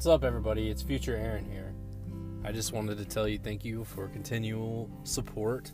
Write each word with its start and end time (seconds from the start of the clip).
What's 0.00 0.06
up, 0.06 0.24
everybody? 0.24 0.70
It's 0.70 0.80
Future 0.80 1.14
Aaron 1.14 1.44
here. 1.44 1.74
I 2.42 2.52
just 2.52 2.72
wanted 2.72 2.96
to 2.96 3.04
tell 3.04 3.28
you 3.28 3.36
thank 3.36 3.66
you 3.66 3.84
for 3.84 4.08
continual 4.08 4.88
support. 5.04 5.72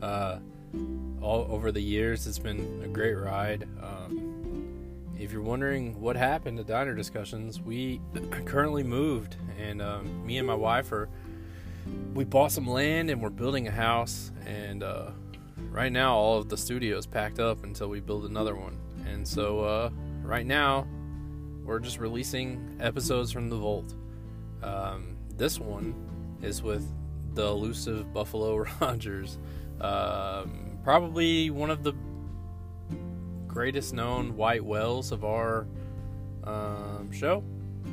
Uh, 0.00 0.38
all 1.20 1.48
over 1.50 1.72
the 1.72 1.80
years, 1.80 2.28
it's 2.28 2.38
been 2.38 2.82
a 2.84 2.86
great 2.86 3.14
ride. 3.14 3.66
Um, 3.82 5.10
if 5.18 5.32
you're 5.32 5.42
wondering 5.42 6.00
what 6.00 6.14
happened 6.14 6.58
to 6.58 6.62
Diner 6.62 6.94
Discussions, 6.94 7.60
we 7.60 8.00
currently 8.44 8.84
moved, 8.84 9.34
and 9.58 9.82
um, 9.82 10.24
me 10.24 10.38
and 10.38 10.46
my 10.46 10.54
wife 10.54 10.92
are 10.92 11.08
we 12.14 12.22
bought 12.22 12.52
some 12.52 12.68
land 12.68 13.10
and 13.10 13.20
we're 13.20 13.28
building 13.28 13.66
a 13.66 13.72
house. 13.72 14.30
And 14.46 14.84
uh, 14.84 15.10
right 15.72 15.90
now, 15.90 16.14
all 16.14 16.38
of 16.38 16.48
the 16.48 16.56
studio 16.56 16.96
is 16.96 17.06
packed 17.06 17.40
up 17.40 17.64
until 17.64 17.88
we 17.88 17.98
build 17.98 18.24
another 18.24 18.54
one. 18.54 18.78
And 19.12 19.26
so, 19.26 19.62
uh, 19.62 19.90
right 20.22 20.46
now, 20.46 20.86
we're 21.64 21.80
just 21.80 21.98
releasing 21.98 22.76
episodes 22.80 23.32
from 23.32 23.48
the 23.48 23.56
vault. 23.56 23.94
Um, 24.62 25.16
this 25.36 25.58
one 25.58 25.94
is 26.42 26.62
with 26.62 26.86
the 27.34 27.46
elusive 27.46 28.12
Buffalo 28.12 28.56
Rogers, 28.80 29.38
um, 29.80 30.78
probably 30.82 31.50
one 31.50 31.70
of 31.70 31.82
the 31.82 31.94
greatest 33.46 33.94
known 33.94 34.36
white 34.36 34.64
whales 34.64 35.12
of 35.12 35.24
our 35.24 35.66
um, 36.44 37.10
show. 37.12 37.42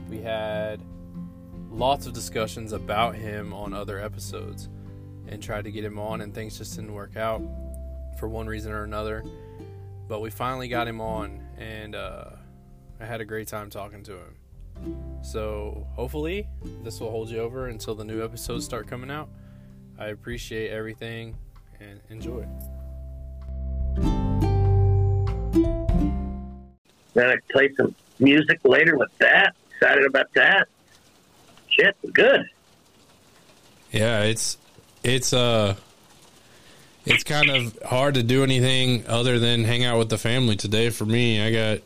We 0.09 0.19
had 0.19 0.81
lots 1.69 2.05
of 2.05 2.13
discussions 2.13 2.73
about 2.73 3.15
him 3.15 3.53
on 3.53 3.73
other 3.73 3.99
episodes 3.99 4.69
and 5.27 5.41
tried 5.41 5.63
to 5.63 5.71
get 5.71 5.85
him 5.85 5.97
on, 5.97 6.21
and 6.21 6.33
things 6.33 6.57
just 6.57 6.75
didn't 6.75 6.93
work 6.93 7.15
out 7.15 7.41
for 8.19 8.27
one 8.27 8.47
reason 8.47 8.71
or 8.71 8.83
another. 8.83 9.23
But 10.07 10.19
we 10.19 10.29
finally 10.29 10.67
got 10.67 10.87
him 10.87 10.99
on, 10.99 11.41
and 11.57 11.95
uh, 11.95 12.31
I 13.01 13.05
had 13.05 13.19
a 13.19 13.25
great 13.25 13.47
time 13.47 13.71
talking 13.71 14.03
to 14.03 14.13
him. 14.13 14.35
So 15.23 15.87
hopefully, 15.95 16.47
this 16.83 16.99
will 16.99 17.09
hold 17.09 17.29
you 17.29 17.39
over 17.39 17.67
until 17.67 17.95
the 17.95 18.05
new 18.05 18.23
episodes 18.23 18.63
start 18.63 18.87
coming 18.87 19.09
out. 19.09 19.27
I 19.97 20.07
appreciate 20.07 20.69
everything 20.69 21.35
and 21.79 21.99
enjoy. 22.09 22.45
Then 27.13 27.29
I 27.29 27.35
play 27.51 27.73
some 27.75 27.95
music 28.19 28.59
later 28.63 28.97
with 28.97 29.11
that. 29.17 29.55
Excited 29.73 30.05
about 30.05 30.31
that. 30.35 30.67
Shit, 31.69 31.95
good. 32.13 32.47
Yeah, 33.91 34.21
it's 34.23 34.57
it's 35.03 35.33
uh 35.33 35.75
it's 37.05 37.23
kind 37.23 37.49
of 37.49 37.79
hard 37.83 38.13
to 38.13 38.23
do 38.23 38.43
anything 38.43 39.07
other 39.07 39.39
than 39.39 39.63
hang 39.63 39.83
out 39.83 39.97
with 39.97 40.09
the 40.09 40.19
family 40.19 40.55
today 40.55 40.91
for 40.91 41.05
me. 41.05 41.41
I 41.41 41.51
got 41.51 41.81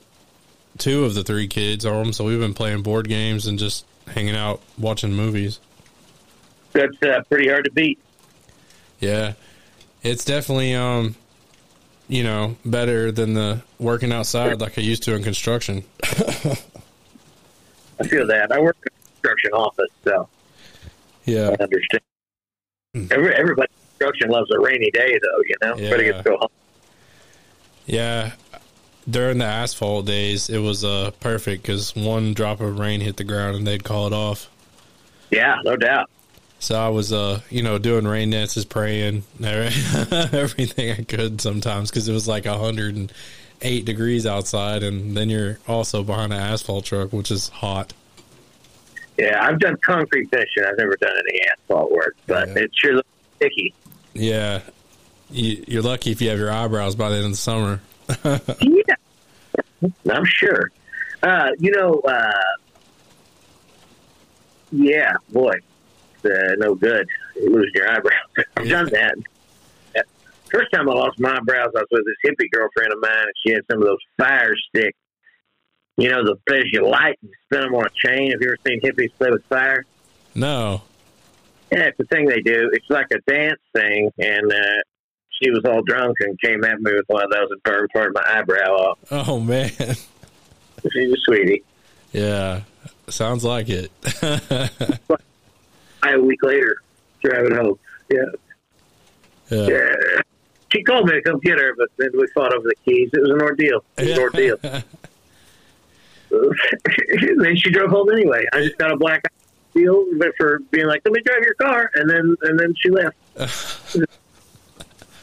two 0.78 1.06
of 1.06 1.14
the 1.16 1.24
three 1.24 1.48
kids 1.48 1.86
are 1.86 1.94
home, 1.94 2.14
so 2.14 2.26
we've 2.26 2.40
been 2.40 2.54
playing 2.54 2.82
board 2.84 3.08
games 3.08 3.48
and 3.48 3.58
just 3.60 3.86
hanging 4.08 4.36
out 4.36 4.62
watching 4.78 5.14
movies. 5.14 5.60
That's 6.74 7.02
uh, 7.04 7.22
pretty 7.30 7.48
hard 7.50 7.66
to 7.66 7.72
beat. 7.72 8.00
Yeah. 9.00 9.34
It's 10.04 10.26
definitely 10.26 10.74
um 10.76 11.16
you 12.08 12.24
know, 12.24 12.56
better 12.64 13.12
than 13.12 13.34
the 13.34 13.64
working 13.80 14.12
outside 14.12 14.62
like 14.62 14.78
I 14.78 14.82
used 14.82 15.02
to 15.04 15.16
in 15.16 15.24
construction. 15.24 15.84
I 16.04 16.08
feel 18.08 18.28
that. 18.28 18.52
I 18.52 18.60
work 18.60 18.78
in 18.84 18.90
a 18.94 19.12
construction 19.12 19.52
office, 19.54 19.90
so 20.04 20.30
yeah. 21.26 21.56
I 21.60 21.64
understand. 21.64 22.02
Every, 23.12 23.34
everybody 23.34 23.70
in 23.72 23.88
construction 23.98 24.30
loves 24.30 24.52
a 24.52 24.60
rainy 24.60 24.92
day, 24.92 25.20
though. 25.22 25.42
You 25.48 25.56
know, 25.64 25.76
Yeah. 25.78 25.86
everybody 25.88 26.04
gets 26.04 26.18
to 26.20 26.24
go 26.24 26.38
home. 26.38 26.50
Yeah. 27.88 28.32
During 29.10 29.38
the 29.38 29.46
asphalt 29.46 30.06
days, 30.06 30.50
it 30.50 30.58
was 30.60 30.84
uh 30.84 31.12
perfect 31.20 31.64
cuz 31.64 31.96
one 31.96 32.34
drop 32.34 32.60
of 32.60 32.80
rain 32.80 33.02
hit 33.02 33.18
the 33.18 33.24
ground 33.24 33.56
and 33.56 33.66
they'd 33.68 33.84
call 33.84 34.08
it 34.08 34.14
off. 34.14 34.50
Yeah, 35.32 35.58
no 35.64 35.76
doubt. 35.76 36.10
So 36.60 36.76
I 36.76 36.90
was, 36.90 37.12
uh, 37.14 37.42
you 37.52 37.62
know, 37.62 37.78
doing 37.78 38.08
rain 38.08 38.32
dances, 38.32 38.66
praying, 38.66 39.24
everything 39.44 40.92
I 40.92 41.04
could 41.04 41.40
sometimes 41.42 41.92
because 41.92 42.08
it 42.08 42.14
was 42.14 42.28
like 42.28 42.46
108 42.46 43.86
degrees 43.86 44.26
outside, 44.26 44.82
and 44.82 45.16
then 45.16 45.30
you're 45.30 45.60
also 45.68 46.02
behind 46.04 46.34
an 46.34 46.40
asphalt 46.40 46.86
truck, 46.86 47.14
which 47.14 47.30
is 47.30 47.50
hot. 47.50 47.94
Yeah, 49.20 49.46
I've 49.46 49.60
done 49.60 49.78
concrete 49.86 50.30
finishing. 50.32 50.64
I've 50.68 50.78
never 50.78 50.96
done 50.96 51.12
any 51.30 51.40
asphalt 51.52 51.92
work, 51.92 52.16
but 52.26 52.48
Yeah. 52.48 52.54
it 52.64 52.72
sure 52.74 52.96
looks 52.96 53.10
sticky. 53.36 53.74
Yeah, 54.14 54.62
you, 55.30 55.64
you're 55.68 55.84
lucky 55.84 56.12
if 56.12 56.22
you 56.22 56.30
have 56.30 56.40
your 56.40 56.52
eyebrows 56.52 56.96
by 56.96 57.10
the 57.10 57.18
end 57.18 57.26
of 57.26 57.32
the 57.32 57.38
summer. 57.38 57.82
Yeah, 58.62 58.95
I'm 60.10 60.26
sure. 60.26 60.72
Uh, 61.24 61.50
you 61.60 61.72
know, 61.72 62.02
uh, 62.08 62.32
yeah, 64.72 65.16
boy, 65.30 65.56
uh, 66.26 66.56
no 66.58 66.76
good. 66.76 67.08
You 67.36 67.50
lose 67.50 67.72
your 67.74 67.90
eyebrows. 67.90 68.14
I've 68.58 68.70
done 68.70 68.90
that. 68.92 69.16
First 70.52 70.72
time 70.72 70.88
I 70.90 70.94
lost 70.94 71.20
my 71.20 71.36
eyebrows, 71.36 71.72
I 71.76 71.80
was 71.80 71.88
with 71.92 72.06
this 72.06 72.32
hippie 72.32 72.50
girlfriend 72.52 72.94
of 72.94 73.00
mine, 73.02 73.12
and 73.12 73.34
she 73.46 73.54
had 73.54 73.62
some 73.70 73.80
of 73.82 73.86
those 73.88 73.98
fire 74.18 74.56
sticks. 74.70 74.98
You 75.98 76.10
know, 76.10 76.24
the 76.24 76.36
things 76.50 76.66
you 76.72 76.88
light 76.88 77.18
and 77.22 77.32
spin 77.46 77.62
them 77.62 77.76
on 77.76 77.86
a 77.86 77.90
chain. 78.08 78.32
Have 78.32 78.42
you 78.42 78.50
ever 78.50 78.58
seen 78.68 78.82
hippies 78.82 79.12
play 79.18 79.32
with 79.32 79.44
fire? 79.46 79.86
No, 80.36 80.82
Yeah, 81.72 81.86
it's 81.86 81.98
the 81.98 82.04
thing 82.06 82.26
they 82.26 82.42
do. 82.42 82.70
It's 82.74 82.90
like 82.90 83.08
a 83.12 83.20
dance 83.32 83.60
thing, 83.74 84.12
and 84.20 84.52
uh, 84.52 84.82
she 85.42 85.50
was 85.50 85.62
all 85.66 85.82
drunk 85.82 86.18
and 86.22 86.40
came 86.42 86.64
at 86.64 86.80
me 86.82 86.94
with 86.94 87.06
one 87.08 87.24
of 87.24 87.30
those 87.32 87.50
and 87.52 87.62
burned 87.64 87.90
part 87.94 88.10
of 88.10 88.16
my 88.16 88.24
eyebrow 88.26 88.72
off. 88.72 88.98
oh 89.12 89.40
man, 89.40 89.70
She's 89.78 91.12
a 91.12 91.18
sweetie. 91.26 91.64
yeah, 92.12 92.62
sounds 93.10 93.44
like 93.44 93.68
it. 93.70 93.92
I, 96.04 96.12
a 96.12 96.20
week 96.20 96.44
later, 96.44 96.78
driving 97.24 97.56
home. 97.56 97.80
Yeah. 98.12 98.20
yeah. 99.50 99.68
yeah. 99.68 99.96
She 100.72 100.84
called 100.84 101.08
me 101.08 101.14
to 101.14 101.22
come 101.22 101.40
get 101.40 101.58
her, 101.60 101.74
but 101.78 101.90
then 101.98 102.10
we 102.14 102.28
fought 102.34 102.54
over 102.54 102.68
the 102.68 102.76
keys. 102.86 103.10
It 103.14 103.22
was 103.22 103.32
an 103.32 103.42
ordeal. 103.42 103.84
It 103.98 104.10
was 104.10 104.12
an 104.12 104.20
ordeal. 104.20 104.58
then 107.42 107.56
she 107.56 107.70
drove 107.72 107.90
home 107.90 108.12
anyway. 108.12 108.46
I 108.52 108.62
just 108.62 108.78
got 108.78 108.92
a 108.92 108.98
black 108.98 109.22
eye 109.26 109.30
deal 109.74 110.06
for 110.38 110.60
being 110.72 110.88
like, 110.88 111.02
"Let 111.06 111.14
me 111.14 111.22
drive 111.26 111.44
your 111.44 111.54
car," 111.56 111.90
and 111.96 112.10
then 112.10 112.36
and 112.42 112.60
then 112.60 112.74
she 112.78 112.90
left. 112.90 113.16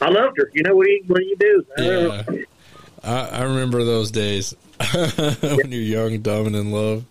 I 0.02 0.08
loved 0.10 0.36
her. 0.38 0.50
You 0.52 0.62
know 0.64 0.74
what 0.76 0.86
do 0.86 0.90
you 0.92 1.04
what 1.06 1.18
do 1.18 1.24
you 1.24 1.36
do? 1.36 1.64
I 1.78 1.82
Yeah. 1.82 2.22
I, 3.04 3.26
I 3.38 3.42
remember 3.44 3.84
those 3.84 4.10
days 4.10 4.54
when 4.94 5.70
you're 5.72 5.80
young, 5.82 6.20
dumb, 6.20 6.46
and 6.46 6.56
in 6.56 6.70
love. 6.70 7.04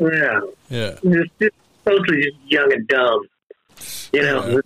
Yeah. 0.00 0.40
Yeah, 0.70 0.90
just, 1.04 1.30
just 1.40 1.54
mostly 1.86 2.22
just 2.22 2.36
young 2.46 2.72
and 2.72 2.88
dumb. 2.88 3.26
You 4.12 4.22
know. 4.22 4.60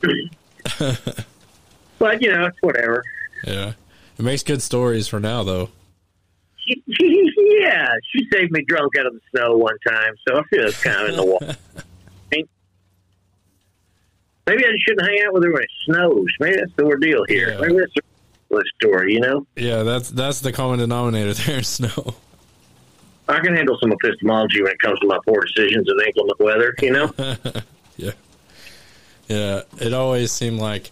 but 1.98 2.22
you 2.22 2.32
know, 2.32 2.46
it's 2.46 2.58
whatever. 2.60 3.02
yeah. 3.44 3.72
It 4.18 4.24
makes 4.24 4.42
good 4.42 4.62
stories 4.62 5.06
for 5.08 5.20
now, 5.20 5.42
though. 5.44 5.70
Yeah, 7.00 7.88
she 8.12 8.26
saved 8.32 8.52
me 8.52 8.62
drunk 8.66 8.92
out 8.98 9.06
of 9.06 9.14
the 9.14 9.20
snow 9.30 9.56
one 9.56 9.76
time, 9.86 10.14
so 10.26 10.38
I 10.38 10.42
feel 10.44 10.66
it's 10.66 10.82
kind 10.82 11.02
of 11.02 11.08
in 11.08 11.16
the 11.16 11.24
wall. 11.24 11.40
Maybe 14.48 14.64
I 14.64 14.70
shouldn't 14.80 15.06
hang 15.06 15.18
out 15.26 15.34
with 15.34 15.44
her 15.44 15.52
when 15.52 15.62
it 15.62 15.70
snows. 15.84 16.26
Maybe 16.40 16.56
that's 16.56 16.72
the 16.76 16.84
ordeal 16.84 17.24
here. 17.28 17.50
Yeah. 17.50 17.60
Maybe 17.60 17.74
that's 17.74 17.92
the 18.48 18.64
story. 18.76 19.12
You 19.14 19.20
know, 19.20 19.46
Yeah, 19.56 19.82
that's 19.82 20.10
that's 20.10 20.40
the 20.40 20.52
common 20.52 20.78
denominator 20.78 21.34
there, 21.44 21.62
snow. 21.62 22.14
I 23.28 23.40
can 23.40 23.54
handle 23.54 23.76
some 23.78 23.92
epistemology 23.92 24.62
when 24.62 24.72
it 24.72 24.78
comes 24.80 24.98
to 25.00 25.06
my 25.06 25.18
poor 25.26 25.42
decisions 25.42 25.86
in 25.86 26.06
inclement 26.06 26.40
weather. 26.40 26.74
You 26.80 26.92
know, 26.92 27.12
yeah. 27.98 28.12
Yeah, 29.28 29.62
it 29.78 29.92
always 29.92 30.32
seemed 30.32 30.58
like 30.58 30.90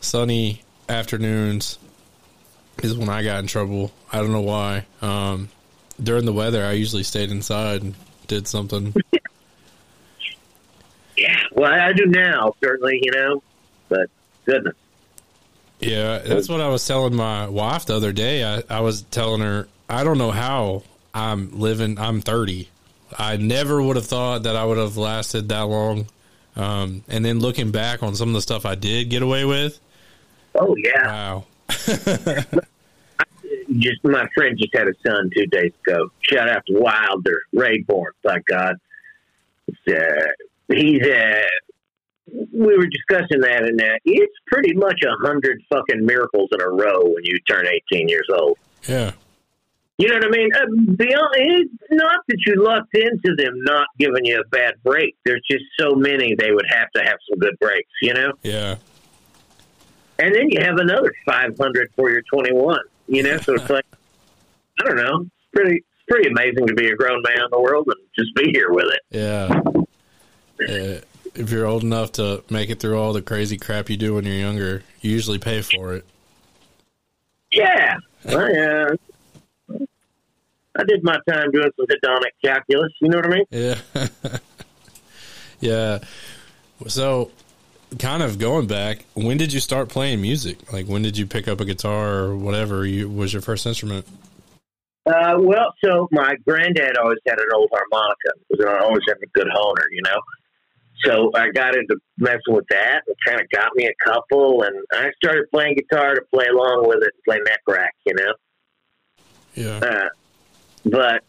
sunny 0.00 0.62
afternoons 0.88 1.78
is 2.80 2.96
when 2.96 3.08
I 3.08 3.24
got 3.24 3.40
in 3.40 3.48
trouble. 3.48 3.90
I 4.12 4.18
don't 4.18 4.30
know 4.30 4.40
why. 4.42 4.86
Um, 5.02 5.48
during 6.00 6.26
the 6.26 6.32
weather, 6.32 6.64
I 6.64 6.72
usually 6.72 7.02
stayed 7.02 7.30
inside 7.32 7.82
and 7.82 7.94
did 8.28 8.46
something. 8.46 8.94
yeah. 11.16 11.40
Well, 11.52 11.72
I 11.72 11.92
do 11.92 12.06
now, 12.06 12.54
certainly. 12.62 13.00
You 13.02 13.12
know, 13.12 13.42
but 13.88 14.08
goodness. 14.44 14.74
Yeah, 15.80 16.18
that's 16.18 16.48
what 16.48 16.60
I 16.60 16.68
was 16.68 16.86
telling 16.86 17.14
my 17.14 17.48
wife 17.48 17.86
the 17.86 17.96
other 17.96 18.12
day. 18.12 18.44
I, 18.44 18.62
I 18.70 18.80
was 18.80 19.02
telling 19.02 19.40
her, 19.42 19.68
I 19.88 20.02
don't 20.04 20.18
know 20.18 20.30
how 20.30 20.82
I'm 21.12 21.58
living. 21.58 21.98
I'm 21.98 22.20
30. 22.22 22.68
I 23.18 23.36
never 23.36 23.82
would 23.82 23.96
have 23.96 24.06
thought 24.06 24.44
that 24.44 24.56
I 24.56 24.64
would 24.64 24.78
have 24.78 24.96
lasted 24.96 25.48
that 25.50 25.62
long. 25.62 26.06
Um, 26.56 27.02
and 27.08 27.24
then 27.24 27.40
looking 27.40 27.70
back 27.70 28.02
on 28.02 28.14
some 28.14 28.28
of 28.28 28.34
the 28.34 28.40
stuff 28.40 28.64
I 28.64 28.76
did 28.76 29.10
get 29.10 29.22
away 29.22 29.44
with, 29.44 29.78
Oh 30.54 30.76
yeah. 30.76 31.06
wow. 31.06 31.44
just 33.78 34.04
my 34.04 34.26
friend 34.34 34.56
just 34.56 34.74
had 34.74 34.86
a 34.88 34.94
son 35.04 35.30
two 35.34 35.46
days 35.46 35.72
ago. 35.86 36.10
Shout 36.20 36.48
out 36.48 36.64
to 36.66 36.74
Wilder 36.78 37.42
Rayborn. 37.54 38.12
By 38.22 38.38
God, 38.46 38.76
it's, 39.66 39.78
uh, 39.88 40.32
he's. 40.68 41.02
Uh, 41.02 41.42
we 42.52 42.76
were 42.76 42.86
discussing 42.86 43.40
that, 43.40 43.64
and 43.64 43.80
uh, 43.80 43.98
it's 44.04 44.34
pretty 44.46 44.72
much 44.74 45.02
a 45.04 45.26
hundred 45.26 45.62
fucking 45.68 46.04
miracles 46.06 46.48
in 46.52 46.60
a 46.60 46.68
row 46.68 47.02
when 47.02 47.24
you 47.24 47.38
turn 47.40 47.66
eighteen 47.66 48.08
years 48.08 48.26
old. 48.32 48.58
Yeah. 48.88 49.12
You 49.96 50.08
know 50.08 50.16
what 50.16 50.26
I 50.26 50.30
mean? 50.30 50.50
Uh, 50.52 50.94
beyond, 50.96 51.34
it's 51.36 51.72
not 51.92 52.20
that 52.26 52.38
you 52.46 52.62
lucked 52.62 52.96
into 52.96 53.36
them 53.36 53.52
not 53.62 53.86
giving 53.96 54.24
you 54.24 54.40
a 54.40 54.48
bad 54.48 54.74
break. 54.82 55.16
There's 55.24 55.42
just 55.48 55.64
so 55.78 55.94
many 55.94 56.34
they 56.34 56.50
would 56.50 56.66
have 56.68 56.90
to 56.96 57.02
have 57.02 57.16
some 57.28 57.38
good 57.38 57.56
breaks, 57.60 57.90
you 58.02 58.12
know? 58.12 58.32
Yeah. 58.42 58.76
And 60.18 60.34
then 60.34 60.50
you 60.50 60.60
have 60.62 60.78
another 60.78 61.12
500 61.26 61.92
for 61.94 62.10
your 62.10 62.22
21, 62.22 62.76
you 63.06 63.22
know? 63.22 63.38
So 63.38 63.54
it's 63.54 63.70
like, 63.70 63.86
I 64.80 64.84
don't 64.84 64.96
know. 64.96 65.20
It's 65.20 65.52
pretty, 65.52 65.76
it's 65.76 66.04
pretty 66.08 66.28
amazing 66.28 66.66
to 66.66 66.74
be 66.74 66.88
a 66.88 66.96
grown 66.96 67.22
man 67.22 67.38
in 67.38 67.50
the 67.52 67.60
world 67.60 67.86
and 67.86 67.96
just 68.18 68.34
be 68.34 68.50
here 68.50 68.72
with 68.72 68.86
it. 68.86 69.00
Yeah. 69.10 69.60
Uh, 70.60 71.00
if 71.34 71.50
you're 71.50 71.66
old 71.66 71.82
enough 71.82 72.12
to 72.12 72.44
make 72.50 72.70
it 72.70 72.80
through 72.80 72.98
all 72.98 73.12
the 73.12 73.22
crazy 73.22 73.56
crap 73.56 73.90
you 73.90 73.96
do 73.96 74.14
when 74.14 74.24
you're 74.24 74.34
younger, 74.34 74.82
you 75.00 75.10
usually 75.10 75.38
pay 75.38 75.62
for 75.62 75.94
it. 75.94 76.04
Yeah. 77.52 77.96
I, 78.26 78.34
uh, 78.34 78.96
I 80.76 80.84
did 80.84 81.02
my 81.02 81.16
time 81.28 81.50
doing 81.50 81.70
some 81.76 81.86
hedonic 81.86 82.32
calculus. 82.44 82.92
You 83.00 83.08
know 83.08 83.18
what 83.18 83.26
I 83.26 83.28
mean? 83.28 83.44
Yeah. 83.50 83.78
yeah. 85.60 85.98
So, 86.86 87.30
kind 87.98 88.22
of 88.22 88.38
going 88.38 88.66
back, 88.66 89.04
when 89.14 89.36
did 89.36 89.52
you 89.52 89.60
start 89.60 89.88
playing 89.88 90.20
music? 90.20 90.72
Like, 90.72 90.86
when 90.86 91.02
did 91.02 91.16
you 91.16 91.26
pick 91.26 91.48
up 91.48 91.60
a 91.60 91.64
guitar 91.64 92.18
or 92.18 92.36
whatever 92.36 92.84
you, 92.86 93.08
was 93.08 93.32
your 93.32 93.42
first 93.42 93.66
instrument? 93.66 94.06
Uh, 95.06 95.36
well, 95.38 95.74
so 95.84 96.08
my 96.10 96.34
granddad 96.46 96.96
always 96.96 97.18
had 97.26 97.38
an 97.38 97.46
old 97.54 97.68
harmonica. 97.70 98.30
Was 98.50 98.80
always 98.82 99.02
had 99.06 99.18
a 99.22 99.26
good 99.34 99.46
Hohner, 99.46 99.84
you 99.90 100.02
know. 100.02 100.20
So 101.02 101.32
I 101.34 101.50
got 101.50 101.76
into 101.76 101.96
messing 102.18 102.54
with 102.54 102.66
that. 102.70 103.02
It 103.06 103.16
kind 103.26 103.40
of 103.40 103.48
got 103.50 103.74
me 103.74 103.86
a 103.86 103.94
couple, 104.04 104.62
and 104.62 104.76
I 104.92 105.10
started 105.22 105.50
playing 105.50 105.76
guitar 105.76 106.14
to 106.14 106.22
play 106.32 106.46
along 106.46 106.86
with 106.86 107.02
it, 107.02 107.12
play 107.26 107.38
neck 107.44 107.60
rack, 107.66 107.94
you 108.06 108.14
know. 108.14 108.34
Yeah. 109.54 109.78
Uh, 109.78 110.08
but 110.84 111.24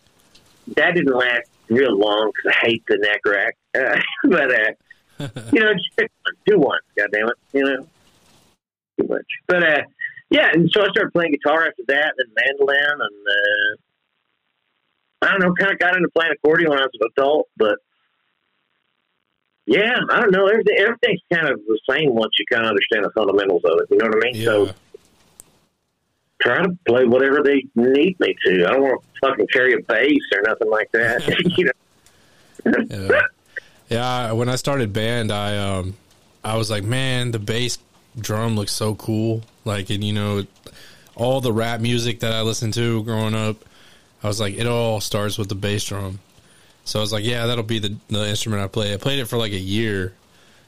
that 0.75 0.93
didn't 0.95 1.15
last 1.15 1.47
real 1.69 1.97
long 1.97 2.31
because 2.33 2.51
I 2.55 2.57
hate 2.67 2.83
the 2.87 2.97
neck 2.97 3.21
rack. 3.25 3.55
Uh, 3.75 3.99
but 4.29 4.53
uh, 4.53 4.73
you 5.51 5.61
know, 5.61 5.73
just 5.73 5.95
pick 5.97 6.11
one, 6.23 6.35
do 6.45 6.59
one. 6.59 6.79
God 6.97 7.09
damn 7.11 7.27
it, 7.27 7.37
you 7.53 7.63
know, 7.63 7.87
too 8.99 9.07
much. 9.07 9.25
But 9.47 9.63
uh, 9.63 9.81
yeah, 10.29 10.49
and 10.53 10.69
so 10.71 10.81
I 10.81 10.89
started 10.89 11.11
playing 11.13 11.31
guitar 11.31 11.65
after 11.67 11.83
that, 11.87 12.13
and 12.17 12.29
mandolin, 12.35 12.91
and 12.91 13.27
uh, 13.27 13.77
I 15.27 15.31
don't 15.31 15.41
know, 15.41 15.53
kind 15.59 15.71
of 15.71 15.79
got 15.79 15.95
into 15.95 16.09
playing 16.09 16.33
accordion 16.33 16.69
when 16.69 16.77
I 16.79 16.83
was 16.83 16.91
an 16.99 17.07
adult. 17.17 17.47
But 17.57 17.79
yeah, 19.65 19.97
I 20.09 20.21
don't 20.21 20.31
know, 20.31 20.47
everything 20.47 20.77
everything's 20.77 21.21
kind 21.33 21.47
of 21.47 21.59
the 21.65 21.79
same 21.89 22.13
once 22.13 22.33
you 22.39 22.45
kind 22.51 22.65
of 22.65 22.69
understand 22.69 23.05
the 23.05 23.11
fundamentals 23.11 23.63
of 23.65 23.79
it. 23.81 23.87
You 23.89 23.97
know 23.97 24.07
what 24.07 24.15
I 24.15 24.31
mean? 24.31 24.35
Yeah. 24.35 24.45
So 24.45 24.71
try 26.41 26.63
to 26.63 26.77
play 26.87 27.05
whatever 27.05 27.41
they 27.41 27.65
need 27.75 28.19
me 28.19 28.35
to. 28.45 28.67
I 28.67 28.73
don't 28.73 28.83
want 28.83 29.01
to 29.01 29.19
fucking 29.27 29.47
carry 29.47 29.73
a 29.73 29.81
bass 29.81 30.21
or 30.35 30.41
nothing 30.43 30.69
like 30.69 30.91
that. 30.91 31.27
you 31.57 31.65
know. 31.65 32.85
yeah. 32.89 33.21
Yeah, 33.87 34.31
when 34.31 34.49
I 34.49 34.55
started 34.55 34.93
band, 34.93 35.31
I 35.31 35.57
um 35.57 35.95
I 36.43 36.57
was 36.57 36.69
like, 36.69 36.83
man, 36.83 37.31
the 37.31 37.39
bass 37.39 37.77
drum 38.17 38.55
looks 38.55 38.71
so 38.71 38.95
cool. 38.95 39.41
Like, 39.63 39.89
and 39.89 40.03
you 40.03 40.13
know, 40.13 40.45
all 41.15 41.41
the 41.41 41.53
rap 41.53 41.81
music 41.81 42.19
that 42.19 42.33
I 42.33 42.41
listened 42.41 42.73
to 42.75 43.03
growing 43.03 43.35
up, 43.35 43.57
I 44.23 44.27
was 44.27 44.39
like, 44.39 44.55
it 44.55 44.67
all 44.67 45.01
starts 45.01 45.37
with 45.37 45.49
the 45.49 45.55
bass 45.55 45.85
drum. 45.85 46.19
So 46.85 46.99
I 46.99 47.01
was 47.01 47.11
like, 47.11 47.25
yeah, 47.25 47.47
that'll 47.47 47.63
be 47.63 47.79
the, 47.79 47.95
the 48.09 48.27
instrument 48.27 48.61
I 48.63 48.67
play. 48.67 48.93
I 48.93 48.97
played 48.97 49.19
it 49.19 49.25
for 49.25 49.37
like 49.37 49.51
a 49.51 49.59
year, 49.59 50.13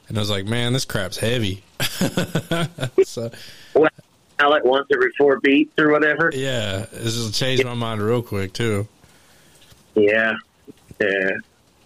and 0.08 0.18
I 0.18 0.20
was 0.20 0.30
like, 0.30 0.46
man, 0.46 0.72
this 0.72 0.84
crap's 0.84 1.16
heavy. 1.16 1.62
so 3.04 3.30
Well, 3.74 3.88
Mallet 4.40 4.64
once 4.64 4.86
every 4.92 5.10
four 5.16 5.38
beats 5.40 5.72
or 5.78 5.90
whatever. 5.90 6.30
yeah, 6.34 6.86
this 6.92 7.14
just 7.14 7.34
changed 7.34 7.64
my 7.64 7.74
mind 7.74 8.02
real 8.02 8.22
quick 8.22 8.52
too. 8.52 8.86
Yeah, 9.94 10.32
yeah. 11.00 11.30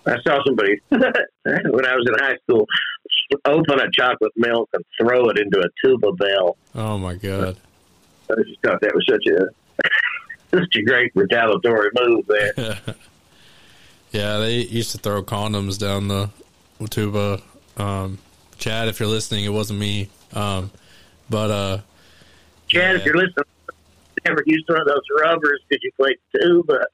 I 0.05 0.17
saw 0.27 0.43
somebody 0.45 0.81
when 0.89 1.05
I 1.87 1.95
was 1.95 2.07
in 2.09 2.15
high 2.19 2.37
school 2.43 2.67
open 3.45 3.81
a 3.81 3.91
chocolate 3.93 4.33
milk 4.37 4.69
and 4.73 4.85
throw 4.99 5.29
it 5.29 5.39
into 5.39 5.61
a 5.61 5.69
tuba 5.83 6.13
bell. 6.13 6.57
Oh 6.75 6.99
my 6.99 7.15
god. 7.15 7.57
I 8.31 8.35
just 8.47 8.61
thought 8.63 8.81
that 8.81 8.95
was 8.95 9.07
such 9.09 9.27
a 9.27 10.57
such 10.57 10.77
a 10.77 10.83
great 10.83 11.13
retaliatory 11.15 11.91
move 11.95 12.27
there. 12.27 12.77
Yeah, 14.13 14.39
they 14.39 14.57
used 14.57 14.93
to 14.93 14.99
throw 14.99 15.23
condoms 15.23 15.79
down 15.79 16.09
the 16.09 16.31
tuba. 16.91 17.41
Um, 17.77 18.19
Chad, 18.59 18.89
if 18.89 19.01
you're 19.01 19.09
listening, 19.09 19.45
it 19.45 19.53
wasn't 19.53 19.79
me. 19.79 20.11
Um, 20.35 20.71
but 21.31 21.51
uh, 21.51 21.79
Chad, 22.69 22.97
if 22.97 23.07
you're 23.07 23.17
listening, 23.17 23.47
never 24.27 24.43
used 24.47 24.69
one 24.69 24.81
of 24.81 24.87
those 24.87 25.03
rubbers 25.21 25.61
because 25.69 25.83
you 25.83 25.93
played 25.97 26.19
tuba. 26.35 26.87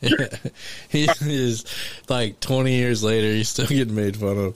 he 0.88 1.08
is 1.20 1.64
like 2.08 2.38
20 2.40 2.72
years 2.72 3.02
later, 3.02 3.28
he's 3.28 3.48
still 3.48 3.66
getting 3.66 3.94
made 3.94 4.16
fun 4.16 4.38
of. 4.38 4.54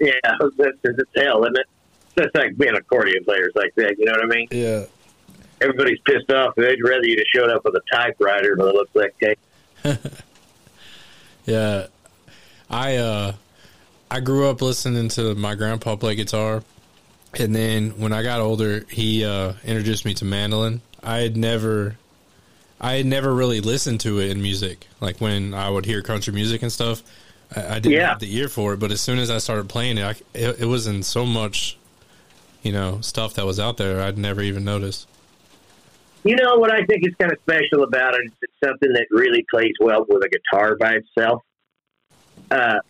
yeah, 0.00 0.12
that's, 0.56 0.78
that's 0.82 1.02
hell, 1.16 1.42
isn't 1.44 1.58
it? 1.58 1.66
That's 2.16 2.34
like 2.34 2.56
being 2.56 2.74
accordion 2.74 3.24
players 3.24 3.52
like 3.54 3.74
that. 3.76 3.98
You 3.98 4.06
know 4.06 4.12
what 4.12 4.24
I 4.24 4.26
mean? 4.26 4.48
Yeah, 4.50 4.84
Everybody's 5.60 5.98
pissed 6.00 6.30
off. 6.32 6.54
They'd 6.56 6.82
rather 6.82 7.04
you 7.04 7.16
just 7.16 7.32
showed 7.34 7.50
up 7.50 7.64
with 7.64 7.74
a 7.74 7.82
typewriter 7.92 8.54
than 8.56 8.68
it 8.68 8.74
looks 8.74 8.94
like 8.94 9.18
cake. 9.18 9.38
yeah. 11.46 11.86
I 12.70 12.96
uh, 12.96 13.32
I 14.10 14.20
grew 14.20 14.48
up 14.48 14.60
listening 14.62 15.08
to 15.10 15.34
my 15.34 15.54
grandpa 15.54 15.96
play 15.96 16.14
guitar, 16.14 16.62
and 17.38 17.54
then 17.54 17.90
when 17.98 18.12
I 18.12 18.22
got 18.22 18.40
older, 18.40 18.84
he 18.90 19.24
uh, 19.24 19.54
introduced 19.64 20.04
me 20.04 20.14
to 20.14 20.24
mandolin. 20.24 20.80
I 21.02 21.18
had 21.18 21.36
never, 21.36 21.96
I 22.80 22.94
had 22.94 23.06
never 23.06 23.32
really 23.34 23.60
listened 23.60 24.00
to 24.00 24.20
it 24.20 24.30
in 24.30 24.42
music. 24.42 24.86
Like 25.00 25.20
when 25.20 25.54
I 25.54 25.70
would 25.70 25.86
hear 25.86 26.02
country 26.02 26.32
music 26.34 26.62
and 26.62 26.70
stuff, 26.72 27.02
I, 27.54 27.60
I 27.66 27.74
didn't 27.78 27.92
Yeah. 27.92 28.08
have 28.10 28.18
the 28.20 28.34
ear 28.36 28.48
for 28.48 28.74
it. 28.74 28.80
But 28.80 28.90
as 28.90 29.00
soon 29.00 29.18
as 29.18 29.30
I 29.30 29.38
started 29.38 29.68
playing 29.68 29.96
it, 29.98 30.04
I, 30.04 30.10
it, 30.38 30.60
it 30.60 30.64
was 30.66 30.86
in 30.86 31.02
so 31.02 31.24
much, 31.24 31.78
you 32.62 32.72
know, 32.72 33.00
stuff 33.00 33.34
that 33.34 33.46
was 33.46 33.58
out 33.60 33.76
there 33.78 34.02
I'd 34.02 34.18
never 34.18 34.42
even 34.42 34.64
noticed. 34.64 35.06
You 36.28 36.36
know 36.36 36.56
what 36.56 36.70
I 36.70 36.84
think 36.84 37.06
is 37.06 37.14
kind 37.18 37.32
of 37.32 37.38
special 37.40 37.84
about 37.84 38.14
it 38.14 38.26
is 38.26 38.32
it's 38.42 38.52
something 38.62 38.92
that 38.92 39.06
really 39.10 39.46
plays 39.50 39.72
well 39.80 40.04
with 40.06 40.22
a 40.22 40.28
guitar 40.28 40.76
by 40.76 40.96
itself. 40.96 41.42
Uh, 42.50 42.80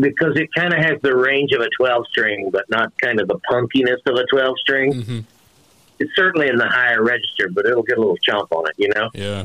because 0.00 0.36
it 0.36 0.48
kind 0.56 0.72
of 0.72 0.78
has 0.78 1.00
the 1.02 1.16
range 1.16 1.50
of 1.50 1.60
a 1.60 1.68
12 1.76 2.06
string, 2.08 2.50
but 2.52 2.64
not 2.68 2.96
kind 2.98 3.20
of 3.20 3.26
the 3.26 3.38
punkiness 3.50 3.98
of 4.06 4.14
a 4.14 4.24
12 4.30 4.58
string. 4.60 5.02
hmm 5.02 5.18
It's 5.98 6.14
certainly 6.14 6.46
in 6.46 6.56
the 6.56 6.68
higher 6.68 7.02
register, 7.02 7.48
but 7.50 7.66
it'll 7.66 7.82
get 7.82 7.98
a 7.98 8.00
little 8.00 8.18
chomp 8.28 8.46
on 8.52 8.68
it, 8.68 8.74
you 8.76 8.88
know? 8.94 9.10
Yeah, 9.12 9.44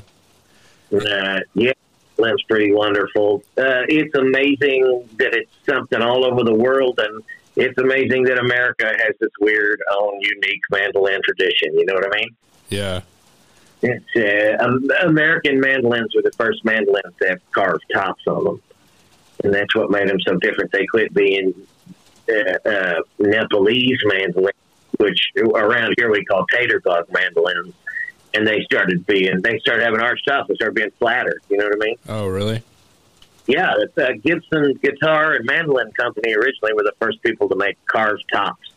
Uh, 0.93 1.39
yeah, 1.55 1.71
that's 2.17 2.43
pretty 2.43 2.71
wonderful. 2.71 3.41
Uh, 3.57 3.81
it's 3.87 4.13
amazing 4.15 5.09
that 5.17 5.33
it's 5.33 5.51
something 5.67 6.01
all 6.03 6.23
over 6.23 6.43
the 6.43 6.53
world, 6.53 6.99
and 6.99 7.23
it's 7.55 7.77
amazing 7.79 8.25
that 8.25 8.37
America 8.37 8.85
has 8.85 9.15
this 9.19 9.31
weird, 9.39 9.81
own, 9.99 10.19
unique 10.21 10.61
mandolin 10.69 11.19
tradition. 11.23 11.73
You 11.73 11.85
know 11.85 11.95
what 11.95 12.05
I 12.05 12.19
mean? 12.19 12.29
yeah, 12.69 13.01
It's 13.81 14.15
uh, 14.15 15.07
American 15.07 15.59
mandolins 15.59 16.13
were 16.13 16.21
the 16.21 16.31
first 16.33 16.65
mandolins 16.65 17.15
to 17.21 17.29
have 17.29 17.51
carved 17.51 17.85
tops 17.93 18.27
on 18.27 18.43
them, 18.43 18.61
and 19.43 19.53
that's 19.53 19.73
what 19.73 19.89
made 19.89 20.09
them 20.09 20.19
so 20.19 20.35
different. 20.35 20.71
They 20.71 20.85
quit 20.85 21.13
being 21.13 21.53
uh, 22.29 22.69
uh, 22.69 23.01
Nepalese 23.19 24.01
mandolins, 24.03 24.57
which 24.97 25.31
around 25.37 25.95
here 25.97 26.11
we 26.11 26.25
call 26.25 26.45
tater 26.47 26.81
bug 26.81 27.05
mandolins, 27.11 27.73
and 28.33 28.45
they 28.45 28.61
started 28.63 29.05
being 29.05 29.41
they 29.41 29.59
started 29.59 29.83
having 29.83 30.01
arched 30.01 30.27
tops 30.27 30.49
and 30.49 30.57
started 30.57 30.75
being 30.75 30.91
flatter. 30.99 31.39
You 31.49 31.57
know 31.57 31.65
what 31.65 31.75
I 31.75 31.85
mean? 31.85 31.95
Oh, 32.09 32.27
really? 32.27 32.61
Yeah, 33.47 33.73
the 33.95 34.07
uh, 34.07 34.11
Gibson 34.21 34.73
Guitar 34.73 35.33
and 35.33 35.45
Mandolin 35.45 35.91
Company 35.93 36.35
originally 36.35 36.73
were 36.73 36.83
the 36.83 36.93
first 36.99 37.23
people 37.23 37.49
to 37.49 37.55
make 37.55 37.83
carved 37.85 38.23
tops. 38.31 38.73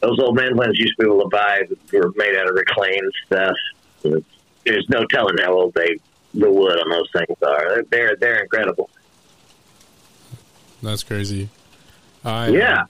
Those 0.00 0.18
old 0.18 0.36
mandolins 0.36 0.78
used 0.78 0.94
to 0.98 1.04
be 1.04 1.08
able 1.08 1.22
to 1.22 1.28
buy 1.28 1.62
were 1.92 2.12
made 2.16 2.36
out 2.36 2.48
of 2.48 2.54
reclaimed 2.54 3.12
stuff. 3.26 3.56
There's 4.64 4.88
no 4.88 5.04
telling 5.06 5.36
how 5.38 5.52
old 5.52 5.74
they 5.74 5.96
the 6.34 6.50
wood 6.50 6.78
on 6.78 6.88
those 6.90 7.10
things 7.12 7.42
are. 7.42 7.82
They're 7.90 8.16
they're 8.16 8.42
incredible. 8.42 8.88
That's 10.82 11.02
crazy. 11.02 11.48
I 12.24 12.48
Yeah. 12.48 12.84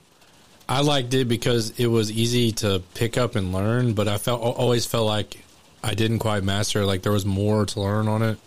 I 0.69 0.83
liked 0.83 1.14
it 1.14 1.25
because 1.25 1.71
it 1.81 1.88
was 1.88 2.12
easy 2.12 2.52
to 2.52 2.81
pick 2.95 3.19
up 3.19 3.35
and 3.35 3.52
learn, 3.52 3.95
but 3.95 4.07
I 4.07 4.19
felt 4.19 4.40
always 4.40 4.87
felt 4.87 5.07
like 5.07 5.43
I 5.83 5.95
didn't 5.95 6.21
quite 6.21 6.45
master. 6.45 6.85
Like 6.85 7.02
there 7.02 7.12
was 7.12 7.26
more 7.26 7.67
to 7.67 7.81
learn 7.81 8.07
on 8.07 8.23
it. 8.23 8.38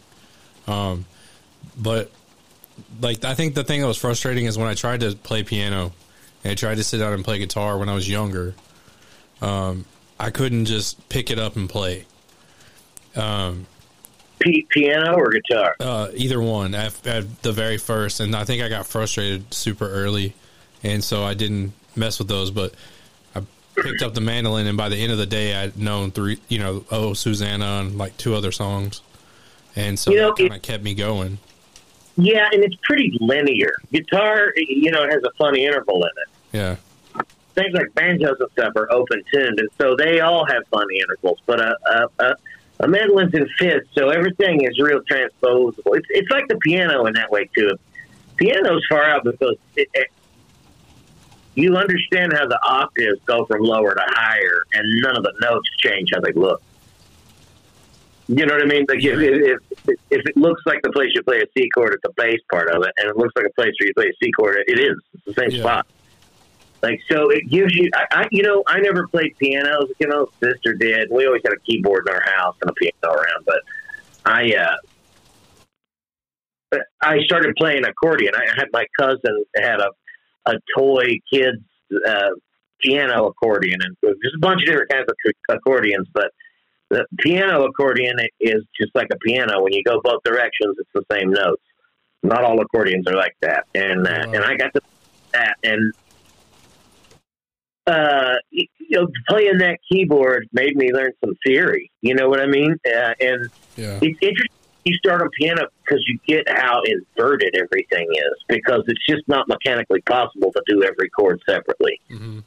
Um, 0.66 1.06
but 1.78 2.12
like 3.02 3.26
I 3.26 3.34
think 3.34 3.56
the 3.56 3.64
thing 3.64 3.82
that 3.82 3.88
was 3.88 3.98
frustrating 3.98 4.46
is 4.46 4.58
when 4.58 4.68
I 4.68 4.74
tried 4.74 5.02
to 5.02 5.16
play 5.16 5.44
piano 5.44 5.92
I 6.46 6.56
tried 6.56 6.76
to 6.76 6.84
sit 6.84 6.98
down 6.98 7.14
and 7.14 7.24
play 7.24 7.40
guitar 7.40 7.78
when 7.78 7.90
I 7.90 7.94
was 7.94 8.10
younger. 8.10 8.54
Um, 9.42 9.86
I 10.20 10.30
couldn't 10.30 10.66
just 10.66 11.08
pick 11.10 11.32
it 11.32 11.40
up 11.40 11.56
and 11.56 11.70
play. 11.70 12.06
Um, 13.16 13.68
P- 14.40 14.68
piano 14.70 15.16
or 15.16 15.30
guitar? 15.32 15.76
uh, 15.80 16.10
either 16.16 16.42
one 16.42 16.76
at, 16.76 17.06
at 17.08 17.44
the 17.44 17.52
very 17.52 17.78
first, 17.78 18.20
and 18.20 18.36
I 18.36 18.44
think 18.44 18.62
I 18.62 18.68
got 18.70 18.86
frustrated 18.86 19.54
super 19.54 19.88
early, 19.90 20.34
and 20.84 21.04
so 21.04 21.24
I 21.24 21.34
didn't 21.34 21.74
mess 21.96 22.20
with 22.20 22.28
those. 22.28 22.52
But 22.52 22.74
I 23.36 23.44
picked 23.76 24.02
up 24.02 24.14
the 24.14 24.22
mandolin, 24.22 24.68
and 24.68 24.78
by 24.78 24.90
the 24.90 24.98
end 24.98 25.12
of 25.12 25.18
the 25.18 25.26
day, 25.26 25.56
I'd 25.56 25.78
known 25.78 26.12
three, 26.12 26.40
you 26.50 26.60
know, 26.60 26.84
oh 26.92 27.14
Susanna 27.14 27.82
and 27.82 27.98
like 27.98 28.18
two 28.18 28.36
other 28.36 28.52
songs, 28.52 29.02
and 29.76 29.98
so 29.98 30.12
You 30.12 30.18
know, 30.18 30.28
that 30.30 30.38
kind 30.38 30.54
of 30.54 30.62
kept 30.62 30.84
me 30.84 30.94
going. 30.94 31.38
Yeah, 32.18 32.48
and 32.52 32.64
it's 32.64 32.76
pretty 32.84 33.18
linear. 33.22 33.72
Guitar, 33.92 34.54
you 34.56 34.92
know, 34.92 35.08
has 35.08 35.24
a 35.24 35.32
funny 35.38 35.66
interval 35.66 36.04
in 36.04 36.10
it. 36.18 36.28
Yeah, 36.54 36.76
Things 37.56 37.74
like 37.74 37.94
banjos 37.94 38.38
and 38.40 38.50
stuff 38.52 38.74
are 38.76 38.92
open 38.92 39.22
tuned, 39.32 39.60
and 39.60 39.70
so 39.80 39.96
they 39.96 40.22
all 40.22 40.46
have 40.46 40.64
funny 40.72 41.00
intervals. 41.00 41.40
But 41.46 41.60
uh, 41.62 41.74
uh, 41.88 41.94
uh, 41.94 42.08
a 42.20 42.24
a, 42.24 42.30
a, 42.30 42.36
a 42.80 42.88
mandolin's 42.88 43.34
in 43.34 43.48
fifths, 43.60 43.90
so 43.94 44.10
everything 44.10 44.64
is 44.64 44.80
real 44.80 45.02
transposable. 45.04 45.94
It's 45.96 46.08
it's 46.10 46.32
like 46.32 46.48
the 46.48 46.58
piano 46.58 47.06
in 47.06 47.14
that 47.14 47.32
way 47.32 47.50
too. 47.56 47.72
Piano's 48.38 48.84
far 48.90 49.04
out 49.04 49.24
because 49.24 49.56
it, 49.76 49.88
it, 49.94 50.08
you 51.56 51.76
understand 51.76 52.34
how 52.34 52.48
the 52.48 52.60
octaves 52.64 53.20
go 53.26 53.46
from 53.46 53.62
lower 53.62 53.94
to 53.94 54.04
higher, 54.08 54.64
and 54.74 55.02
none 55.02 55.16
of 55.18 55.24
the 55.24 55.34
notes 55.42 55.70
change 55.78 56.10
how 56.14 56.22
they 56.22 56.32
look. 56.32 56.62
You 58.28 58.46
know 58.46 58.54
what 58.56 58.64
I 58.64 58.66
mean? 58.66 58.86
Like 58.88 59.04
if, 59.04 59.60
if, 59.88 60.00
if 60.10 60.26
it 60.26 60.38
looks 60.38 60.62
like 60.66 60.82
the 60.82 60.92
place 60.92 61.10
you 61.14 61.22
play 61.24 61.42
a 61.42 61.46
C 61.56 61.70
chord 61.76 61.94
at 61.94 62.02
the 62.02 62.12
bass 62.16 62.40
part 62.50 62.70
of 62.70 62.82
it, 62.84 62.92
and 62.98 63.10
it 63.10 63.18
looks 63.18 63.34
like 63.36 63.46
a 63.46 63.54
place 63.54 63.74
where 63.80 63.88
you 63.88 63.94
play 63.94 64.08
a 64.08 64.14
C 64.26 64.32
chord, 64.32 64.58
it 64.66 64.80
is. 64.80 64.98
It's 65.14 65.26
the 65.26 65.34
same 65.34 65.52
Yeah. 65.52 65.60
spot. 65.62 65.88
Like 66.84 67.02
so, 67.10 67.30
it 67.30 67.50
gives 67.50 67.74
you. 67.74 67.90
I, 67.96 68.06
I, 68.12 68.28
you 68.30 68.44
know, 68.44 68.62
I 68.68 68.80
never 68.82 69.08
played 69.08 69.38
pianos. 69.38 69.90
You 70.00 70.08
know, 70.08 70.28
sister 70.44 70.74
did. 70.74 71.10
We 71.10 71.26
always 71.26 71.42
had 71.46 71.54
a 71.54 71.60
keyboard 71.60 72.08
in 72.08 72.14
our 72.14 72.22
house 72.36 72.58
and 72.62 72.70
a 72.70 72.74
piano 72.74 72.94
around. 73.06 73.46
But 73.46 73.62
I, 74.26 74.54
uh, 76.74 76.80
I 77.02 77.24
started 77.24 77.56
playing 77.56 77.86
accordion. 77.86 78.34
I 78.36 78.54
had 78.58 78.68
my 78.74 78.86
cousin 79.00 79.46
had 79.56 79.80
a 79.80 79.90
a 80.46 80.56
toy 80.78 81.20
kids 81.32 81.64
uh, 82.06 82.32
piano 82.82 83.28
accordion, 83.28 83.80
and 83.82 83.96
there's 84.02 84.34
a 84.36 84.40
bunch 84.40 84.62
of 84.64 84.68
different 84.68 84.92
kinds 84.92 85.08
of 85.10 85.56
accordions. 85.56 86.08
But 86.14 86.32
the 86.90 87.06
piano 87.20 87.64
accordion 87.64 88.18
is 88.42 88.64
just 88.78 88.94
like 88.94 89.08
a 89.14 89.18
piano. 89.18 89.62
When 89.62 89.72
you 89.72 89.84
go 89.84 90.02
both 90.04 90.22
directions, 90.24 90.76
it's 90.78 90.90
the 90.94 91.06
same 91.16 91.32
notes. 91.32 91.62
Not 92.24 92.44
all 92.44 92.60
accordions 92.60 93.08
are 93.08 93.16
like 93.16 93.38
that, 93.42 93.68
and 93.74 94.06
uh, 94.06 94.24
Wow. 94.26 94.34
and 94.34 94.44
I 94.44 94.56
got 94.58 94.74
to 94.74 94.82
that 95.34 95.58
and 95.64 95.94
uh, 97.86 98.36
you 98.50 98.68
know, 98.92 99.08
playing 99.28 99.58
that 99.60 99.80
keyboard 99.92 100.48
made 100.54 100.76
me 100.76 100.92
learn 100.92 101.12
some 101.24 101.36
theory. 101.46 101.92
You 102.02 102.16
know 102.16 102.30
what 102.30 102.40
I 102.40 102.48
mean? 102.48 102.76
Uh, 102.86 103.14
and 103.20 103.50
yeah, 103.76 104.00
it's 104.02 104.20
interesting 104.22 104.58
you 104.86 104.94
start 104.96 105.22
on 105.22 105.30
piano 105.30 105.68
because 105.84 106.04
you 106.08 106.20
get 106.28 106.48
how 106.50 106.82
inverted 106.86 107.56
everything 107.56 108.08
is 108.12 108.44
because 108.48 108.84
it's 108.88 109.06
just 109.08 109.28
not 109.28 109.48
mechanically 109.48 110.02
possible 110.02 110.52
to 110.52 110.62
do 110.68 110.84
every 110.84 111.10
chord 111.10 111.42
separately. 111.48 112.00
hmm 112.10 112.40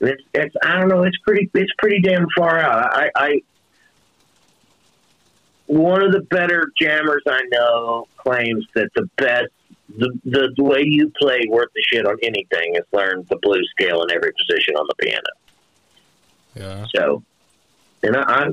And 0.00 0.10
It's, 0.10 0.22
it's 0.32 0.54
I 0.64 0.78
don't 0.78 0.88
know. 0.88 1.02
It's 1.02 1.18
pretty. 1.18 1.50
It's 1.54 1.72
pretty 1.78 2.00
damn 2.00 2.26
far 2.36 2.58
out. 2.58 2.94
I, 2.94 3.10
I 3.14 3.40
one 5.66 6.02
of 6.02 6.12
the 6.12 6.20
better 6.22 6.70
jammers 6.80 7.22
I 7.28 7.42
know 7.50 8.08
claims 8.16 8.66
that 8.74 8.88
the 8.94 9.08
best. 9.16 9.48
The, 9.96 10.18
the 10.24 10.52
the 10.56 10.62
way 10.64 10.82
you 10.84 11.12
play 11.20 11.40
worth 11.48 11.68
the 11.74 11.82
shit 11.86 12.06
on 12.06 12.16
anything 12.22 12.76
is 12.76 12.82
learn 12.92 13.26
the 13.28 13.36
blues 13.42 13.68
scale 13.72 14.02
in 14.02 14.10
every 14.12 14.32
position 14.32 14.76
on 14.76 14.86
the 14.88 14.94
piano. 15.04 15.22
yeah, 16.54 16.86
So, 16.94 17.22
and 18.02 18.16
I, 18.16 18.48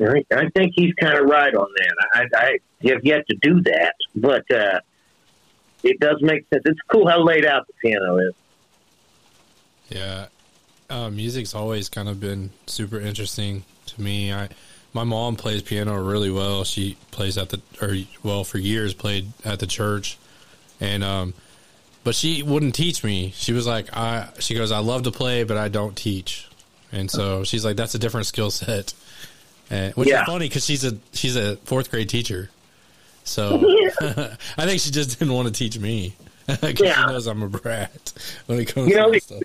I, 0.00 0.22
I- 0.34 0.48
think 0.56 0.72
he's 0.74 0.94
kind 0.94 1.18
of 1.18 1.26
right 1.26 1.54
on 1.54 1.68
that. 1.76 2.28
I, 2.34 2.46
I 2.46 2.58
have 2.88 3.04
yet 3.04 3.26
to 3.28 3.36
do 3.42 3.60
that, 3.62 3.94
but 4.16 4.50
uh, 4.50 4.80
it 5.82 6.00
does 6.00 6.16
make 6.22 6.46
sense. 6.48 6.62
It's 6.66 6.80
cool 6.90 7.08
how 7.08 7.22
laid 7.22 7.44
out 7.44 7.66
the 7.66 7.74
piano 7.82 8.16
is. 8.18 8.34
yeah. 9.90 10.26
Uh, 10.90 11.08
music's 11.10 11.54
always 11.54 11.88
kind 11.88 12.08
of 12.08 12.20
been 12.20 12.50
super 12.66 13.00
interesting 13.00 13.64
to 13.86 14.00
me. 14.00 14.32
I, 14.32 14.48
my 14.92 15.02
mom 15.02 15.34
plays 15.34 15.62
piano 15.62 16.00
really 16.02 16.30
well. 16.30 16.62
She 16.64 16.96
plays 17.10 17.38
at 17.38 17.48
the, 17.48 17.60
or 17.80 17.96
well, 18.22 18.44
for 18.44 18.58
years 18.58 18.92
played 18.94 19.32
at 19.44 19.58
the 19.60 19.66
church, 19.66 20.18
and 20.80 21.02
um, 21.04 21.34
but 22.02 22.14
she 22.14 22.42
wouldn't 22.42 22.74
teach 22.74 23.02
me. 23.04 23.32
She 23.34 23.52
was 23.52 23.66
like, 23.66 23.94
I, 23.96 24.28
she 24.38 24.54
goes, 24.54 24.70
I 24.72 24.78
love 24.78 25.04
to 25.04 25.10
play, 25.10 25.44
but 25.44 25.56
I 25.56 25.68
don't 25.68 25.96
teach, 25.96 26.48
and 26.92 27.10
so 27.10 27.44
she's 27.44 27.64
like, 27.64 27.76
that's 27.76 27.94
a 27.94 27.98
different 27.98 28.26
skill 28.26 28.50
set, 28.50 28.92
and, 29.70 29.94
which 29.94 30.08
Yeah. 30.08 30.22
is 30.22 30.26
funny 30.26 30.48
because 30.48 30.64
she's 30.64 30.84
a 30.84 30.96
she's 31.12 31.36
a 31.36 31.56
fourth 31.56 31.90
grade 31.90 32.08
teacher, 32.08 32.50
so 33.24 33.58
I 34.00 34.66
think 34.66 34.80
she 34.80 34.90
just 34.90 35.18
didn't 35.18 35.32
want 35.34 35.48
to 35.48 35.52
teach 35.54 35.78
me 35.78 36.14
because 36.46 36.80
Yeah. 36.80 36.94
she 37.06 37.12
knows 37.12 37.26
I'm 37.26 37.42
a 37.42 37.48
brat 37.48 38.12
when 38.46 38.60
it 38.60 38.66
comes 38.66 38.88
You 38.90 38.96
know, 38.96 39.12
to 39.12 39.20
stuff. 39.20 39.42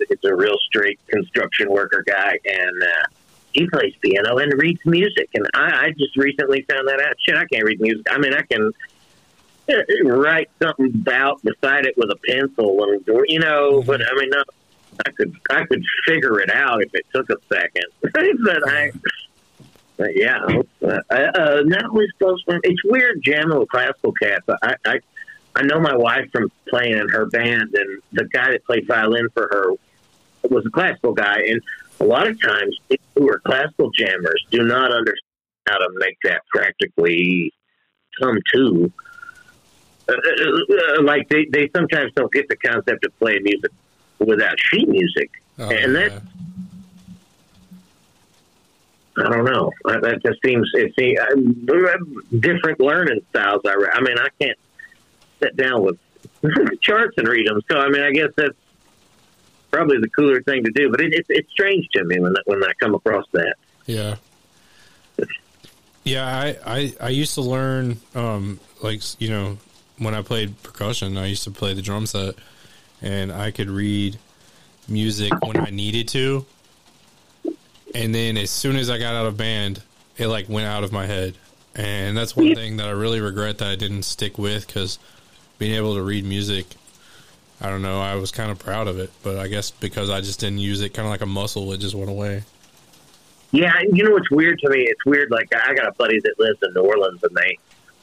It's 0.00 0.24
a 0.24 0.34
real 0.34 0.56
straight 0.68 0.98
construction 1.08 1.68
worker 1.70 2.04
guy, 2.06 2.38
and 2.44 2.82
uh, 2.82 3.06
he 3.52 3.68
plays 3.68 3.94
piano 4.00 4.38
and 4.38 4.52
reads 4.54 4.80
music. 4.86 5.28
And 5.34 5.44
I, 5.54 5.86
I 5.86 5.90
just 5.98 6.16
recently 6.16 6.62
found 6.62 6.86
that 6.86 7.00
out. 7.02 7.16
Shit, 7.20 7.36
I 7.36 7.44
can't 7.46 7.64
read 7.64 7.80
music. 7.80 8.06
I 8.08 8.16
mean, 8.18 8.32
I 8.32 8.42
can 8.42 8.72
write 10.04 10.50
something 10.60 10.92
about 10.94 11.42
beside 11.42 11.86
it 11.86 11.94
with 11.96 12.10
a 12.10 12.16
pencil, 12.28 12.84
and 12.84 13.04
you 13.28 13.38
know. 13.40 13.82
But 13.82 14.00
I 14.00 14.14
mean, 14.14 14.30
I 15.06 15.10
could 15.12 15.34
I 15.50 15.64
could 15.64 15.82
figure 16.06 16.40
it 16.40 16.50
out 16.50 16.82
if 16.82 16.94
it 16.94 17.06
took 17.14 17.30
a 17.30 17.36
second. 17.52 17.84
but 18.02 18.68
I. 18.68 18.92
But 19.96 20.14
yeah, 20.14 20.44
uh, 20.80 21.00
uh, 21.10 21.62
not 21.64 21.86
always 21.86 22.10
close. 22.20 22.40
It's 22.46 22.84
weird 22.84 23.20
jamming 23.20 23.58
with 23.58 23.68
classical 23.68 24.12
cats. 24.12 24.44
I, 24.62 24.76
I 24.86 25.00
I 25.56 25.62
know 25.62 25.80
my 25.80 25.96
wife 25.96 26.30
from 26.30 26.52
playing 26.68 26.98
in 26.98 27.08
her 27.08 27.26
band, 27.26 27.74
and 27.74 28.00
the 28.12 28.26
guy 28.26 28.52
that 28.52 28.64
played 28.64 28.86
violin 28.86 29.28
for 29.34 29.48
her 29.50 29.72
was 30.48 30.64
a 30.64 30.70
classical 30.70 31.14
guy. 31.14 31.40
And 31.48 31.60
a 31.98 32.04
lot 32.04 32.28
of 32.28 32.40
times, 32.40 32.78
people 32.88 33.06
who 33.16 33.28
are 33.28 33.40
classical 33.40 33.90
jammers 33.90 34.46
do 34.50 34.62
not 34.62 34.92
understand 34.92 35.18
how 35.68 35.78
to 35.78 35.88
make 35.98 36.16
that 36.22 36.42
practically 36.54 37.52
come 38.20 38.38
to. 38.54 38.92
Uh, 40.08 40.12
uh, 40.14 41.02
like 41.02 41.28
they, 41.28 41.44
they 41.52 41.68
sometimes 41.74 42.12
don't 42.14 42.32
get 42.32 42.48
the 42.48 42.56
concept 42.56 43.04
of 43.04 43.18
playing 43.18 43.42
music 43.42 43.70
without 44.18 44.56
sheet 44.58 44.88
music. 44.88 45.30
Oh, 45.58 45.68
and 45.70 45.94
that- 45.96 46.12
yeah. 46.12 46.20
I 49.18 49.28
don't 49.30 49.44
know. 49.44 49.72
Uh, 49.84 49.98
That 50.00 50.22
just 50.24 50.38
seems 50.44 50.70
it's 50.74 50.96
uh, 51.20 52.36
different 52.38 52.78
learning 52.80 53.20
styles. 53.30 53.62
I, 53.66 53.74
re- 53.74 53.90
I 53.92 54.00
mean, 54.00 54.16
I 54.16 54.28
can't 54.40 54.58
sit 55.42 55.56
down 55.56 55.82
with 55.82 55.98
charts 56.82 57.14
and 57.18 57.26
read 57.26 57.48
them. 57.48 57.60
So 57.68 57.78
I 57.78 57.88
mean, 57.88 58.02
I 58.02 58.12
guess 58.12 58.30
that's 58.36 58.54
probably 59.72 59.98
the 60.00 60.08
cooler 60.08 60.40
thing 60.42 60.62
to 60.64 60.70
do. 60.70 60.88
But 60.90 61.00
it, 61.00 61.14
it's 61.14 61.28
it's 61.30 61.50
strange 61.50 61.88
to 61.94 62.04
me 62.04 62.20
when 62.20 62.34
when 62.46 62.62
I 62.62 62.72
come 62.80 62.94
across 62.94 63.24
that. 63.32 63.56
Yeah. 63.86 64.16
Yeah, 66.04 66.24
I, 66.26 66.56
I, 66.64 66.92
I 67.02 67.08
used 67.10 67.34
to 67.34 67.42
learn, 67.42 67.98
um, 68.14 68.60
like, 68.82 69.02
you 69.20 69.28
know, 69.28 69.58
when 69.98 70.14
I 70.14 70.22
played 70.22 70.62
percussion, 70.62 71.16
I 71.16 71.26
used 71.26 71.44
to 71.44 71.50
play 71.50 71.74
the 71.74 71.82
drum 71.82 72.06
set, 72.06 72.34
and 73.02 73.32
I 73.32 73.50
could 73.50 73.70
read 73.70 74.18
music 74.88 75.32
when 75.44 75.56
I 75.58 75.70
needed 75.70 76.08
to. 76.08 76.46
And 77.94 78.14
then 78.14 78.36
as 78.36 78.50
soon 78.50 78.76
as 78.76 78.90
I 78.90 78.98
got 78.98 79.14
out 79.14 79.26
of 79.26 79.36
band, 79.36 79.82
it, 80.16 80.28
like, 80.28 80.48
went 80.48 80.66
out 80.66 80.84
of 80.84 80.92
my 80.92 81.06
head. 81.06 81.34
And 81.74 82.16
that's 82.16 82.34
one 82.34 82.54
thing 82.54 82.78
that 82.78 82.88
I 82.88 82.90
really 82.90 83.20
regret 83.20 83.58
that 83.58 83.68
I 83.68 83.76
didn't 83.76 84.02
stick 84.02 84.38
with, 84.38 84.66
because 84.66 84.98
being 85.58 85.74
able 85.74 85.94
to 85.94 86.02
read 86.02 86.24
music, 86.24 86.66
I 87.60 87.68
don't 87.68 87.82
know, 87.82 88.00
I 88.00 88.16
was 88.16 88.30
kind 88.30 88.50
of 88.50 88.58
proud 88.58 88.88
of 88.88 88.98
it. 88.98 89.10
But 89.22 89.38
I 89.38 89.48
guess 89.48 89.70
because 89.70 90.10
I 90.10 90.20
just 90.20 90.40
didn't 90.40 90.58
use 90.58 90.80
it 90.80 90.94
kind 90.94 91.06
of 91.06 91.10
like 91.10 91.20
a 91.20 91.26
muscle, 91.26 91.72
it 91.72 91.78
just 91.78 91.94
went 91.94 92.10
away. 92.10 92.44
Yeah, 93.52 93.72
you 93.92 94.04
know 94.04 94.10
what's 94.10 94.30
weird 94.30 94.58
to 94.58 94.70
me? 94.70 94.82
It's 94.82 95.04
weird. 95.06 95.30
Like 95.30 95.48
I 95.54 95.72
got 95.74 95.86
a 95.86 95.92
buddy 95.92 96.20
that 96.20 96.38
lives 96.38 96.58
in 96.62 96.74
New 96.74 96.82
Orleans, 96.82 97.22
and 97.22 97.34
they 97.36 97.58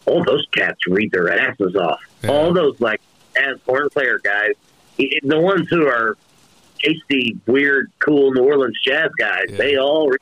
all 0.06 0.24
those 0.24 0.46
cats 0.52 0.80
read 0.88 1.12
their 1.12 1.32
asses 1.32 1.76
off. 1.76 2.00
Yeah. 2.24 2.32
All 2.32 2.54
those 2.54 2.80
like 2.82 3.02
as 3.36 3.58
horn 3.66 3.90
player 3.90 4.20
guys, 4.24 4.54
the 4.98 5.40
ones 5.40 5.68
who 5.70 5.88
are 5.88 6.16
tasty, 6.80 7.38
weird, 7.48 7.92
cool 8.00 8.32
New 8.34 8.44
Orleans 8.44 8.78
jazz 8.84 9.12
guys, 9.20 9.46
Yeah. 9.50 9.58
they 9.58 9.78
all. 9.78 10.10
Read, 10.10 10.20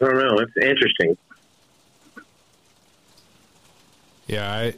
I 0.00 0.04
don't 0.06 0.18
know. 0.18 0.38
It's 0.38 0.56
interesting. 0.56 1.16
Yeah, 4.26 4.50
I 4.50 4.74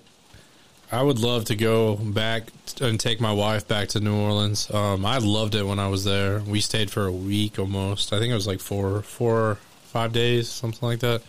I 0.92 1.02
would 1.02 1.18
love 1.18 1.46
to 1.46 1.56
go 1.56 1.96
back 1.96 2.44
and 2.80 3.00
take 3.00 3.20
my 3.20 3.32
wife 3.32 3.66
back 3.66 3.88
to 3.90 4.00
New 4.00 4.14
Orleans. 4.16 4.70
Um, 4.73 5.04
I 5.04 5.18
loved 5.18 5.54
it 5.54 5.64
when 5.66 5.78
I 5.78 5.88
was 5.88 6.04
there. 6.04 6.40
We 6.40 6.61
stayed 6.61 6.90
for 6.90 7.06
a 7.06 7.12
week 7.12 7.58
almost. 7.58 8.12
I 8.12 8.18
think 8.18 8.30
it 8.30 8.34
was 8.34 8.46
like 8.46 8.61
four, 8.61 9.02
four, 9.02 9.58
five 9.84 10.12
days, 10.12 10.49
something 10.49 10.87
like 10.87 11.00
that, 11.00 11.23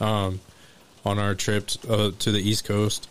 um, 0.00 0.40
on 1.08 1.18
our 1.18 1.34
trip 1.34 1.70
uh, 1.88 2.10
to 2.18 2.30
the 2.30 2.38
East 2.38 2.64
Coast. 2.64 3.08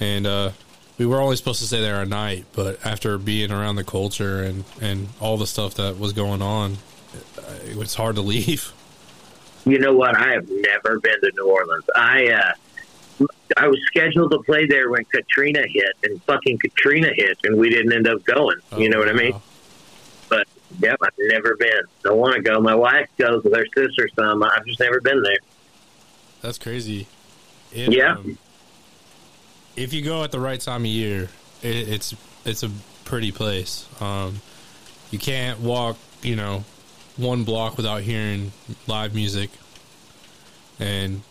And 0.00 0.26
uh, 0.26 0.50
we 0.98 1.06
were 1.06 1.20
only 1.20 1.36
supposed 1.36 1.60
to 1.60 1.66
stay 1.66 1.80
there 1.80 2.00
a 2.00 2.06
night, 2.06 2.44
but 2.52 2.84
after 2.84 3.18
being 3.18 3.50
around 3.50 3.76
the 3.76 3.84
culture 3.84 4.42
and 4.42 4.64
and 4.80 5.08
all 5.20 5.36
the 5.36 5.46
stuff 5.46 5.74
that 5.74 5.98
was 5.98 6.12
going 6.12 6.42
on, 6.42 6.78
it 7.64 7.76
was 7.76 7.94
hard 7.94 8.16
to 8.16 8.22
leave. 8.22 8.72
You 9.68 9.80
know 9.80 9.94
what? 9.94 10.14
I 10.16 10.30
have 10.30 10.48
never 10.48 11.00
been 11.00 11.20
to 11.22 11.32
New 11.34 11.50
Orleans. 11.50 11.82
I 11.96 12.28
uh, 12.28 13.26
I 13.56 13.66
was 13.66 13.80
scheduled 13.86 14.30
to 14.30 14.38
play 14.44 14.64
there 14.64 14.90
when 14.90 15.04
Katrina 15.06 15.64
hit, 15.66 15.92
and 16.04 16.22
fucking 16.22 16.58
Katrina 16.58 17.08
hit, 17.12 17.36
and 17.42 17.58
we 17.58 17.68
didn't 17.68 17.92
end 17.92 18.06
up 18.06 18.22
going. 18.24 18.58
you 18.76 18.88
know 18.88 19.00
what 19.00 19.08
I 19.08 19.12
mean? 19.12 19.34
But 20.28 20.46
Yep, 20.80 20.98
I've 21.02 21.12
never 21.18 21.56
been. 21.56 21.82
I 22.06 22.10
want 22.12 22.34
to 22.34 22.42
go. 22.42 22.60
My 22.60 22.74
wife 22.74 23.08
goes 23.16 23.42
with 23.44 23.54
her 23.54 23.66
sister 23.74 24.08
some. 24.14 24.42
I've 24.42 24.64
just 24.66 24.80
never 24.80 25.00
been 25.00 25.22
there. 25.22 25.38
That's 26.42 26.58
crazy. 26.58 27.06
If, 27.72 27.92
Yeah. 27.92 28.12
um, 28.16 28.38
if 29.76 29.92
you 29.92 30.02
go 30.02 30.24
at 30.24 30.30
the 30.32 30.40
right 30.40 30.60
time 30.60 30.82
of 30.82 30.86
year, 30.86 31.28
it, 31.62 31.88
it's 31.88 32.14
it's 32.44 32.62
a 32.62 32.70
pretty 33.04 33.32
place. 33.32 33.86
Um, 34.00 34.40
you 35.10 35.18
can't 35.18 35.60
walk, 35.60 35.96
you 36.22 36.36
know, 36.36 36.64
one 37.16 37.44
block 37.44 37.76
without 37.76 38.02
hearing 38.02 38.52
live 38.86 39.14
music. 39.14 39.50
And 40.78 41.22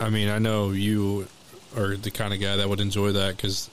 I 0.00 0.10
mean, 0.10 0.28
I 0.28 0.38
know 0.38 0.70
you 0.70 1.28
are 1.76 1.96
the 1.96 2.10
kind 2.10 2.32
of 2.34 2.40
guy 2.40 2.56
that 2.56 2.68
would 2.68 2.80
enjoy 2.80 3.12
that 3.12 3.36
because 3.36 3.70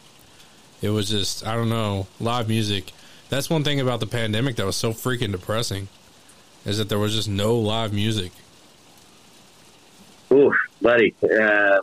it 0.81 0.89
was 0.89 1.09
just 1.09 1.45
I 1.45 1.55
don't 1.55 1.69
know 1.69 2.07
live 2.19 2.47
music. 2.47 2.91
That's 3.29 3.49
one 3.49 3.63
thing 3.63 3.79
about 3.79 3.99
the 4.01 4.07
pandemic 4.07 4.55
that 4.57 4.65
was 4.65 4.75
so 4.75 4.91
freaking 4.91 5.31
depressing, 5.31 5.87
is 6.65 6.77
that 6.77 6.89
there 6.89 6.99
was 6.99 7.13
just 7.15 7.29
no 7.29 7.55
live 7.55 7.93
music. 7.93 8.31
Ooh, 10.31 10.53
buddy. 10.81 11.13
Uh, 11.23 11.79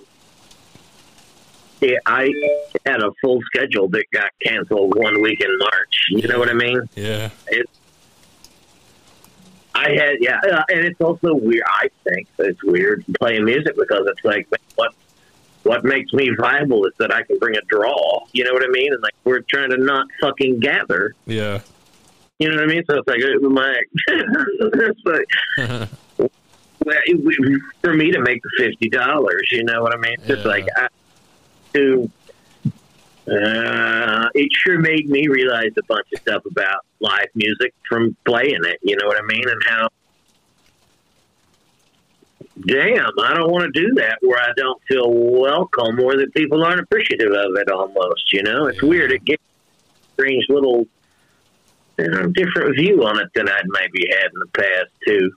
yeah, 1.81 1.99
I 2.07 2.29
had 2.85 3.01
a 3.03 3.13
full 3.21 3.41
schedule 3.43 3.89
that 3.89 4.05
got 4.13 4.31
canceled 4.43 4.97
one 4.97 5.23
week 5.23 5.41
in 5.41 5.59
March. 5.59 6.07
You 6.11 6.27
know 6.29 6.39
what 6.39 6.49
I 6.51 6.55
mean? 6.55 6.89
Yeah, 6.97 7.31
It's 7.47 7.71
I 9.75 9.91
had 9.93 10.17
yeah, 10.21 10.41
uh, 10.41 10.63
and 10.71 10.81
it's 10.85 11.01
also 11.01 11.35
weird. 11.35 11.63
I 11.69 11.89
think 12.03 12.27
it's 12.41 12.63
weird 12.65 13.05
playing 13.21 13.45
music 13.45 13.77
because 13.77 14.09
it's 14.09 14.25
like 14.25 14.49
what 14.75 14.93
what 15.63 15.85
makes 15.85 16.13
me 16.13 16.31
viable 16.37 16.85
is 16.87 16.95
that 16.99 17.15
I 17.15 17.23
can 17.23 17.39
bring 17.39 17.57
a 17.57 17.61
draw. 17.69 18.25
You 18.33 18.43
know 18.43 18.53
what 18.53 18.65
I 18.65 18.69
mean? 18.69 18.93
And 18.93 19.01
like 19.03 19.15
we're 19.25 19.41
trying 19.43 19.71
to 19.71 19.77
not 19.77 20.07
fucking 20.21 20.59
gather. 20.61 21.15
yeah. 21.27 21.61
You 22.41 22.49
know 22.49 22.57
what 22.57 22.65
I 22.65 22.67
mean? 22.67 22.85
So 22.89 22.99
it's 22.99 23.07
like 23.09 23.21
uh, 23.23 23.49
my 23.49 23.83
it's 24.09 25.01
like 25.05 25.89
it- 26.91 27.63
for 27.83 27.95
me 27.95 28.11
to 28.13 28.21
make 28.21 28.43
the 28.43 28.51
fifty 28.57 28.89
dollars. 28.89 29.49
You 29.51 29.65
know 29.65 29.83
what 29.83 29.95
I 29.95 29.99
mean? 29.99 30.17
It's 30.27 30.45
Yeah. 30.45 30.49
like 30.51 30.67
I, 30.77 30.89
to. 31.75 32.11
Uh, 33.31 34.29
it 34.35 34.49
sure 34.55 34.79
made 34.79 35.07
me 35.11 35.29
realize 35.29 35.71
a 35.79 35.83
bunch 35.87 36.07
of 36.15 36.21
stuff 36.21 36.43
about 36.47 36.87
live 37.01 37.29
music 37.35 37.75
from 37.87 38.17
playing 38.25 38.61
it. 38.65 38.79
You 38.83 38.97
know 38.97 39.07
what 39.07 39.19
I 39.23 39.27
mean? 39.27 39.45
And 39.47 39.63
how, 39.67 39.89
damn, 42.65 43.11
I 43.23 43.35
don't 43.35 43.51
want 43.51 43.73
to 43.73 43.81
do 43.81 43.93
that 43.97 44.19
where 44.23 44.39
I 44.39 44.53
don't 44.57 44.81
feel 44.89 45.11
welcome 45.13 46.01
or 46.01 46.17
that 46.17 46.33
people 46.35 46.65
aren't 46.65 46.81
appreciative 46.81 47.31
of 47.33 47.55
it. 47.57 47.71
Almost, 47.71 48.33
you 48.33 48.43
know, 48.43 48.67
it's 48.67 48.83
Yeah. 48.83 48.89
weird. 48.89 49.13
It 49.13 49.25
gets 49.27 49.43
a 49.43 50.13
strange 50.15 50.47
little, 50.49 50.87
you 51.99 52.09
know, 52.09 52.27
different 52.29 52.77
view 52.77 53.05
on 53.05 53.21
it 53.21 53.29
than 53.35 53.49
I'd 53.49 53.67
maybe 53.67 54.09
had 54.11 54.31
in 54.33 54.41
the 54.41 54.47
past 54.55 54.91
too 55.07 55.31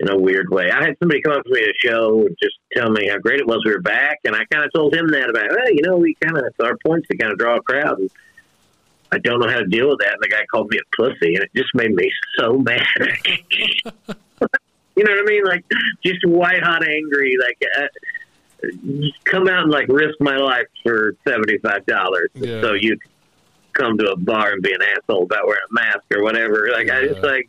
in 0.00 0.08
a 0.10 0.16
weird 0.16 0.48
way. 0.50 0.70
I 0.70 0.84
had 0.84 0.96
somebody 1.00 1.20
come 1.22 1.32
up 1.34 1.44
to 1.44 1.50
me 1.52 1.60
at 1.62 1.68
a 1.70 1.74
show 1.78 2.20
and 2.26 2.36
just 2.40 2.56
tell 2.72 2.88
me 2.90 3.08
how 3.08 3.18
great 3.18 3.40
it 3.40 3.46
was 3.46 3.62
we 3.64 3.72
were 3.72 3.80
back, 3.80 4.18
and 4.24 4.34
I 4.36 4.44
kind 4.50 4.64
of 4.64 4.72
told 4.72 4.94
him 4.94 5.08
that 5.08 5.28
about, 5.28 5.48
well, 5.50 5.70
you 5.72 5.82
know, 5.82 5.96
we 5.96 6.14
kind 6.22 6.36
of 6.36 6.44
it's 6.46 6.60
our 6.60 6.76
points 6.86 7.08
to 7.08 7.16
kind 7.16 7.32
of 7.32 7.38
draw 7.38 7.56
a 7.56 7.62
crowd. 7.62 7.98
And 7.98 8.10
I 9.10 9.18
don't 9.18 9.40
know 9.40 9.48
how 9.48 9.58
to 9.58 9.66
deal 9.66 9.88
with 9.88 9.98
that. 10.00 10.12
And 10.14 10.22
the 10.22 10.28
guy 10.28 10.44
called 10.50 10.70
me 10.70 10.78
a 10.78 10.96
pussy, 10.96 11.34
and 11.34 11.42
it 11.44 11.50
just 11.56 11.74
made 11.74 11.92
me 11.94 12.10
so 12.38 12.58
mad. 12.58 12.86
you 12.96 15.04
know 15.04 15.12
what 15.12 15.20
I 15.20 15.24
mean? 15.24 15.44
Like 15.44 15.64
just 16.04 16.24
white 16.26 16.62
hot 16.62 16.86
angry. 16.86 17.36
Like 17.40 17.62
uh, 17.78 17.86
come 19.24 19.48
out 19.48 19.62
and 19.64 19.72
like 19.72 19.88
risk 19.88 20.14
my 20.20 20.36
life 20.36 20.66
for 20.84 21.14
seventy 21.26 21.58
five 21.58 21.86
dollars, 21.86 22.30
Yeah. 22.34 22.60
so 22.60 22.74
you 22.74 22.96
come 23.72 23.96
to 23.98 24.10
a 24.10 24.16
bar 24.16 24.52
and 24.52 24.62
be 24.62 24.72
an 24.72 24.82
asshole 24.82 25.24
about 25.24 25.46
wearing 25.46 25.62
a 25.70 25.74
mask 25.74 26.02
or 26.14 26.22
whatever. 26.22 26.68
Like 26.72 26.88
I 26.90 27.06
just 27.06 27.22
like. 27.22 27.48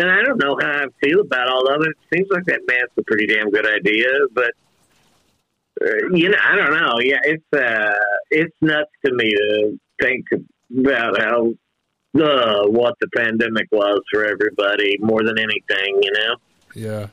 And 0.00 0.10
I 0.10 0.22
don't 0.22 0.38
know 0.38 0.56
how 0.58 0.84
I 0.84 0.86
feel 1.04 1.20
about 1.20 1.48
all 1.48 1.68
of 1.74 1.82
it. 1.82 1.88
It 1.90 2.16
seems 2.16 2.28
like 2.30 2.46
that 2.46 2.60
mask's 2.66 2.96
a 2.96 3.02
pretty 3.02 3.26
damn 3.26 3.50
good 3.50 3.66
idea, 3.66 4.08
but 4.32 4.52
uh, 5.82 6.08
you 6.14 6.30
know, 6.30 6.38
I 6.42 6.56
don't 6.56 6.72
know. 6.72 6.98
Yeah, 7.00 7.18
it's 7.22 7.44
uh, 7.52 7.94
it's 8.30 8.56
nuts 8.62 8.90
to 9.04 9.12
me 9.12 9.30
to 9.30 9.78
think 10.00 10.24
about 10.78 11.20
how 11.20 11.48
uh, 12.18 12.66
what 12.66 12.94
the 13.02 13.08
pandemic 13.14 13.66
was 13.70 14.00
for 14.10 14.24
everybody 14.24 14.96
more 15.00 15.22
than 15.22 15.38
anything. 15.38 16.00
You 16.02 16.12
know, 16.12 16.36
Yeah. 16.74 17.06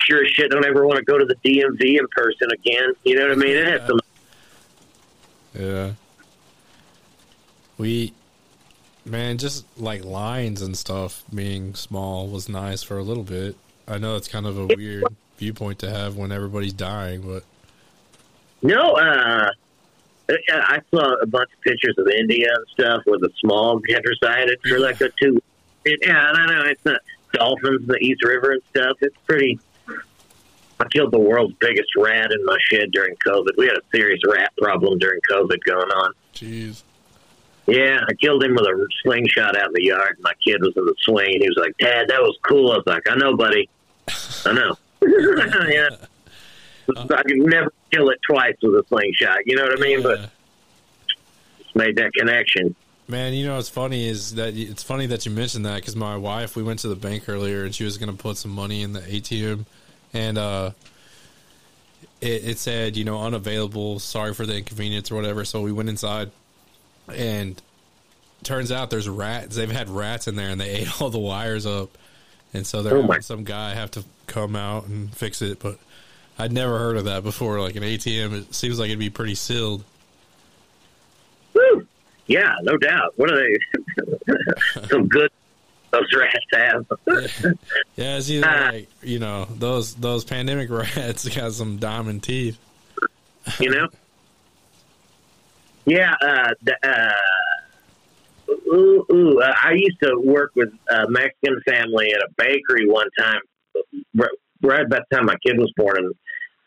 sure 0.00 0.24
as 0.24 0.30
shit 0.32 0.50
don't 0.50 0.66
ever 0.66 0.84
want 0.84 0.98
to 0.98 1.04
go 1.04 1.18
to 1.18 1.24
the 1.24 1.36
DMV 1.36 1.98
in 2.00 2.06
person 2.16 2.48
again. 2.52 2.94
You 3.04 3.14
know 3.14 3.28
what 3.28 3.32
I 3.32 3.36
mean? 3.36 3.56
It 3.56 3.66
has 3.68 3.86
some. 3.86 4.00
Yeah. 5.54 5.92
We, 7.76 8.14
man, 9.04 9.38
just 9.38 9.64
like 9.78 10.04
lines 10.04 10.62
and 10.62 10.76
stuff 10.76 11.24
being 11.34 11.74
small 11.74 12.28
was 12.28 12.48
nice 12.48 12.82
for 12.82 12.98
a 12.98 13.02
little 13.02 13.24
bit. 13.24 13.56
I 13.88 13.98
know 13.98 14.16
it's 14.16 14.28
kind 14.28 14.46
of 14.46 14.58
a 14.58 14.66
weird 14.74 15.04
viewpoint 15.38 15.80
to 15.80 15.90
have 15.90 16.16
when 16.16 16.32
everybody's 16.32 16.72
dying, 16.72 17.22
but 17.22 17.44
No, 18.62 18.92
uh, 18.92 19.50
I 20.28 20.80
saw 20.90 21.14
a 21.20 21.26
bunch 21.26 21.50
of 21.52 21.60
pictures 21.62 21.96
of 21.98 22.06
India 22.08 22.46
and 22.54 22.66
stuff 22.72 23.02
the 23.04 23.30
smog 23.40 23.84
had 23.90 24.02
resided 24.04 24.58
for 24.62 24.78
like 24.78 25.00
a 25.00 25.10
two. 25.20 25.42
It, 25.84 25.98
yeah, 26.06 26.30
I 26.30 26.36
don't 26.36 26.46
know. 26.46 26.64
It's 26.66 26.84
not 26.84 27.00
dolphins 27.32 27.82
in 27.82 27.86
the 27.88 27.98
East 28.00 28.24
River 28.24 28.52
and 28.52 28.62
stuff. 28.70 28.96
It's 29.00 29.16
pretty. 29.26 29.58
I 30.80 30.84
killed 30.90 31.12
the 31.12 31.18
world's 31.18 31.54
biggest 31.60 31.94
rat 31.96 32.32
in 32.32 32.44
my 32.44 32.56
shed 32.70 32.92
during 32.92 33.14
COVID. 33.16 33.56
We 33.56 33.66
had 33.66 33.76
a 33.76 33.82
serious 33.94 34.20
rat 34.26 34.52
problem 34.58 34.98
during 34.98 35.20
COVID 35.30 35.58
going 35.64 35.90
on. 35.90 36.12
jeez. 36.34 36.82
Yeah, 37.66 38.00
I 38.08 38.14
killed 38.14 38.42
him 38.42 38.54
with 38.54 38.66
a 38.66 38.88
slingshot 39.02 39.56
out 39.56 39.68
in 39.68 39.72
the 39.74 39.84
yard. 39.84 40.16
My 40.20 40.32
kid 40.44 40.60
was 40.60 40.76
in 40.76 40.84
the 40.84 40.94
swing. 41.02 41.40
He 41.40 41.48
was 41.48 41.58
like, 41.58 41.76
"Dad, 41.78 42.08
that 42.08 42.20
was 42.20 42.36
cool." 42.42 42.72
I 42.72 42.76
was 42.76 42.86
like, 42.86 43.08
"I 43.08 43.14
know, 43.14 43.36
buddy. 43.36 43.68
I 44.44 44.52
know." 44.52 44.76
yeah, 45.68 45.88
I 46.96 47.22
could 47.22 47.38
never 47.38 47.72
kill 47.92 48.08
it 48.10 48.18
twice 48.28 48.56
with 48.62 48.74
a 48.74 48.84
slingshot. 48.88 49.38
You 49.46 49.56
know 49.56 49.64
what 49.64 49.78
I 49.78 49.82
mean? 49.82 50.02
But 50.02 50.30
just 51.58 51.76
made 51.76 51.96
that 51.96 52.12
connection. 52.14 52.74
Man, 53.08 53.34
you 53.34 53.46
know 53.46 53.56
what's 53.56 53.68
funny 53.68 54.08
is 54.08 54.36
that 54.36 54.54
it's 54.56 54.82
funny 54.82 55.06
that 55.06 55.26
you 55.26 55.32
mentioned 55.32 55.66
that 55.66 55.76
because 55.76 55.96
my 55.96 56.16
wife, 56.16 56.56
we 56.56 56.62
went 56.62 56.80
to 56.80 56.88
the 56.88 56.96
bank 56.96 57.28
earlier 57.28 57.64
and 57.64 57.74
she 57.74 57.84
was 57.84 57.98
going 57.98 58.10
to 58.10 58.16
put 58.16 58.36
some 58.36 58.52
money 58.52 58.82
in 58.82 58.92
the 58.92 59.00
ATM, 59.00 59.66
and 60.12 60.38
uh, 60.38 60.70
it, 62.20 62.44
it 62.44 62.58
said 62.58 62.96
you 62.96 63.04
know 63.04 63.20
unavailable, 63.20 63.98
sorry 63.98 64.34
for 64.34 64.46
the 64.46 64.56
inconvenience 64.56 65.10
or 65.10 65.16
whatever. 65.16 65.44
So 65.44 65.60
we 65.60 65.72
went 65.72 65.88
inside, 65.88 66.30
and 67.14 67.60
turns 68.42 68.72
out 68.72 68.90
there's 68.90 69.08
rats. 69.08 69.56
They've 69.56 69.70
had 69.70 69.88
rats 69.88 70.26
in 70.28 70.36
there 70.36 70.48
and 70.50 70.60
they 70.60 70.70
ate 70.80 71.00
all 71.00 71.10
the 71.10 71.18
wires 71.18 71.66
up, 71.66 71.90
and 72.54 72.66
so 72.66 72.82
they're 72.82 72.96
Oh, 72.96 73.20
some 73.20 73.44
guy 73.44 73.74
have 73.74 73.90
to 73.92 74.04
come 74.26 74.56
out 74.56 74.86
and 74.86 75.14
fix 75.14 75.42
it. 75.42 75.58
But 75.60 75.78
I'd 76.38 76.52
never 76.52 76.78
heard 76.78 76.96
of 76.96 77.04
that 77.04 77.22
before. 77.22 77.60
Like 77.60 77.76
an 77.76 77.82
ATM, 77.82 78.32
it 78.32 78.54
seems 78.54 78.78
like 78.78 78.86
it'd 78.88 78.98
be 78.98 79.10
pretty 79.10 79.34
sealed. 79.34 79.84
Woo! 81.54 81.86
Yeah, 82.26 82.54
no 82.62 82.76
doubt. 82.78 83.12
What 83.16 83.30
are 83.30 83.36
they? 83.36 84.86
Some 84.88 85.08
good 85.08 85.30
those 85.90 86.08
rats 86.18 86.46
have. 86.52 86.86
Yeah, 87.96 88.16
it's 88.16 88.30
either 88.30 88.46
Ah. 88.48 88.70
like 88.72 88.88
you 89.02 89.18
know 89.18 89.44
those 89.44 89.94
those 89.94 90.24
pandemic 90.24 90.70
rats 90.70 91.28
got 91.28 91.52
some 91.52 91.76
diamond 91.76 92.22
teeth. 92.22 92.58
you 93.60 93.68
know? 93.70 93.88
Yeah, 95.84 96.14
uh, 96.20 96.50
the, 96.62 96.76
uh, 96.82 97.12
ooh, 98.72 99.04
ooh, 99.12 99.40
uh, 99.40 99.54
I 99.62 99.72
used 99.72 100.00
to 100.02 100.20
work 100.24 100.52
with 100.54 100.72
a 100.90 101.08
Mexican 101.08 101.60
family 101.66 102.12
at 102.14 102.22
a 102.22 102.28
bakery 102.36 102.88
one 102.88 103.08
time, 103.18 103.40
right, 104.14 104.30
right 104.62 104.86
about 104.86 105.02
the 105.10 105.16
time 105.16 105.26
my 105.26 105.36
kid 105.44 105.58
was 105.58 105.72
born, 105.76 105.96
and 105.98 106.14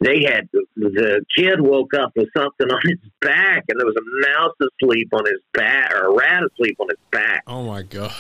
they 0.01 0.23
had 0.23 0.49
the 0.75 1.25
kid 1.35 1.61
woke 1.61 1.93
up 1.93 2.11
with 2.15 2.27
something 2.35 2.69
on 2.69 2.81
his 2.83 2.99
back, 3.21 3.63
and 3.69 3.79
there 3.79 3.85
was 3.85 3.95
a 3.95 4.29
mouse 4.29 4.53
asleep 4.61 5.09
on 5.13 5.25
his 5.25 5.41
back, 5.53 5.93
or 5.93 6.07
a 6.07 6.13
rat 6.13 6.43
asleep 6.43 6.75
on 6.79 6.89
his 6.89 6.99
back. 7.11 7.43
Oh 7.47 7.63
my 7.63 7.81
god! 7.83 8.13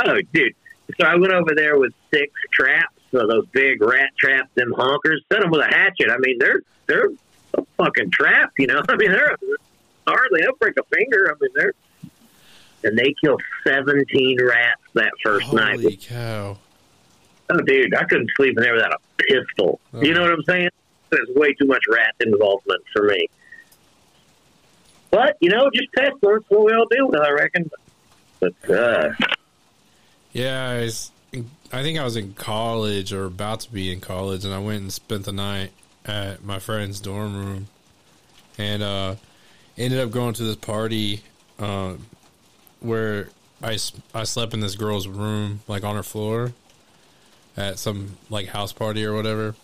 Oh, 0.00 0.20
dude. 0.32 0.54
So 1.00 1.06
I 1.06 1.14
went 1.14 1.32
over 1.32 1.54
there 1.54 1.78
with 1.78 1.92
six 2.12 2.32
traps, 2.52 2.96
so 3.12 3.26
those 3.28 3.46
big 3.52 3.80
rat 3.80 4.10
traps, 4.18 4.48
them 4.56 4.72
honkers, 4.76 5.18
set 5.32 5.40
them 5.40 5.50
with 5.50 5.60
a 5.60 5.68
hatchet. 5.72 6.10
I 6.10 6.18
mean, 6.18 6.38
they're 6.40 6.62
they're 6.86 7.10
a 7.54 7.62
fucking 7.76 8.10
trap, 8.10 8.52
you 8.58 8.66
know. 8.66 8.82
I 8.88 8.96
mean, 8.96 9.12
they're 9.12 9.36
hardly 10.06 10.42
they'll 10.42 10.56
break 10.56 10.74
a 10.78 10.82
finger. 10.94 11.30
I 11.30 11.34
mean, 11.40 11.50
they're 11.54 11.74
and 12.82 12.98
they 12.98 13.14
killed 13.22 13.42
seventeen 13.66 14.38
rats 14.44 14.80
that 14.94 15.12
first 15.22 15.52
night. 15.52 15.80
Holy 15.80 15.96
cow! 15.96 16.58
Oh, 17.50 17.60
dude, 17.62 17.94
I 17.94 18.04
couldn't 18.04 18.30
sleep 18.36 18.56
in 18.56 18.62
there 18.62 18.74
without 18.74 18.94
a 18.94 19.22
pistol. 19.24 19.80
You 20.00 20.14
know 20.14 20.22
what 20.22 20.32
I'm 20.32 20.42
saying? 20.44 20.70
There's 21.10 21.28
way 21.34 21.52
too 21.54 21.66
much 21.66 21.82
rat 21.90 22.14
involvement 22.20 22.82
for 22.92 23.02
me. 23.02 23.26
But 25.10 25.36
you 25.40 25.50
know, 25.50 25.68
just 25.74 25.92
pestilence. 25.92 26.44
What 26.48 26.64
we 26.64 26.72
all 26.72 26.86
deal 26.86 27.08
with, 27.08 27.20
I 27.20 27.30
reckon. 27.30 27.70
But 28.38 28.70
uh, 28.70 29.12
Yeah, 30.32 30.68
I, 30.70 30.80
was, 30.82 31.10
I 31.72 31.82
think 31.82 31.98
I 31.98 32.04
was 32.04 32.16
in 32.16 32.34
college 32.34 33.12
or 33.12 33.24
about 33.24 33.60
to 33.60 33.72
be 33.72 33.92
in 33.92 34.00
college, 34.00 34.44
and 34.44 34.54
I 34.54 34.60
went 34.60 34.82
and 34.82 34.92
spent 34.92 35.24
the 35.24 35.32
night 35.32 35.72
at 36.06 36.44
my 36.44 36.58
friend's 36.60 37.00
dorm 37.00 37.36
room, 37.36 37.66
and 38.56 38.82
uh, 38.82 39.16
ended 39.80 40.00
up 40.00 40.10
going 40.10 40.34
to 40.34 40.42
this 40.42 40.56
party 40.56 41.22
um, 41.58 42.06
where 42.80 43.28
I, 43.62 43.78
I 44.14 44.24
slept 44.24 44.54
in 44.54 44.60
this 44.60 44.76
girl's 44.76 45.08
room, 45.08 45.60
like 45.68 45.84
on 45.84 45.96
her 45.96 46.02
floor, 46.02 46.52
at 47.56 47.78
some 47.78 48.16
like 48.30 48.46
house 48.46 48.72
party 48.72 49.04
or 49.04 49.14
whatever. 49.14 49.54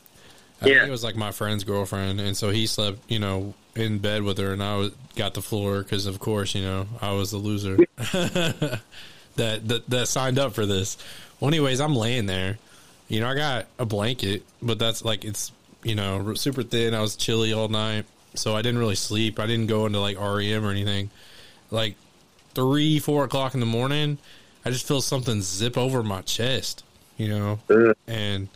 I 0.61 0.69
Yeah. 0.69 0.75
think 0.79 0.89
it 0.89 0.91
was 0.91 1.05
like 1.05 1.17
my 1.17 1.33
friend's 1.33 1.65
girlfriend, 1.65 2.21
and 2.21 2.37
so 2.37 2.51
he 2.51 2.67
slept, 2.67 2.99
you 3.09 3.19
know, 3.19 3.55
in 3.75 3.99
bed 3.99 4.23
with 4.23 4.39
her, 4.39 4.53
and 4.53 4.63
I 4.63 4.77
was, 4.77 4.93
got 5.17 5.35
the 5.35 5.43
floor 5.43 5.83
because, 5.83 6.07
of 6.07 6.19
course, 6.19 6.55
you 6.55 6.63
know, 6.63 6.87
I 7.01 7.13
was 7.13 7.31
the 7.31 7.37
loser 7.37 7.77
that, 8.57 8.81
that 9.69 9.83
that 9.89 10.09
signed 10.09 10.39
up 10.39 10.55
for 10.55 10.67
this. 10.67 10.97
Well, 11.41 11.49
anyways, 11.49 11.81
I'm 11.81 11.95
laying 11.95 12.27
there. 12.27 12.59
You 13.09 13.21
know, 13.21 13.29
I 13.29 13.35
got 13.35 13.67
a 13.79 13.85
blanket, 13.87 14.45
but 14.63 14.79
that's 14.79 15.05
like 15.05 15.25
it's 15.25 15.53
you 15.83 15.95
know 15.95 16.35
super 16.35 16.63
thin. 16.63 16.95
I 16.95 17.01
was 17.01 17.17
chilly 17.17 17.53
all 17.53 17.69
night, 17.69 18.05
so 18.39 18.55
I 18.57 18.63
didn't 18.63 18.79
really 18.79 18.95
sleep. 18.95 19.39
I 19.39 19.47
didn't 19.47 19.67
go 19.67 19.87
into 19.87 20.01
like 20.01 20.19
REM 20.19 20.65
or 20.65 20.71
anything. 20.71 21.11
Like 21.71 21.97
three, 22.55 22.99
four 22.99 23.25
o'clock 23.25 23.55
in 23.55 23.61
the 23.61 23.67
morning, 23.67 24.19
I 24.65 24.71
just 24.71 24.87
feel 24.87 25.01
something 25.01 25.43
zip 25.43 25.77
over 25.77 26.03
my 26.03 26.23
chest. 26.23 26.83
You 27.17 27.29
know, 27.29 27.59
Ugh. 27.71 27.97
and 28.07 28.49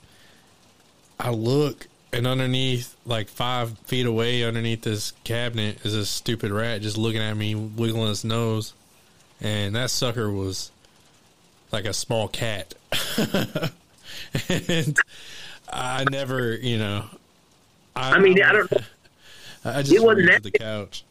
I 1.19 1.31
look, 1.31 1.87
and 2.13 2.27
underneath, 2.27 2.95
like 3.07 3.29
five 3.29 3.79
feet 3.81 4.07
away, 4.07 4.45
underneath 4.45 4.83
this 4.83 5.13
cabinet, 5.25 5.85
is 5.85 5.95
a 5.95 6.05
stupid 6.05 6.51
rat 6.51 6.83
just 6.83 6.99
looking 6.99 7.23
at 7.23 7.37
me, 7.37 7.55
wiggling 7.55 8.09
his 8.09 8.25
nose. 8.25 8.75
And 9.41 9.75
that 9.77 9.91
sucker 9.91 10.31
was 10.31 10.71
like 11.73 11.87
a 11.87 11.95
small 11.95 12.29
cat. 12.29 12.75
and 14.49 14.99
I 15.73 16.05
never, 16.11 16.55
you 16.55 16.79
know. 16.79 17.05
I 17.97 18.19
mean, 18.19 18.43
I 18.43 18.53
don't. 18.53 18.73
I 19.65 19.83
just 19.83 19.95
It 19.95 20.03
wasn't 20.03 20.29
that- 20.29 20.43
the 20.43 20.51
couch. 20.51 21.05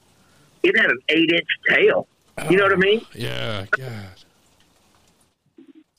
It 0.62 0.78
had 0.78 0.92
an 0.92 1.00
eight 1.10 1.32
inch 1.32 1.48
tail. 1.70 2.08
You 2.50 2.58
know 2.58 2.64
what 2.64 2.74
I 2.74 2.78
mean? 2.78 3.06
Yeah, 3.14 3.66
God. 3.72 4.06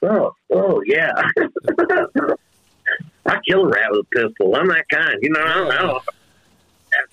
Oh, 0.02 0.34
oh 0.52 0.82
yeah. 0.86 1.12
I 3.26 3.38
kill 3.46 3.64
a 3.64 3.68
rat 3.68 3.90
with 3.90 4.00
a 4.00 4.04
pistol. 4.28 4.54
I'm 4.56 4.68
that 4.68 4.88
kind. 4.88 5.18
You 5.22 5.30
know, 5.30 5.40
I 5.42 5.54
don't, 5.54 5.68
don't, 5.78 6.02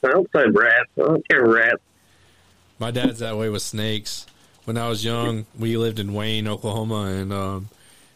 I 0.03 0.07
don't 0.07 0.31
play 0.31 0.45
rats. 0.45 0.89
I 0.97 1.01
don't 1.01 1.27
care 1.27 1.45
rats. 1.45 1.81
My 2.79 2.91
dad's 2.91 3.19
that 3.19 3.37
way 3.37 3.49
with 3.49 3.61
snakes. 3.61 4.25
When 4.65 4.77
I 4.77 4.87
was 4.89 5.03
young, 5.03 5.45
we 5.57 5.77
lived 5.77 5.99
in 5.99 6.13
Wayne, 6.13 6.47
Oklahoma, 6.47 7.05
and 7.05 7.31
um, 7.31 7.69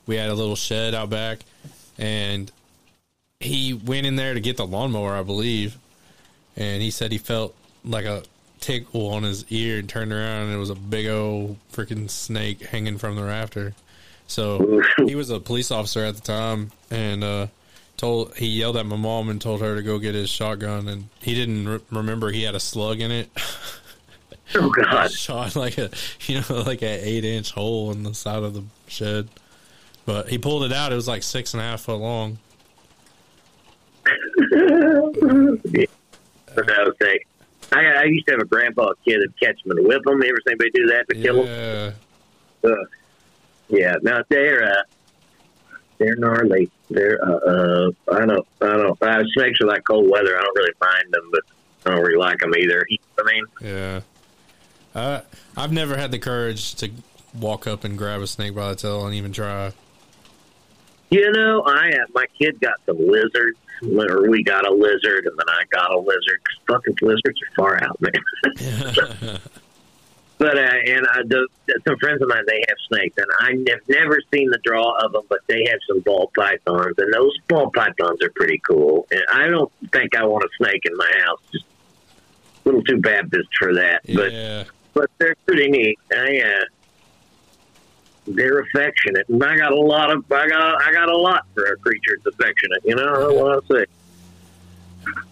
we 0.07 0.15
had 0.17 0.29
a 0.29 0.33
little 0.33 0.55
shed 0.55 0.93
out 0.93 1.09
back. 1.09 1.39
And 1.97 2.51
he 3.39 3.73
went 3.73 4.05
in 4.05 4.15
there 4.15 4.33
to 4.33 4.39
get 4.39 4.57
the 4.57 4.65
lawnmower, 4.65 5.13
I 5.13 5.23
believe. 5.23 5.77
And 6.55 6.81
he 6.81 6.91
said 6.91 7.11
he 7.11 7.17
felt 7.17 7.55
like 7.83 8.05
a 8.05 8.23
tickle 8.59 9.09
on 9.09 9.23
his 9.23 9.45
ear 9.51 9.79
and 9.79 9.89
turned 9.89 10.13
around, 10.13 10.45
and 10.45 10.53
it 10.53 10.57
was 10.57 10.69
a 10.69 10.75
big 10.75 11.07
old 11.07 11.57
freaking 11.71 12.09
snake 12.09 12.61
hanging 12.67 12.97
from 12.97 13.15
the 13.15 13.23
rafter. 13.23 13.73
So 14.27 14.81
he 15.05 15.15
was 15.15 15.29
a 15.29 15.39
police 15.39 15.71
officer 15.71 16.03
at 16.05 16.15
the 16.15 16.21
time, 16.21 16.71
and 16.89 17.23
uh, 17.23 17.47
told 17.97 18.35
he 18.37 18.47
yelled 18.47 18.77
at 18.77 18.85
my 18.85 18.95
mom 18.95 19.29
and 19.29 19.41
told 19.41 19.61
her 19.61 19.75
to 19.75 19.81
go 19.81 19.99
get 19.99 20.15
his 20.15 20.29
shotgun, 20.29 20.87
and 20.87 21.09
he 21.19 21.35
didn't 21.35 21.67
re- 21.67 21.79
remember 21.91 22.31
he 22.31 22.43
had 22.43 22.55
a 22.55 22.59
slug 22.59 22.99
in 22.99 23.11
it. 23.11 23.29
Oh 24.55 24.69
God. 24.69 25.11
shot 25.13 25.55
like 25.55 25.77
a 25.77 25.89
you 26.21 26.41
know 26.41 26.63
like 26.65 26.81
an 26.81 26.99
eight 27.01 27.23
inch 27.23 27.51
hole 27.51 27.91
in 27.91 28.03
the 28.03 28.13
side 28.13 28.43
of 28.43 28.53
the 28.53 28.63
shed. 28.87 29.29
But 30.05 30.29
he 30.29 30.37
pulled 30.37 30.63
it 30.63 30.73
out. 30.73 30.91
It 30.91 30.95
was 30.95 31.07
like 31.07 31.23
six 31.23 31.53
and 31.53 31.61
a 31.61 31.63
half 31.63 31.81
foot 31.81 31.97
long. 31.97 32.37
That's 36.55 36.67
what 36.67 36.95
I. 37.01 37.17
I, 37.73 37.85
I 37.85 38.03
used 38.03 38.25
to 38.27 38.33
have 38.33 38.41
a 38.41 38.45
grandpa 38.45 38.93
kid 39.05 39.19
that'd 39.19 39.39
catch 39.39 39.61
them 39.63 39.77
and 39.77 39.87
whip 39.87 40.03
them. 40.03 40.21
You 40.21 40.29
ever 40.29 40.37
seen 40.45 40.57
anybody 40.59 40.71
do 40.71 40.87
that 40.87 41.07
to 41.09 41.15
kill 41.15 41.43
them? 41.43 41.93
Yeah, 42.63 42.69
Uh, 42.69 42.85
yeah, 43.69 43.95
no, 44.01 44.23
they're 44.29 44.63
uh, 44.63 44.83
they're 45.97 46.15
gnarly. 46.17 46.69
They're 46.89 47.23
uh, 47.23 47.37
uh 47.37 47.91
I 48.11 48.25
don't 48.25 48.47
I 48.61 48.77
don't 48.77 49.01
uh, 49.01 49.23
snakes 49.33 49.61
are 49.61 49.67
like 49.67 49.83
cold 49.85 50.09
weather. 50.09 50.37
I 50.37 50.41
don't 50.41 50.57
really 50.57 50.73
mind 50.81 51.05
them, 51.11 51.29
but 51.31 51.41
I 51.85 51.95
don't 51.95 52.03
really 52.03 52.19
like 52.19 52.39
them 52.39 52.53
either. 52.57 52.85
You 52.89 52.97
know 53.17 53.23
I 53.23 53.33
mean, 53.33 53.45
yeah. 53.61 54.01
Uh, 54.93 55.21
I've 55.55 55.71
never 55.71 55.95
had 55.95 56.11
the 56.11 56.19
courage 56.19 56.75
to 56.75 56.91
walk 57.39 57.65
up 57.65 57.85
and 57.85 57.97
grab 57.97 58.21
a 58.21 58.27
snake 58.27 58.53
by 58.53 58.69
the 58.69 58.75
tail 58.75 59.05
and 59.05 59.15
even 59.15 59.31
try. 59.31 59.71
You 61.11 61.31
know, 61.31 61.61
I 61.65 61.89
uh, 61.91 62.05
my 62.15 62.25
kid 62.39 62.59
got 62.59 62.75
some 62.85 62.97
lizards, 62.97 63.57
or 63.83 64.29
we 64.29 64.43
got 64.43 64.65
a 64.67 64.73
lizard, 64.73 65.25
and 65.27 65.37
then 65.37 65.47
I 65.49 65.63
got 65.69 65.91
a 65.91 65.99
lizard. 65.99 66.39
'cause 66.43 66.57
fucking 66.67 66.95
lizards 67.01 67.39
are 67.41 67.55
far 67.55 67.83
out, 67.83 67.99
man. 68.01 69.37
But 70.37 70.57
uh, 70.57 70.61
and 70.87 71.05
I 71.13 71.21
do, 71.27 71.47
some 71.87 71.97
friends 71.99 72.19
of 72.23 72.27
mine 72.27 72.43
they 72.47 72.63
have 72.67 72.77
snakes, 72.87 73.15
and 73.17 73.27
I 73.41 73.49
have 73.71 73.81
never 73.87 74.19
seen 74.33 74.49
the 74.49 74.57
draw 74.63 74.97
of 75.05 75.11
them, 75.11 75.21
but 75.29 75.41
they 75.45 75.67
have 75.69 75.77
some 75.87 75.99
ball 75.99 76.31
pythons, 76.35 76.95
and 76.97 77.13
those 77.13 77.37
ball 77.47 77.69
pythons 77.69 78.23
are 78.23 78.31
pretty 78.35 78.59
cool. 78.67 79.05
And 79.11 79.21
I 79.31 79.49
don't 79.49 79.71
think 79.91 80.15
I 80.15 80.25
want 80.25 80.43
a 80.43 80.49
snake 80.57 80.81
in 80.85 80.97
my 80.97 81.11
house. 81.25 81.37
Just 81.51 81.65
a 81.65 82.69
little 82.69 82.81
too 82.81 82.97
Baptist 83.01 83.49
for 83.59 83.75
that, 83.75 84.01
but 84.15 84.31
yeah, 84.31 84.63
but 84.95 85.11
they're 85.19 85.35
pretty 85.45 85.69
neat. 85.69 85.99
I, 86.11 86.41
uh, 86.41 86.65
they're 88.35 88.59
affectionate, 88.59 89.27
and 89.29 89.43
I 89.43 89.57
got 89.57 89.71
a 89.71 89.79
lot 89.79 90.11
of 90.11 90.29
I 90.31 90.47
got 90.47 90.81
I 90.81 90.91
got 90.91 91.09
a 91.09 91.17
lot 91.17 91.45
for 91.53 91.63
a 91.65 91.75
creature 91.77 92.17
that's 92.23 92.35
affectionate. 92.35 92.81
You 92.83 92.95
know 92.95 93.33
what 93.33 93.63
I 93.63 93.75
say. 93.75 93.85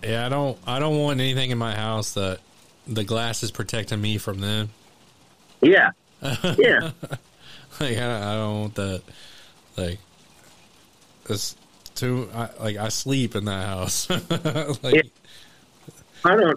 yeah. 0.04 0.26
I 0.26 0.30
don't. 0.30 0.58
I 0.66 0.80
don't 0.80 0.98
want 0.98 1.20
anything 1.20 1.52
in 1.52 1.58
my 1.58 1.76
house 1.76 2.14
that 2.14 2.40
the 2.88 3.04
glass 3.04 3.44
is 3.44 3.52
protecting 3.52 4.02
me 4.02 4.18
from 4.18 4.40
them. 4.40 4.70
Yeah, 5.62 5.92
yeah. 6.22 6.92
Like 7.80 7.98
I, 7.98 8.32
I 8.32 8.36
don't 8.36 8.62
want 8.62 8.76
that. 8.76 9.02
Like 9.78 10.00
it's 11.30 11.56
too. 11.96 12.30
I, 12.34 12.50
like 12.60 12.78
I 12.78 12.90
sleep 12.90 13.36
in 13.36 13.46
that 13.46 13.66
house. 13.66 14.10
like 14.84 14.96
Yeah. 14.96 15.02
I 16.26 16.36
don't. 16.36 16.56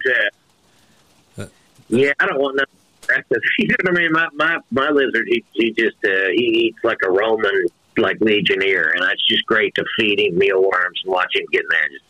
Uh, 1.39 1.47
yeah, 1.89 2.13
I 2.19 2.27
don't 2.27 2.41
want 2.41 2.57
nothing. 2.57 2.75
You 3.59 3.69
know 3.69 3.77
what 3.83 3.99
I 3.99 4.01
mean. 4.01 4.13
My 4.13 4.29
my 4.35 4.59
my 4.71 4.91
lizard, 4.91 5.27
he 5.29 5.45
he 5.53 5.73
just 5.73 5.97
uh, 6.05 6.29
he 6.35 6.69
eats 6.69 6.79
like 6.83 6.99
a 7.05 7.11
Roman 7.11 7.67
like 7.97 8.17
legionnaire, 8.21 8.91
and 8.91 9.05
it's 9.13 9.27
just 9.27 9.45
great 9.47 9.75
to 9.75 9.85
feed 9.99 10.21
him 10.21 10.39
mealworms 10.39 11.01
and 11.05 11.13
watch 11.13 11.35
him 11.35 11.45
get 11.53 11.63
in 11.63 11.69
there 11.71 11.83
and 11.83 11.93
just 11.93 12.05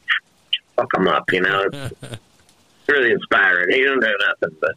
fuck 0.76 0.94
him 0.94 1.08
up. 1.08 1.32
You 1.32 1.40
know, 1.40 1.64
it's 1.72 2.18
really 2.88 3.12
inspiring. 3.12 3.74
He 3.74 3.82
don't 3.82 4.00
do 4.00 4.14
nothing 4.28 4.56
but 4.60 4.76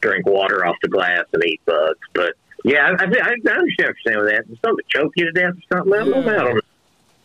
drink 0.00 0.26
water 0.26 0.66
off 0.66 0.76
the 0.82 0.88
glass 0.88 1.24
and 1.32 1.42
eat 1.44 1.60
bugs. 1.64 1.98
But 2.12 2.34
yeah, 2.64 2.86
I, 2.86 2.90
I, 2.90 3.04
I 3.04 3.30
understand 3.30 3.62
what 3.62 3.78
you're 3.78 3.94
saying 4.06 4.18
with 4.18 4.28
that. 4.30 4.44
Something 4.64 4.84
to 4.84 4.98
choke 4.98 5.12
you 5.16 5.26
to 5.26 5.32
death 5.32 5.54
or 5.54 5.76
something. 5.76 5.92
I 5.94 5.98
don't 5.98 6.10
know. 6.10 6.32
I 6.32 6.38
don't 6.38 6.54
know. 6.56 6.60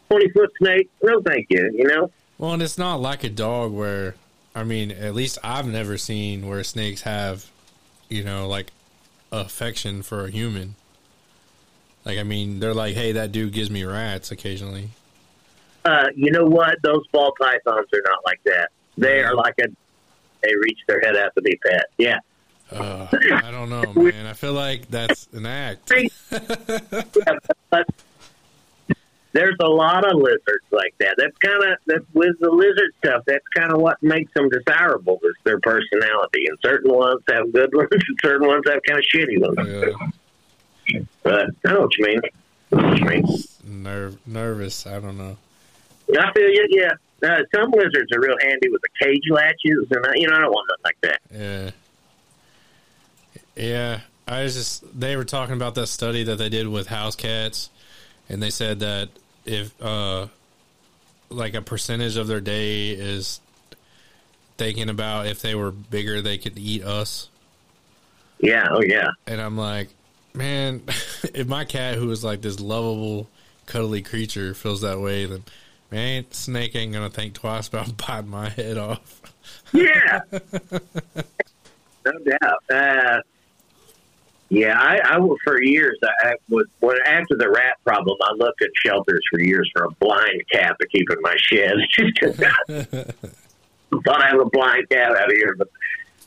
Twenty 0.10 0.30
foot 0.30 0.52
snake. 0.60 0.90
No, 1.04 1.22
thank 1.22 1.48
you. 1.50 1.72
You 1.74 1.88
know. 1.88 2.12
Well, 2.38 2.54
and 2.54 2.64
it's 2.64 2.78
not 2.78 3.02
like 3.02 3.26
a 3.26 3.30
dog 3.30 3.74
where, 3.74 4.16
I 4.56 4.64
mean, 4.64 4.92
at 4.92 5.14
least 5.14 5.38
I've 5.44 5.68
never 5.68 5.98
seen 5.98 6.48
where 6.48 6.64
snakes 6.64 7.02
have, 7.02 7.52
you 8.10 8.24
know, 8.24 8.48
like 8.48 8.72
affection 9.32 10.02
for 10.02 10.26
a 10.26 10.30
human. 10.30 10.76
Like, 12.06 12.18
I 12.18 12.24
mean, 12.24 12.60
they're 12.60 12.74
like, 12.74 12.96
hey, 12.96 13.12
that 13.14 13.32
dude 13.32 13.54
gives 13.54 13.70
me 13.70 13.84
rats 13.84 14.32
occasionally. 14.32 14.90
Uh, 15.86 16.08
you 16.16 16.32
know 16.32 16.46
what? 16.46 16.82
Those 16.82 17.06
ball 17.08 17.34
pythons 17.40 17.88
are 17.94 18.02
not 18.06 18.20
like 18.26 18.42
that. 18.46 18.70
They 18.98 19.22
are 19.24 19.36
like 19.36 19.56
a. 19.62 19.68
They 20.42 20.56
reach 20.56 20.80
their 20.88 21.02
head 21.02 21.18
out 21.18 21.34
to 21.36 21.42
be 21.42 21.60
pet. 21.66 21.86
Yeah. 21.98 22.20
Uh, 22.72 23.08
I 23.12 23.52
don't 23.52 23.70
know, 23.70 23.94
man. 24.02 24.26
I 24.26 24.34
feel 24.34 24.54
like 24.54 24.90
that's 24.90 25.28
an 25.34 25.46
act. 25.46 25.92
but 27.70 27.88
there's 29.32 29.56
a 29.62 29.68
lot 29.68 30.06
of 30.12 30.18
lizards 30.20 30.66
like 30.72 30.94
that. 31.00 31.16
That's 31.18 31.38
kind 31.38 31.64
of 31.64 31.78
that 31.88 32.02
with 32.14 32.40
the 32.40 32.50
lizard 32.50 32.92
stuff. 32.98 33.24
That's 33.28 33.46
kind 33.56 33.72
of 33.72 33.80
what 33.80 34.02
makes 34.02 34.34
them 34.34 34.50
desirable 34.50 35.20
is 35.24 35.36
their 35.44 35.60
personality. 35.60 36.46
And 36.48 36.58
certain 36.64 36.92
ones 36.94 37.22
have 37.30 37.52
good 37.54 37.70
ones, 37.74 37.90
and 37.92 38.20
certain 38.24 38.48
ones 38.48 38.64
have 38.68 38.80
kind 38.88 39.00
of 39.00 39.06
shitty 39.06 39.40
ones. 39.40 39.98
Yeah, 40.88 41.00
But 41.24 41.46
I 41.66 41.72
know 41.74 41.82
what 41.82 41.98
you 41.98 42.06
mean. 42.06 42.22
Know 42.72 42.88
what 42.90 43.00
you 43.00 43.06
mean. 43.06 43.84
nerve, 43.84 44.18
nervous. 44.26 44.88
I 44.88 45.00
don't 45.00 45.18
know. 45.18 45.38
I 46.20 46.32
feel 46.34 46.50
you. 46.50 46.68
Yeah. 46.72 46.94
Uh, 47.22 47.44
some 47.54 47.70
lizards 47.72 48.12
are 48.16 48.22
real 48.22 48.38
handy 48.42 48.70
with 48.70 48.82
the 48.82 49.06
cage 49.06 49.24
latches, 49.30 49.88
and 49.92 50.06
I, 50.08 50.14
you 50.16 50.28
know 50.28 50.38
I 50.38 50.40
don't 50.40 50.52
want 50.52 50.70
nothing 50.70 50.84
like 50.86 51.02
that. 51.02 51.20
Yeah. 51.32 51.72
Yeah. 53.56 54.00
I 54.28 54.44
was 54.44 54.56
just 54.56 55.00
they 55.00 55.16
were 55.16 55.26
talking 55.26 55.56
about 55.56 55.76
that 55.76 55.88
study 55.88 56.24
that 56.24 56.38
they 56.38 56.50
did 56.50 56.68
with 56.68 56.88
house 56.88 57.16
cats 57.16 57.70
and 58.30 58.42
they 58.44 58.52
said 58.52 58.80
that 58.80 59.10
if 59.46 59.80
uh 59.82 60.28
like 61.30 61.54
a 61.54 61.62
percentage 61.62 62.18
of 62.18 62.28
their 62.28 62.42
day 62.42 62.90
is 62.90 63.40
thinking 64.58 64.90
about 64.90 65.28
if 65.28 65.42
they 65.42 65.56
were 65.56 65.72
bigger 65.72 66.22
they 66.22 66.38
could 66.38 66.58
eat 66.58 66.84
us. 66.84 67.30
Yeah. 68.40 68.68
Oh 68.70 68.82
yeah. 68.82 69.12
And 69.28 69.42
I'm 69.42 69.58
like, 69.58 69.90
man, 70.34 70.84
if 71.34 71.48
my 71.48 71.66
cat 71.66 71.96
who 71.96 72.10
is 72.12 72.24
like 72.24 72.42
this 72.42 72.60
lovable, 72.60 73.30
cuddly 73.66 74.02
creature 74.02 74.54
feels 74.54 74.82
that 74.82 75.00
way, 75.00 75.26
then 75.26 75.44
man, 75.92 76.26
snake 76.32 76.76
ain't 76.76 76.94
gonna 76.94 77.10
think 77.10 77.34
twice 77.34 77.68
about 77.68 77.96
biting 78.08 78.30
my 78.30 78.50
head 78.50 78.78
off. 78.78 79.22
Yeah. 79.72 80.20
no 82.06 82.12
doubt. 82.26 82.64
Uh, 82.70 83.22
Yeah, 84.50 84.80
I, 84.80 85.00
I 85.04 85.18
will 85.20 85.38
for 85.44 85.62
years. 85.62 85.98
I, 86.04 86.30
I 86.30 86.34
was 86.50 86.66
when 86.80 86.98
after 87.06 87.36
the 87.36 87.50
rat 87.50 87.78
problem, 87.84 88.18
I 88.24 88.34
looked 88.34 88.62
at 88.64 88.70
shelters 88.84 89.22
for 89.30 89.40
years 89.40 89.70
for 89.76 89.86
a 89.86 89.92
blind 89.92 90.44
cat 90.52 90.76
to 90.82 90.88
keep 90.88 91.08
in 91.12 91.22
my 91.22 91.36
shed. 91.38 91.76
thought 94.04 94.24
I 94.24 94.28
had 94.30 94.40
a 94.40 94.46
blind 94.46 94.90
cat 94.90 95.16
out 95.16 95.32
here, 95.32 95.56
but 95.58 95.70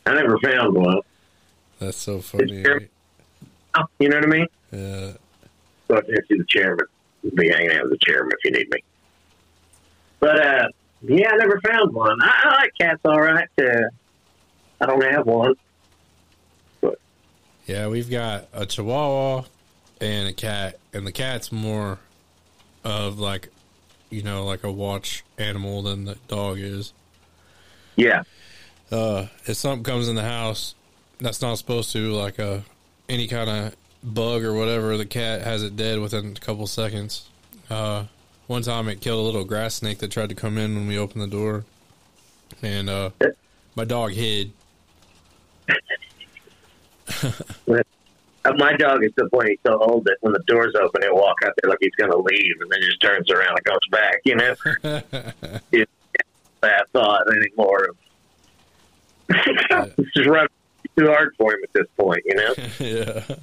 I 0.06 0.14
never 0.14 0.38
found 0.38 0.74
one. 0.74 1.00
That's 1.78 1.96
so 1.96 2.20
funny. 2.20 2.62
You 3.98 4.08
know 4.08 4.16
what 4.16 4.24
I 4.24 4.28
mean? 4.28 4.46
Yeah. 4.70 5.12
Go 5.88 5.96
up 5.96 6.06
there 6.06 6.24
see 6.28 6.38
the 6.38 6.44
chairman. 6.48 6.86
Be 7.34 7.48
hanging 7.48 7.72
out 7.72 7.84
with 7.84 7.92
the 7.92 7.98
chairman 8.06 8.32
if 8.32 8.44
you 8.44 8.50
need 8.50 8.70
me. 8.70 8.82
But 10.20 10.44
uh, 10.44 10.68
yeah, 11.02 11.30
I 11.32 11.36
never 11.36 11.60
found 11.60 11.92
one. 11.92 12.20
I, 12.20 12.42
I 12.44 12.48
like 12.54 12.72
cats 12.80 13.00
all 13.04 13.20
right. 13.20 13.48
Uh, 13.60 13.88
I 14.80 14.86
don't 14.86 15.04
have 15.04 15.26
one. 15.26 15.54
Yeah, 17.66 17.86
we've 17.88 18.10
got 18.10 18.48
a 18.52 18.66
chihuahua 18.66 19.44
and 20.00 20.28
a 20.28 20.32
cat, 20.32 20.78
and 20.92 21.06
the 21.06 21.12
cat's 21.12 21.52
more 21.52 21.98
of 22.84 23.18
like, 23.18 23.48
you 24.10 24.22
know, 24.22 24.44
like 24.44 24.64
a 24.64 24.72
watch 24.72 25.24
animal 25.38 25.82
than 25.82 26.04
the 26.04 26.16
dog 26.28 26.58
is. 26.58 26.92
yeah, 27.96 28.22
Uh, 28.90 29.26
if 29.46 29.56
something 29.56 29.84
comes 29.84 30.08
in 30.08 30.16
the 30.16 30.22
house 30.22 30.74
that's 31.20 31.40
not 31.40 31.56
supposed 31.56 31.92
to, 31.92 32.10
like 32.12 32.38
a 32.38 32.62
any 33.08 33.28
kind 33.28 33.48
of 33.48 33.76
bug 34.02 34.42
or 34.42 34.54
whatever, 34.54 34.96
the 34.96 35.06
cat 35.06 35.42
has 35.42 35.62
it 35.62 35.76
dead 35.76 36.00
within 36.00 36.32
a 36.36 36.40
couple 36.40 36.66
seconds. 36.66 37.28
Uh, 37.70 38.04
one 38.48 38.62
time 38.62 38.88
it 38.88 39.00
killed 39.00 39.20
a 39.20 39.22
little 39.22 39.44
grass 39.44 39.76
snake 39.76 39.98
that 39.98 40.10
tried 40.10 40.28
to 40.30 40.34
come 40.34 40.58
in 40.58 40.74
when 40.74 40.88
we 40.88 40.98
opened 40.98 41.22
the 41.22 41.28
door, 41.28 41.64
and 42.60 42.90
uh, 42.90 43.10
my 43.76 43.84
dog 43.84 44.12
hid. 44.12 44.52
My 48.56 48.72
dog 48.72 49.04
is 49.04 49.12
to 49.18 49.24
the 49.24 49.30
point 49.30 49.50
he's 49.50 49.58
so 49.64 49.78
old 49.78 50.04
that 50.06 50.16
when 50.20 50.32
the 50.32 50.42
doors 50.48 50.74
open, 50.74 51.00
he'll 51.02 51.14
walk 51.14 51.36
out 51.44 51.52
there 51.62 51.70
like 51.70 51.78
he's 51.80 51.94
going 51.96 52.10
to 52.10 52.18
leave, 52.18 52.54
and 52.60 52.70
then 52.72 52.80
just 52.82 53.00
turns 53.00 53.30
around 53.30 53.56
and 53.56 53.64
goes 53.64 53.88
back. 53.90 54.20
You 54.24 54.34
know, 54.34 54.54
It's 55.72 55.90
that 56.60 56.88
thought 56.92 57.22
anymore. 57.32 57.88
it's 59.28 60.10
just 60.16 60.28
running 60.28 60.48
too 60.98 61.06
hard 61.06 61.34
for 61.38 61.52
him 61.54 61.60
at 61.62 61.72
this 61.72 61.86
point. 61.96 62.22
You 62.24 62.34
know. 62.34 62.54
yeah, 62.80 63.36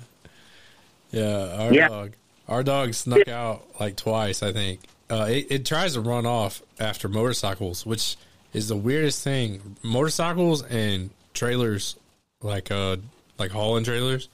yeah. 1.11 1.63
Our 1.63 1.73
Yeah. 1.73 1.87
dog, 1.87 2.11
our 2.47 2.63
dog 2.63 2.93
snuck 2.93 3.27
out 3.29 3.65
like 3.79 3.95
twice. 3.95 4.43
I 4.43 4.51
think 4.51 4.81
uh, 5.09 5.27
it, 5.29 5.47
it 5.49 5.65
tries 5.65 5.93
to 5.93 6.01
run 6.01 6.25
off 6.25 6.61
after 6.79 7.07
motorcycles, 7.07 7.85
which 7.85 8.17
is 8.53 8.67
the 8.67 8.75
weirdest 8.75 9.23
thing. 9.23 9.77
Motorcycles 9.81 10.63
and 10.63 11.09
trailers, 11.33 11.95
like 12.41 12.69
uh, 12.69 12.97
like 13.39 13.51
hauling 13.51 13.83
trailers, 13.83 14.29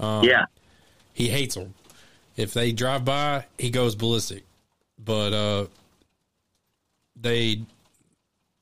yeah. 0.00 0.46
he 1.12 1.28
hates 1.28 1.54
them. 1.54 1.74
If 2.36 2.54
they 2.54 2.72
drive 2.72 3.04
by, 3.04 3.44
he 3.58 3.70
goes 3.70 3.94
ballistic. 3.94 4.44
But 5.02 5.32
uh, 5.32 5.66
they 7.16 7.62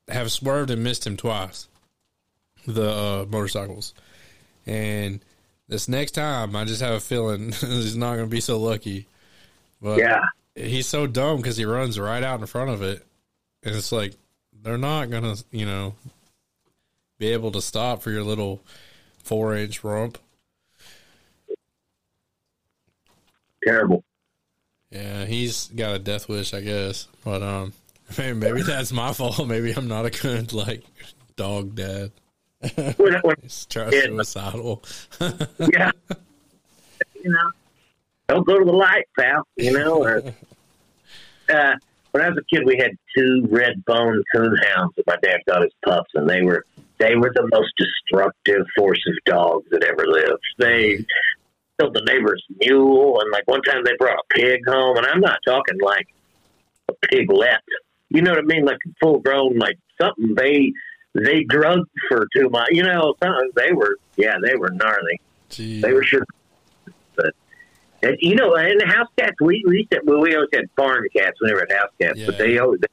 have 0.09 0.33
swerved 0.33 0.71
and 0.71 0.83
missed 0.83 1.07
him 1.07 1.17
twice. 1.17 1.69
The 2.67 2.91
uh, 2.91 3.27
motorcycles, 3.31 3.95
and 4.67 5.21
this 5.69 5.89
next 5.89 6.11
time, 6.11 6.55
I 6.55 6.65
just 6.65 6.83
have 6.83 6.95
a 6.95 7.01
feeling 7.01 7.53
he's 7.61 7.97
not 7.97 8.17
going 8.17 8.27
to 8.27 8.31
be 8.31 8.41
so 8.41 8.59
lucky. 8.59 9.07
But 9.81 9.99
Yeah. 9.99 10.25
he's 10.55 10.87
so 10.87 11.07
dumb 11.07 11.39
because 11.39 11.57
he 11.57 11.65
runs 11.65 11.99
right 11.99 12.23
out 12.23 12.41
in 12.41 12.47
front 12.47 12.69
of 12.71 12.83
it, 12.83 13.07
and 13.63 13.75
it's 13.75 13.91
like 13.93 14.15
they're 14.63 14.77
not 14.77 15.09
going 15.09 15.23
to, 15.23 15.43
you 15.51 15.65
know, 15.65 15.95
be 17.19 17.29
able 17.33 17.53
to 17.53 17.63
stop 17.63 18.03
for 18.03 18.11
your 18.11 18.23
little 18.25 18.61
four 19.29 19.55
inch 19.55 19.85
rump. 19.85 20.17
Terrible. 23.63 24.03
Yeah, 24.91 25.27
he's 25.27 25.67
got 25.69 25.95
a 25.95 25.99
death 25.99 26.29
wish, 26.29 26.55
I 26.55 26.61
guess. 26.63 27.09
But 27.25 27.43
um, 27.43 27.73
maybe, 28.19 28.39
maybe 28.39 28.63
that's 28.63 28.91
my 28.93 29.13
fault. 29.13 29.39
Maybe 29.47 29.73
I'm 29.73 29.87
not 29.89 30.07
a 30.07 30.11
good 30.11 30.53
like 30.55 30.83
dog 31.37 31.75
dad. 31.75 32.11
When, 32.97 33.15
when, 33.23 33.37
He's 33.43 33.67
trying 33.67 33.93
Yeah. 33.93 34.07
suicidal. 34.07 34.83
yeah. 35.21 35.91
You 37.23 37.31
know, 37.31 37.51
don't 38.29 38.47
go 38.47 38.59
to 38.59 38.65
the 38.65 38.73
light, 38.73 39.05
pal. 39.19 39.47
You 39.57 39.73
know. 39.73 40.03
Or, 40.03 40.19
uh, 41.53 41.75
when 42.13 42.23
I 42.25 42.29
was 42.31 42.39
a 42.39 42.45
kid, 42.57 42.65
we 42.65 42.79
had 42.79 42.93
two 43.17 43.47
red 43.51 43.85
bone 43.85 44.23
coon 44.35 44.57
hounds 44.75 44.95
that 44.97 45.07
my 45.07 45.17
dad 45.23 45.41
got 45.47 45.63
as 45.63 45.71
pups, 45.85 46.11
and 46.15 46.29
they 46.29 46.41
were 46.43 46.65
they 46.99 47.15
were 47.15 47.33
the 47.35 47.49
most 47.53 47.73
destructive 47.77 48.67
force 48.77 49.03
of 49.07 49.15
dogs 49.25 49.67
that 49.71 49.85
ever 49.85 50.07
lived. 50.07 50.43
They 50.59 51.05
killed 51.79 51.95
the 51.95 52.03
neighbor's 52.05 52.45
mule, 52.61 53.21
and 53.21 53.31
like 53.31 53.47
one 53.47 53.63
time 53.63 53.85
they 53.85 53.93
brought 53.99 54.19
a 54.19 54.35
pig 54.35 54.61
home, 54.67 54.97
and 54.97 55.07
I'm 55.07 55.21
not 55.21 55.39
talking 55.47 55.79
like 55.81 56.07
a 56.89 56.95
piglet. 57.07 57.63
You 58.11 58.23
know 58.23 58.33
what 58.33 58.41
I 58.41 58.43
mean? 58.43 58.65
Like 58.65 58.79
full 59.01 59.21
grown, 59.21 59.59
like 59.59 59.79
something 60.01 60.35
they 60.35 60.73
they 61.15 61.45
drugged 61.45 61.89
for 62.09 62.27
two 62.35 62.49
months. 62.49 62.71
You 62.73 62.83
know, 62.83 63.15
something 63.23 63.51
they 63.55 63.73
were 63.73 63.97
yeah 64.17 64.37
they 64.43 64.57
were 64.57 64.71
gnarly. 64.71 65.21
Gee. 65.51 65.81
They 65.81 65.93
were 65.93 66.03
sure. 66.03 66.25
But 67.17 67.35
and, 68.03 68.17
you 68.21 68.35
know, 68.35 68.55
in 68.57 68.79
the 68.79 68.87
house 68.87 69.09
cats, 69.19 69.37
we 69.41 69.63
we 69.67 69.79
used 69.79 69.91
to, 69.93 70.01
well, 70.05 70.21
we 70.21 70.35
always 70.35 70.51
had 70.53 70.65
farm 70.77 71.07
cats. 71.15 71.39
We 71.41 71.49
never 71.49 71.61
had 71.61 71.73
house 71.79 71.91
cats, 72.01 72.21
but 72.25 72.39
they 72.39 72.59
always 72.59 72.81
they 72.81 72.87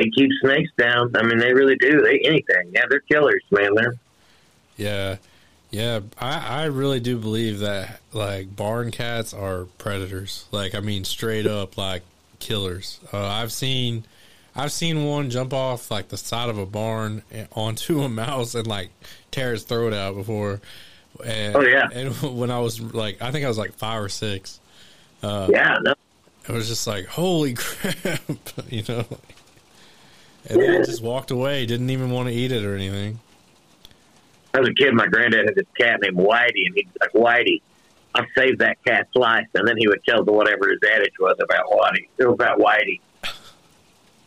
keep 0.00 0.30
snakes 0.40 0.70
down. 0.78 1.14
I 1.16 1.22
mean, 1.22 1.38
they 1.38 1.52
really 1.52 1.76
do. 1.76 2.02
They 2.02 2.20
anything. 2.20 2.70
Yeah, 2.72 2.84
they're 2.88 3.00
killers, 3.00 3.42
man. 3.50 3.74
They're 3.74 3.94
Yeah, 4.76 5.16
yeah. 5.70 6.00
I 6.18 6.62
I 6.62 6.64
really 6.64 7.00
do 7.00 7.18
believe 7.18 7.58
that 7.60 8.00
like 8.12 8.54
barn 8.56 8.90
cats 8.90 9.34
are 9.34 9.64
predators. 9.78 10.46
Like 10.50 10.74
I 10.74 10.80
mean, 10.80 11.04
straight 11.04 11.46
up 11.46 11.76
like 11.76 12.02
killers. 12.38 12.98
Uh, 13.12 13.26
I've 13.26 13.52
seen. 13.52 14.04
I've 14.54 14.70
seen 14.72 15.06
one 15.06 15.30
jump 15.30 15.54
off 15.54 15.90
like 15.90 16.08
the 16.08 16.18
side 16.18 16.50
of 16.50 16.58
a 16.58 16.66
barn 16.66 17.22
onto 17.52 18.02
a 18.02 18.08
mouse 18.10 18.54
and 18.54 18.66
like 18.66 18.90
tear 19.30 19.52
his 19.52 19.62
throat 19.64 19.94
out 19.94 20.14
before. 20.14 20.60
And, 21.24 21.56
Oh, 21.56 21.62
yeah. 21.62 21.88
And 21.90 22.14
when 22.38 22.50
I 22.50 22.58
was 22.58 22.78
like, 22.78 23.22
I 23.22 23.30
think 23.30 23.46
I 23.46 23.48
was 23.48 23.56
like 23.56 23.72
five 23.72 24.02
or 24.02 24.10
six. 24.10 24.60
yeah, 25.22 25.78
no, 25.82 25.94
It 26.46 26.52
was 26.52 26.68
just 26.68 26.86
like, 26.86 27.06
holy 27.06 27.54
crap, 27.56 28.20
you 28.68 28.82
know. 28.86 29.06
And 30.48 30.60
then 30.60 30.74
it 30.74 30.86
just 30.86 31.02
walked 31.02 31.30
away. 31.30 31.66
Didn't 31.66 31.90
even 31.90 32.10
want 32.10 32.28
to 32.28 32.34
eat 32.34 32.50
it 32.52 32.64
or 32.64 32.74
anything. 32.74 33.20
as 34.54 34.66
a 34.66 34.74
kid, 34.74 34.92
my 34.94 35.06
granddad 35.06 35.46
had 35.46 35.54
this 35.54 35.66
cat 35.78 36.00
named 36.02 36.16
Whitey, 36.16 36.66
and 36.66 36.74
he'd 36.74 36.88
be 36.92 36.98
like, 37.00 37.12
Whitey, 37.12 37.62
I'll 38.14 38.26
save 38.36 38.58
that 38.58 38.82
cat's 38.84 39.14
life. 39.14 39.46
And 39.54 39.66
then 39.66 39.76
he 39.78 39.86
would 39.88 40.02
tell 40.04 40.24
the 40.24 40.32
whatever 40.32 40.68
his 40.68 40.80
adage 40.90 41.14
was 41.20 41.36
about 41.42 41.66
Whitey, 41.70 42.08
it 42.18 42.26
was 42.26 42.34
about 42.34 42.58
Whitey. 42.58 43.00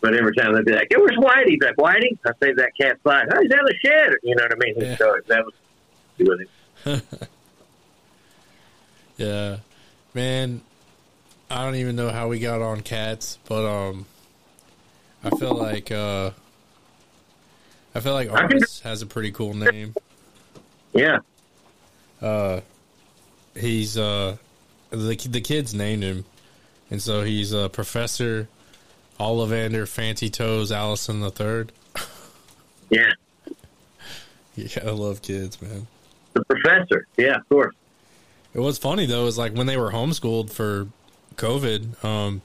But 0.01 0.13
every 0.15 0.35
time 0.35 0.53
they'd 0.53 0.65
be 0.65 0.71
like, 0.73 0.87
hey, 0.89 0.97
where's 0.97 1.17
Whitey? 1.17 1.47
He'd 1.49 1.59
be 1.59 1.65
like, 1.65 1.75
Whitey, 1.77 2.17
I 2.25 2.31
saved 2.43 2.59
that 2.59 2.71
cat's 2.79 3.03
life. 3.05 3.27
Oh, 3.33 3.41
he's 3.41 3.51
out 3.51 3.59
of 3.59 3.67
the 3.67 3.75
shed. 3.83 4.13
You 4.23 4.35
know 4.35 4.43
what 4.43 4.51
I 4.51 4.55
mean? 4.65 4.73
Yeah. 4.77 4.97
So 4.97 5.15
that 5.27 5.43
was 5.45 5.53
with 6.19 6.39
him. 6.85 7.01
Yeah, 9.17 9.57
man. 10.13 10.61
I 11.49 11.63
don't 11.63 11.75
even 11.75 11.95
know 11.95 12.09
how 12.09 12.27
we 12.27 12.39
got 12.39 12.61
on 12.61 12.81
cats, 12.81 13.37
but 13.47 13.65
um, 13.65 14.05
I 15.25 15.29
feel 15.31 15.55
like 15.55 15.91
uh, 15.91 16.31
I 17.95 17.99
feel 17.99 18.13
like 18.13 18.31
Artis 18.31 18.81
has 18.81 19.01
a 19.01 19.05
pretty 19.05 19.31
cool 19.31 19.53
name. 19.55 19.95
Yeah. 20.93 21.19
Uh, 22.21 22.61
he's 23.55 23.97
uh, 23.97 24.37
the 24.91 25.15
the 25.29 25.41
kids 25.41 25.73
named 25.73 26.03
him, 26.03 26.25
and 26.91 27.01
so 27.01 27.23
he's 27.23 27.53
uh, 27.53 27.69
Professor 27.69 28.47
Ollivander 29.19 29.87
Fancy 29.87 30.29
Toes 30.29 30.71
Allison 30.71 31.21
the 31.21 31.31
Third. 31.31 31.71
Yeah. 32.91 33.09
Yeah, 34.55 34.67
I 34.85 34.91
love 34.91 35.23
kids, 35.23 35.59
man. 35.59 35.87
The 36.33 36.45
professor. 36.45 37.07
Yeah, 37.17 37.37
of 37.37 37.49
course. 37.49 37.75
It 38.53 38.59
was 38.59 38.77
funny 38.77 39.07
though, 39.07 39.25
is 39.25 39.39
like 39.39 39.53
when 39.55 39.65
they 39.65 39.75
were 39.75 39.91
homeschooled 39.91 40.51
for 40.51 40.87
COVID, 41.35 42.05
um, 42.05 42.43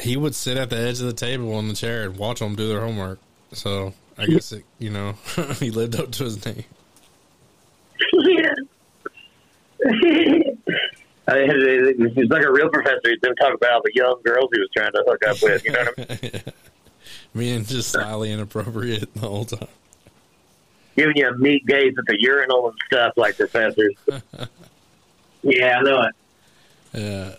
he 0.00 0.16
would 0.16 0.34
sit 0.34 0.56
at 0.56 0.70
the 0.70 0.76
edge 0.76 1.00
of 1.00 1.06
the 1.06 1.12
table 1.12 1.54
on 1.54 1.68
the 1.68 1.74
chair 1.74 2.04
and 2.04 2.16
watch 2.16 2.40
them 2.40 2.54
do 2.56 2.68
their 2.68 2.80
homework. 2.80 3.18
So 3.52 3.94
I 4.18 4.26
guess 4.26 4.52
it, 4.52 4.64
you 4.78 4.90
know 4.90 5.12
he 5.58 5.70
lived 5.70 5.96
up 5.96 6.10
to 6.12 6.24
his 6.24 6.44
name. 6.44 6.64
yeah. 8.12 8.54
I 11.28 11.44
mean, 11.44 12.12
He's 12.14 12.28
like 12.30 12.44
a 12.44 12.52
real 12.52 12.68
professor. 12.68 13.00
He's 13.04 13.18
been 13.20 13.34
talk 13.36 13.54
about 13.54 13.72
all 13.72 13.82
the 13.82 13.92
young 13.94 14.20
girls 14.24 14.48
he 14.52 14.60
was 14.60 14.68
trying 14.76 14.92
to 14.92 15.04
hook 15.06 15.26
up 15.26 15.42
with. 15.42 15.64
You 15.64 15.72
know 15.72 15.84
what 15.96 16.10
I 16.10 16.18
mean? 16.22 16.42
Being 17.36 17.64
just 17.64 17.90
slightly 17.90 18.32
inappropriate 18.32 19.12
the 19.14 19.20
whole 19.20 19.44
time. 19.44 19.68
Giving 20.96 21.16
you 21.16 21.28
a 21.28 21.36
meat 21.36 21.66
gaze 21.66 21.94
at 21.98 22.04
the 22.06 22.16
urinal 22.20 22.68
and 22.68 22.78
stuff 22.86 23.12
like 23.16 23.36
professors. 23.36 23.94
yeah, 25.42 25.78
I 25.78 25.82
know 25.82 26.02
it. 26.02 26.14
Yeah, 26.94 27.34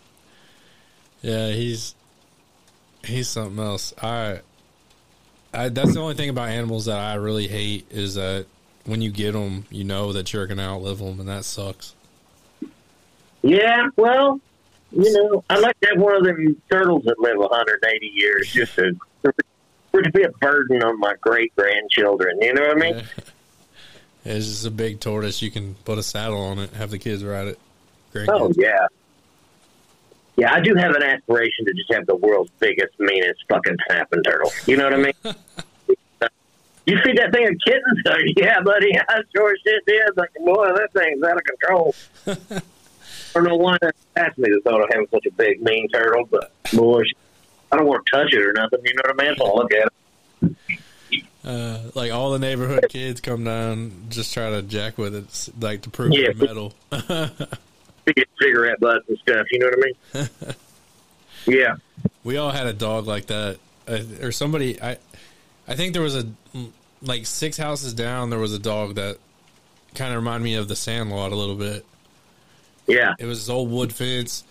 yeah, 1.21 1.49
he's 1.49 1.95
he's 3.07 3.27
something 3.27 3.63
else. 3.63 3.93
I, 4.01 4.41
I 5.53 5.69
that's 5.69 5.93
the 5.93 5.99
only 5.99 6.15
thing 6.15 6.29
about 6.29 6.49
animals 6.49 6.85
that 6.85 6.99
I 6.99 7.15
really 7.15 7.47
hate 7.47 7.85
is 7.89 8.15
that 8.15 8.45
when 8.85 9.01
you 9.01 9.11
get 9.11 9.33
them, 9.33 9.65
you 9.69 9.83
know 9.83 10.13
that 10.13 10.33
you're 10.33 10.47
gonna 10.47 10.63
outlive 10.63 10.99
them, 10.99 11.19
and 11.19 11.29
that 11.29 11.45
sucks. 11.45 11.95
Yeah, 13.41 13.89
well, 13.95 14.39
you 14.91 15.13
know, 15.13 15.43
I'd 15.49 15.59
like 15.59 15.79
to 15.81 15.89
have 15.89 15.99
one 15.99 16.15
of 16.15 16.23
them 16.23 16.61
turtles 16.69 17.03
that 17.05 17.19
live 17.19 17.37
180 17.37 18.11
years 18.13 18.51
just 18.51 18.75
to, 18.75 18.93
to 19.23 20.11
be 20.11 20.23
a 20.23 20.29
burden 20.29 20.83
on 20.83 20.99
my 20.99 21.15
great 21.21 21.55
grandchildren. 21.55 22.41
You 22.41 22.53
know 22.53 22.67
what 22.67 22.77
I 22.77 22.79
mean? 22.79 22.95
Yeah. 22.95 23.03
It's 24.29 24.45
just 24.45 24.65
a 24.65 24.71
big 24.71 24.99
tortoise. 24.99 25.41
You 25.41 25.49
can 25.49 25.75
put 25.85 25.97
a 25.97 26.03
saddle 26.03 26.41
on 26.41 26.59
it, 26.59 26.71
have 26.71 26.91
the 26.91 26.99
kids 26.99 27.23
ride 27.23 27.47
it. 27.47 27.59
Great. 28.11 28.27
Oh 28.27 28.51
yeah, 28.57 28.87
yeah. 30.37 30.53
I 30.53 30.59
do 30.61 30.73
have 30.75 30.95
an 30.95 31.03
aspiration 31.03 31.65
to 31.65 31.73
just 31.73 31.91
have 31.93 32.05
the 32.05 32.15
world's 32.15 32.51
biggest, 32.59 32.97
meanest 32.99 33.43
fucking 33.49 33.75
snapping 33.87 34.23
turtle. 34.23 34.51
You 34.65 34.77
know 34.77 34.85
what 34.85 34.93
I 34.93 34.97
mean? 34.97 35.13
you 36.85 36.97
feed 37.03 37.17
that 37.17 37.31
thing 37.33 37.45
a 37.47 37.55
kitten, 37.69 38.03
so 38.05 38.13
yeah, 38.37 38.61
buddy. 38.61 38.97
I 38.97 39.21
sure 39.35 39.55
shit 39.65 39.85
did. 39.85 40.15
Like, 40.15 40.33
boy, 40.35 40.67
that 40.73 40.89
thing's 40.93 41.23
out 41.23 41.37
of 41.37 41.43
control. 41.43 41.95
I 42.27 43.39
don't 43.39 43.43
know 43.43 43.55
why 43.57 43.77
that 43.81 43.93
asked 44.15 44.37
me 44.37 44.49
the 44.49 44.61
thought 44.63 44.81
of 44.81 44.89
having 44.91 45.07
such 45.11 45.25
a 45.25 45.31
big, 45.31 45.61
mean 45.61 45.89
turtle, 45.89 46.25
but 46.31 46.51
boy, 46.73 47.03
I 47.71 47.77
don't 47.77 47.85
want 47.85 48.05
to 48.05 48.11
touch 48.11 48.33
it 48.33 48.39
or 48.41 48.53
nothing. 48.53 48.79
You 48.85 48.93
know 48.95 49.01
what 49.05 49.21
I 49.21 49.27
mean? 49.27 49.37
So 49.37 49.45
I'll 49.45 49.55
look 49.55 49.71
at 49.73 49.87
it. 49.87 49.91
Uh, 51.45 51.79
like 51.95 52.11
all 52.11 52.31
the 52.31 52.39
neighborhood 52.39 52.85
kids 52.89 53.21
come 53.21 53.43
down, 53.43 53.91
just 54.09 54.33
try 54.33 54.49
to 54.49 54.61
jack 54.61 54.97
with 54.97 55.15
it, 55.15 55.49
like 55.63 55.81
to 55.83 55.89
prove 55.89 56.13
Yeah. 56.13 56.31
the 56.33 56.45
metal. 56.45 56.73
Cigarette 58.41 58.79
butts 58.79 59.07
and 59.09 59.17
stuff. 59.19 59.47
You 59.51 59.59
know 59.59 59.67
what 59.67 59.95
I 60.15 60.19
mean? 60.19 60.55
yeah. 61.59 61.75
we 62.23 62.37
all 62.37 62.51
had 62.51 62.67
a 62.67 62.73
dog 62.73 63.07
like 63.07 63.27
that, 63.27 63.57
uh, 63.87 63.99
or 64.21 64.31
somebody. 64.31 64.81
I, 64.81 64.97
I 65.67 65.75
think 65.75 65.93
there 65.93 66.01
was 66.01 66.15
a 66.15 66.27
like 67.01 67.25
six 67.25 67.57
houses 67.57 67.93
down. 67.93 68.29
There 68.29 68.39
was 68.39 68.53
a 68.53 68.59
dog 68.59 68.95
that 68.95 69.17
kind 69.95 70.11
of 70.11 70.17
reminded 70.17 70.43
me 70.43 70.55
of 70.55 70.67
the 70.67 70.75
Sandlot 70.75 71.31
a 71.31 71.35
little 71.35 71.55
bit. 71.55 71.85
Yeah. 72.87 73.15
It 73.19 73.25
was 73.25 73.39
this 73.39 73.49
old 73.49 73.69
wood 73.69 73.93
fence. 73.93 74.43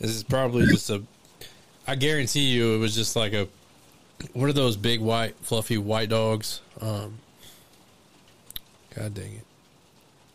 This 0.00 0.10
is 0.10 0.22
probably 0.22 0.66
just 0.66 0.90
a. 0.90 1.02
I 1.86 1.96
guarantee 1.96 2.50
you, 2.50 2.74
it 2.74 2.78
was 2.78 2.94
just 2.94 3.16
like 3.16 3.32
a. 3.32 3.48
What 4.34 4.48
are 4.48 4.52
those 4.52 4.76
big 4.76 5.00
white, 5.00 5.34
fluffy 5.40 5.78
white 5.78 6.10
dogs? 6.10 6.60
Um, 6.80 7.18
God 8.94 9.14
dang 9.14 9.32
it! 9.32 9.44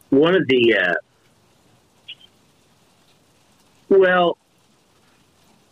one 0.09 0.35
of 0.35 0.47
the 0.47 0.75
uh, 0.75 0.93
well 3.89 4.38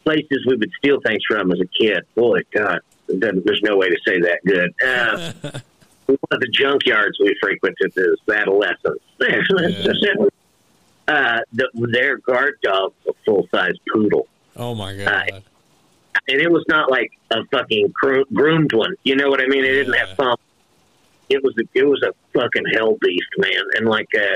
places 0.04 0.46
we 0.46 0.56
would 0.58 0.72
steal 0.78 1.00
things 1.06 1.22
from 1.28 1.52
as 1.52 1.60
a 1.62 1.66
kid. 1.68 2.04
Boy, 2.16 2.42
God, 2.54 2.80
there's 3.08 3.62
no 3.64 3.78
way 3.78 3.90
to 3.90 3.98
say 4.06 4.20
that 4.20 4.40
good. 4.46 4.74
Uh, 4.86 5.32
one 6.08 6.18
of 6.32 6.40
the 6.42 6.48
junkyards 6.48 7.14
we 7.22 7.34
frequented 7.42 7.98
as 7.98 8.36
adolescents. 8.36 9.04
uh, 11.08 11.40
the, 11.54 11.70
their 11.92 12.18
guard 12.18 12.56
dog, 12.62 12.94
was 13.06 13.16
a 13.16 13.24
full 13.26 13.48
size 13.54 13.74
poodle, 13.94 14.28
Oh 14.58 14.76
my 14.76 14.96
god! 14.96 15.44
and 16.28 16.40
it 16.42 16.52
was 16.52 16.64
not 16.68 16.92
like 16.92 17.12
a 17.32 17.44
fucking 17.52 17.94
gro- 17.94 18.26
groomed 18.34 18.74
one. 18.74 18.96
You 19.04 19.16
know 19.16 19.30
what 19.30 19.42
I 19.42 19.48
mean? 19.48 19.64
It 19.64 19.72
didn't 19.72 19.94
Yeah. 19.94 20.06
have 20.08 20.16
some. 20.18 20.36
It 21.30 21.42
was 21.44 21.54
a, 21.58 21.64
it 21.74 21.86
was 21.88 22.04
a 22.04 22.12
fucking 22.38 22.64
hell 22.74 22.98
beast, 23.02 23.30
man, 23.38 23.62
and 23.76 23.88
like 23.88 24.10
uh, 24.16 24.36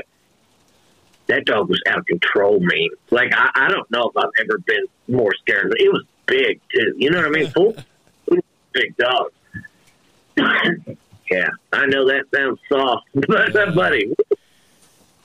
that 1.28 1.46
dog 1.46 1.70
was 1.70 1.82
out 1.88 2.00
of 2.00 2.06
control, 2.06 2.60
man. 2.60 2.88
Like 3.12 3.32
I, 3.36 3.50
I 3.56 3.68
don't 3.70 3.90
know 3.92 4.10
if 4.10 4.18
I've 4.18 4.30
ever 4.46 4.58
been 4.60 4.86
more 5.08 5.34
scared. 5.42 5.70
But 5.70 5.82
it 5.82 5.92
was 5.92 6.04
big 6.26 6.60
too. 6.74 6.94
You 6.98 7.10
know 7.12 7.18
what 7.20 7.28
I 7.28 7.30
mean? 7.30 7.52
Full, 7.52 7.76
big 8.74 8.96
dog. 8.98 9.32
yeah, 10.38 11.50
I 11.74 11.86
know 11.88 12.08
that 12.08 12.26
sounds 12.36 12.60
soft, 12.70 13.08
but 13.28 13.54
Yeah. 13.54 13.72
buddy, 13.72 14.14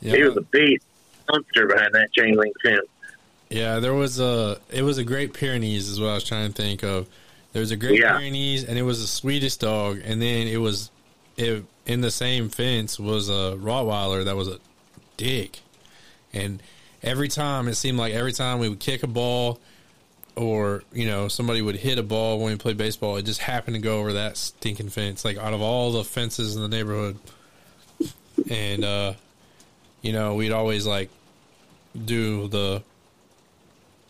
Yeah. 0.01 0.17
he 0.17 0.23
was 0.23 0.37
a 0.37 0.41
beast 0.43 0.85
monster 1.31 1.67
behind 1.67 1.95
that 1.95 2.13
chain 2.13 2.35
link 2.35 2.55
fence. 2.63 2.87
Yeah, 3.51 3.81
there 3.81 3.95
was 3.95 4.19
a. 4.19 4.59
It 4.71 4.83
was 4.83 4.97
a 4.99 5.05
Great 5.05 5.35
Pyrenees, 5.35 5.89
is 5.89 6.01
what 6.01 6.09
I 6.09 6.15
was 6.15 6.25
trying 6.25 6.51
to 6.51 6.63
think 6.63 6.83
of. 6.83 7.07
There 7.53 7.61
was 7.61 7.71
a 7.71 7.77
Great 7.77 8.01
Yeah. 8.01 8.17
Pyrenees, 8.17 8.65
and 8.65 8.79
it 8.79 8.83
was 8.83 9.03
a 9.03 9.07
Swedish 9.07 9.57
dog, 9.57 10.01
and 10.05 10.23
then 10.23 10.47
it 10.49 10.57
was, 10.57 10.91
it 11.37 11.63
in 11.85 12.01
the 12.01 12.11
same 12.11 12.49
fence 12.49 12.99
was 12.99 13.29
a 13.29 13.57
Rottweiler 13.61 14.25
that 14.25 14.37
was 14.37 14.49
a 14.49 14.59
dick, 15.19 15.61
and 16.33 16.63
every 17.03 17.29
time 17.29 17.69
it 17.69 17.75
seemed 17.75 17.99
like 17.99 18.13
every 18.15 18.33
time 18.33 18.59
we 18.59 18.69
would 18.69 18.81
kick 18.81 19.03
a 19.03 19.07
ball, 19.07 19.59
or 20.37 20.83
you 20.93 21.07
know 21.07 21.29
somebody 21.29 21.61
would 21.63 21.77
hit 21.77 21.99
a 21.99 22.03
ball 22.03 22.39
when 22.39 22.53
we 22.53 22.57
played 22.59 22.77
baseball, 22.77 23.17
it 23.17 23.23
just 23.25 23.41
happened 23.41 23.75
to 23.77 23.83
go 23.83 23.99
over 24.01 24.15
that 24.15 24.37
stinking 24.37 24.89
fence. 24.89 25.25
Like 25.25 25.37
out 25.39 25.53
of 25.53 25.61
all 25.63 25.93
the 25.93 26.05
fences 26.05 26.57
in 26.57 26.63
the 26.63 26.69
neighborhood, 26.69 27.19
and 28.51 28.85
uh, 28.85 29.13
you 30.01 30.13
know 30.13 30.35
we'd 30.35 30.53
always 30.53 30.87
like 30.87 31.11
do 32.05 32.49
the 32.49 32.83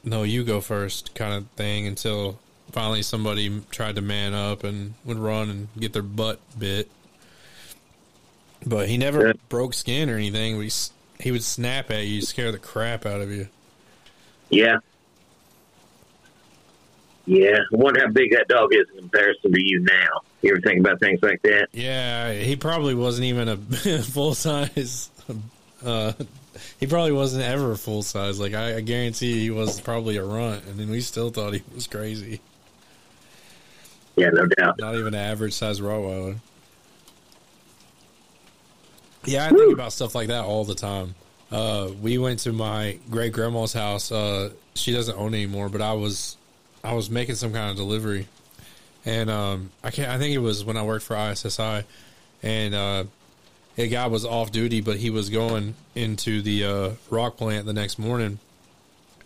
no, 0.05 0.23
you 0.25 0.43
go 0.45 0.61
first 0.61 1.15
kind 1.15 1.33
of 1.35 1.47
thing 1.51 1.87
until 1.87 2.39
finally 2.73 3.03
somebody 3.03 3.61
tried 3.71 3.95
to 3.97 4.01
man 4.03 4.35
up 4.35 4.65
and 4.65 4.95
would 5.05 5.19
run 5.19 5.49
and 5.51 5.69
get 5.79 5.93
their 5.93 6.03
butt 6.03 6.41
bit. 6.59 6.89
But 8.67 8.89
he 8.89 8.97
never 8.97 9.29
Yeah. 9.29 9.33
broke 9.49 9.75
skin 9.75 10.09
or 10.11 10.17
anything. 10.17 10.57
We 10.57 10.71
he 11.23 11.31
would 11.31 11.43
snap 11.45 11.91
at 11.91 12.07
you, 12.07 12.21
scare 12.21 12.53
the 12.53 12.59
crap 12.59 13.07
out 13.07 13.21
of 13.21 13.31
you. 13.31 13.49
Yeah. 14.51 14.79
Yeah. 17.27 17.59
I 17.73 17.77
wonder 17.77 18.01
how 18.01 18.09
big 18.09 18.33
that 18.33 18.49
dog 18.49 18.75
is 18.75 18.87
in 18.95 18.99
comparison 19.01 19.53
to 19.53 19.63
you 19.63 19.81
now. 19.81 20.21
You 20.43 20.53
ever 20.53 20.61
think 20.61 20.81
about 20.81 20.99
things 20.99 21.23
like 21.23 21.41
that? 21.43 21.69
Yeah, 21.73 22.33
he 22.33 22.57
probably 22.57 22.95
wasn't 22.95 23.27
even 23.27 23.49
a 23.49 23.57
full 24.03 24.35
size. 24.35 25.11
Uh, 25.85 26.13
he 26.81 26.87
probably 26.87 27.13
wasn't 27.13 27.45
ever 27.45 27.77
full 27.77 28.03
size. 28.03 28.41
Like 28.41 28.55
I, 28.55 28.77
I 28.77 28.81
guarantee 28.81 29.41
he 29.41 29.51
was 29.51 29.81
probably 29.81 30.17
a 30.17 30.25
runt, 30.25 30.65
and 30.67 30.79
then 30.79 30.91
we 30.91 31.01
still 31.01 31.31
thought 31.31 31.55
he 31.55 31.63
was 31.75 31.87
crazy. 31.87 32.41
Yeah, 34.17 34.31
no 34.31 34.47
doubt. 34.47 34.79
Not 34.79 34.97
even 34.97 35.15
an 35.15 35.21
average 35.21 35.55
size 35.55 35.81
Rottweiler. 35.81 36.37
Yeah, 39.25 39.47
I 39.47 39.51
think 39.51 39.73
about 39.73 39.93
stuff 39.93 40.15
like 40.15 40.29
that 40.29 40.45
all 40.45 40.65
the 40.65 40.75
time. 40.75 41.15
Uh, 41.51 41.91
we 42.01 42.19
went 42.19 42.41
to 42.41 42.53
my 42.53 42.99
great 43.11 43.33
grandma's 43.33 43.73
house. 43.73 44.11
Uh, 44.11 44.51
she 44.75 44.93
doesn't 44.93 45.17
own 45.17 45.35
anymore, 45.35 45.69
but 45.69 45.81
I 45.81 45.93
was, 45.93 46.37
I 46.83 46.95
was 46.95 47.11
making 47.11 47.37
some 47.37 47.53
kind 47.53 47.71
of 47.71 47.77
delivery, 47.77 48.27
and 49.05 49.31
um, 49.31 49.71
I 49.85 49.91
can't. 49.91 50.11
I 50.11 50.19
think 50.19 50.35
it 50.35 50.39
was 50.39 50.65
when 50.65 50.77
I 50.77 50.83
worked 50.83 51.05
for 51.05 51.15
ISSI, 51.15 51.85
and 52.43 52.75
uh, 52.75 53.05
a 53.79 53.89
guy 53.89 54.07
was 54.07 54.25
off 54.25 54.51
duty, 54.51 54.81
but 54.81 54.97
he 54.97 55.11
was 55.11 55.31
going 55.31 55.75
into 55.95 56.43
the 56.43 56.65
uh, 56.65 56.91
rock 57.11 57.37
plant 57.37 57.67
the 57.67 57.73
next 57.73 57.99
morning, 57.99 58.39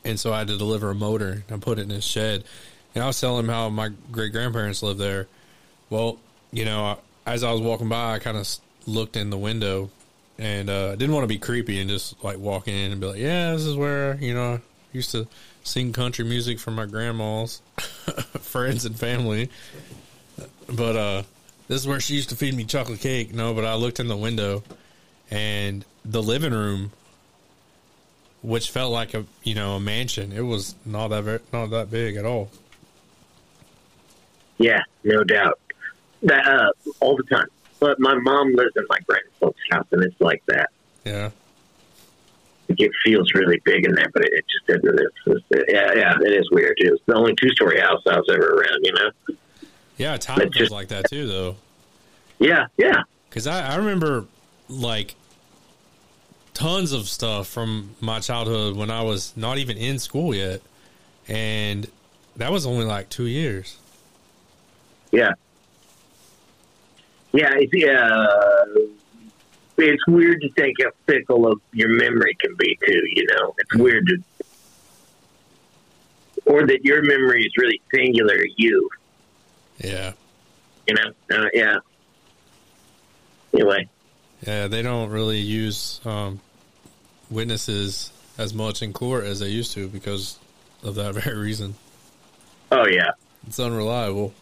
and 0.05 0.19
so 0.21 0.33
I 0.33 0.39
had 0.41 0.49
to 0.49 0.59
deliver 0.59 0.91
a 0.91 0.95
motor. 0.95 1.45
I 1.51 1.57
put 1.57 1.79
it 1.79 1.83
in 1.83 1.91
his 1.91 2.05
shed, 2.05 2.45
and 2.95 3.03
I 3.03 3.07
was 3.07 3.21
telling 3.21 3.45
him 3.45 3.51
how 3.51 3.69
my 3.71 3.91
great 4.11 4.33
grandparents 4.33 4.83
lived 4.83 5.01
there. 5.01 5.29
Well, 5.89 6.19
you 6.53 6.65
know, 6.65 6.99
as 7.25 7.45
I 7.45 7.53
was 7.53 7.61
walking 7.61 7.89
by, 7.89 8.15
I 8.15 8.19
kind 8.19 8.37
of 8.37 8.49
looked 8.87 9.17
in 9.17 9.31
the 9.31 9.39
window, 9.39 9.91
and 10.39 10.71
uh, 10.71 10.97
didn't 10.97 11.15
want 11.15 11.25
to 11.25 11.29
be 11.29 11.39
creepy 11.39 11.81
and 11.81 11.91
just 11.91 12.23
like 12.25 12.39
walk 12.39 12.69
in 12.69 12.93
and 12.93 13.01
be 13.01 13.07
like, 13.07 13.19
"Yeah, 13.19 13.53
this 13.53 13.65
is 13.65 13.77
where 13.77 14.17
you 14.17 14.35
know 14.35 14.55
I 14.55 14.61
used 14.93 15.11
to 15.13 15.27
sing 15.65 15.93
country 15.93 16.25
music 16.25 16.59
for 16.59 16.71
my 16.71 16.87
grandma's 16.87 17.61
friends 18.41 18.85
and 18.85 18.99
family." 18.99 19.51
But 20.69 20.97
uh, 20.97 21.23
this 21.69 21.81
is 21.81 21.87
where 21.87 22.01
she 22.01 22.15
used 22.15 22.31
to 22.31 22.37
feed 22.37 22.55
me 22.55 22.65
chocolate 22.65 23.01
cake. 23.01 23.35
No, 23.35 23.55
but 23.55 23.65
I 23.65 23.75
looked 23.75 24.01
in 24.01 24.09
the 24.09 24.17
window, 24.17 24.63
and 25.31 25.85
the 26.05 26.23
living 26.23 26.53
room, 26.53 26.93
which 28.43 28.71
felt 28.71 28.93
like 28.93 29.15
a 29.15 29.25
you 29.43 29.55
know 29.55 29.77
a 29.77 29.81
mansion, 29.81 30.33
it 30.33 30.43
was 30.43 30.75
not 30.85 31.09
that 31.09 31.25
very, 31.25 31.41
not 31.53 31.71
that 31.71 31.91
big 31.91 32.17
at 32.17 32.25
all. 32.25 32.51
Yeah, 34.59 34.83
no 35.05 35.23
doubt. 35.25 35.61
That 36.23 36.47
uh, 36.47 36.71
all 37.01 37.17
the 37.17 37.25
time. 37.25 37.47
But 37.79 38.01
my 38.01 38.15
mom 38.15 38.55
lives 38.55 38.73
in 38.77 38.85
my 38.89 38.99
grandfolks' 39.01 39.55
house, 39.71 39.87
and 39.93 40.03
it's 40.03 40.21
like 40.21 40.43
that. 40.47 40.71
Yeah. 41.05 41.31
It 42.69 42.91
feels 43.05 43.33
really 43.35 43.61
big 43.65 43.85
in 43.85 43.95
there, 43.95 44.11
but 44.13 44.25
it, 44.25 44.33
it 44.33 44.45
just 44.49 44.69
isn't. 44.85 45.01
It's, 45.01 45.45
it's, 45.51 45.71
yeah, 45.73 45.93
yeah, 45.95 46.17
it 46.21 46.33
is 46.33 46.51
weird. 46.51 46.75
It's 46.79 47.03
the 47.07 47.15
only 47.15 47.35
two-story 47.41 47.81
house 47.81 48.03
I 48.07 48.17
was 48.17 48.29
ever 48.33 48.55
around. 48.55 48.81
You 48.85 48.93
know? 48.93 49.11
Yeah, 49.99 50.17
time 50.17 50.37
But 50.39 50.45
feels 50.45 50.55
just- 50.57 50.73
like 50.73 50.89
that 50.89 51.09
too, 51.09 51.27
though. 51.27 51.57
Yeah, 52.39 52.67
yeah. 52.77 53.03
Because 53.29 53.47
I, 53.47 53.75
I 53.75 53.77
remember 53.77 54.25
like 54.69 55.15
tons 56.55 56.93
of 56.93 57.09
stuff 57.09 57.47
from 57.47 57.95
my 58.01 58.19
childhood 58.19 58.77
when 58.77 58.91
I 58.91 59.03
was 59.03 59.35
not 59.37 59.59
even 59.59 59.77
in 59.77 59.99
school 59.99 60.35
yet, 60.35 60.61
and 61.29 61.89
that 62.37 62.51
was 62.51 62.67
only 62.67 62.85
like 62.85 63.09
two 63.11 63.27
years. 63.27 63.77
Yeah. 65.13 65.33
Yeah, 67.37 67.51
it's, 67.55 67.89
uh, 67.89 68.67
it's 69.77 70.07
weird 70.07 70.41
to 70.41 70.51
think 70.53 70.77
how 70.83 70.91
fickle 71.07 71.47
of 71.47 71.61
your 71.73 71.91
memory 71.91 72.35
can 72.41 72.55
be, 72.57 72.79
too, 72.87 73.03
you 73.15 73.27
know? 73.27 73.55
It's 73.59 73.77
weird 73.77 74.07
to. 74.07 74.23
Or 76.47 76.67
that 76.67 76.85
your 76.85 77.03
memory 77.03 77.45
is 77.45 77.53
really 77.59 77.83
singular 77.93 78.39
to 78.39 78.49
you, 78.57 78.89
Yeah, 79.79 80.13
you 80.87 80.95
know? 80.95 81.13
Uh, 81.31 81.49
yeah. 81.53 81.77
Anyway, 83.53 83.89
yeah. 84.47 84.67
They 84.69 84.83
don't 84.83 85.11
really 85.11 85.39
use 85.39 86.01
um, 86.05 86.41
witnesses 87.31 88.13
as 88.39 88.55
much 88.55 88.81
in 88.83 88.93
court 88.93 89.25
as 89.25 89.41
they 89.41 89.49
used 89.49 89.73
to 89.73 89.89
because 89.89 90.39
of 90.83 90.95
that 90.95 91.15
very 91.23 91.37
reason. 91.37 91.75
Oh 92.71 92.87
yeah. 92.87 93.11
It's 93.47 93.59
unreliable. 93.61 94.33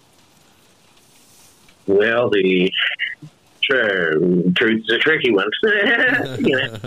Well, 1.87 2.31
the 2.31 2.73
tr- 3.63 4.53
truth's 4.57 4.91
a 4.91 4.99
tricky 4.99 5.31
one. 5.33 5.51
you 6.39 6.57
know? 6.57 6.79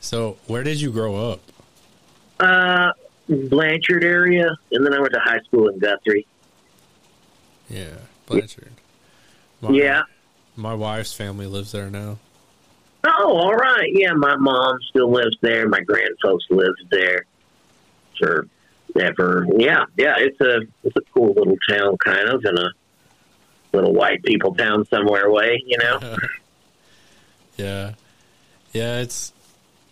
So, 0.00 0.36
where 0.46 0.62
did 0.62 0.80
you 0.80 0.90
grow 0.90 1.32
up? 1.32 1.40
Uh, 2.40 2.92
Blanchard 3.28 4.04
area, 4.04 4.56
and 4.72 4.84
then 4.84 4.94
I 4.94 5.00
went 5.00 5.12
to 5.12 5.20
high 5.20 5.40
school 5.40 5.68
in 5.68 5.78
Guthrie. 5.78 6.26
Yeah, 7.68 7.96
Blanchard. 8.26 8.72
My, 9.60 9.70
Yeah. 9.70 10.02
My 10.56 10.74
wife's 10.74 11.12
family 11.12 11.46
lives 11.46 11.72
there 11.72 11.90
now. 11.90 12.18
Oh, 13.04 13.36
all 13.36 13.54
right. 13.54 13.90
Yeah, 13.92 14.12
my 14.12 14.34
mom 14.36 14.78
still 14.88 15.10
lives 15.10 15.36
there. 15.40 15.68
My 15.68 15.80
grandfolks 15.80 16.50
lived 16.50 16.84
there 16.90 17.26
forever. 18.18 19.46
Yeah, 19.56 19.84
yeah. 19.96 20.14
It's 20.18 20.40
a 20.40 20.62
it's 20.82 20.96
a 20.96 21.00
cool 21.14 21.32
little 21.34 21.56
town, 21.68 21.96
kind 21.98 22.28
of, 22.28 22.44
in 22.44 22.58
a 22.58 22.70
little 23.72 23.92
white 23.92 24.22
people 24.22 24.54
town 24.54 24.84
somewhere 24.86 25.26
away. 25.26 25.62
You 25.66 25.78
know. 25.78 26.16
Yeah. 27.58 27.94
Yeah, 28.72 29.00
it's 29.00 29.32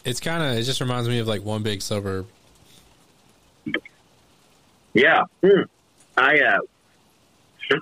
it's 0.05 0.21
kind 0.21 0.43
of 0.43 0.57
it 0.57 0.63
just 0.63 0.81
reminds 0.81 1.09
me 1.09 1.19
of 1.19 1.27
like 1.27 1.45
one 1.45 1.63
big 1.65 1.83
suburb. 1.83 2.29
Yeah. 4.95 5.25
Hmm. 5.45 5.63
I 6.17 6.39
uh 6.39 6.59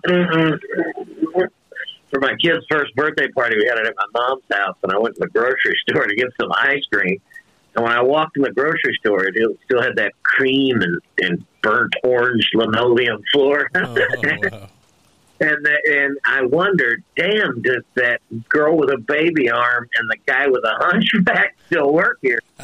for 2.11 2.21
my 2.21 2.35
kid's 2.41 2.65
first 2.71 2.95
birthday 2.97 3.29
party, 3.29 3.57
we 3.59 3.67
had 3.67 3.79
it 3.79 3.87
at 3.87 3.95
my 3.97 4.07
mom's 4.21 4.43
house, 4.53 4.77
and 4.83 4.93
I 4.93 4.99
went 4.99 5.17
to 5.17 5.21
the 5.21 5.29
grocery 5.29 5.79
store 5.89 6.07
to 6.07 6.15
get 6.15 6.29
some 6.41 6.51
ice 6.57 6.85
cream. 6.91 7.21
And 7.77 7.85
when 7.85 7.93
I 7.93 8.03
walked 8.03 8.37
in 8.37 8.43
the 8.43 8.53
grocery 8.53 8.97
store, 9.01 9.25
it 9.27 9.35
still 9.65 9.83
had 9.83 9.97
that 9.97 10.13
cream 10.23 10.81
and, 10.81 11.01
and 11.19 11.45
burnt 11.61 11.93
orange 12.05 12.49
linoleum 12.55 13.21
floor. 13.33 13.69
Oh, 13.75 13.97
wow. 14.53 14.69
And 15.41 15.65
the, 15.65 15.79
and 16.05 16.19
I 16.25 16.43
wondered, 16.47 17.03
damn, 17.17 17.61
does 17.63 17.83
that 17.95 18.21
girl 18.49 18.77
with 18.77 18.91
a 18.91 18.99
baby 18.99 19.51
arm 19.51 19.89
and 19.97 20.09
the 20.11 20.17
guy 20.27 20.47
with 20.49 20.65
a 20.65 20.75
hunchback 20.81 21.57
still 21.67 21.93
work 21.93 22.19
here? 22.23 22.41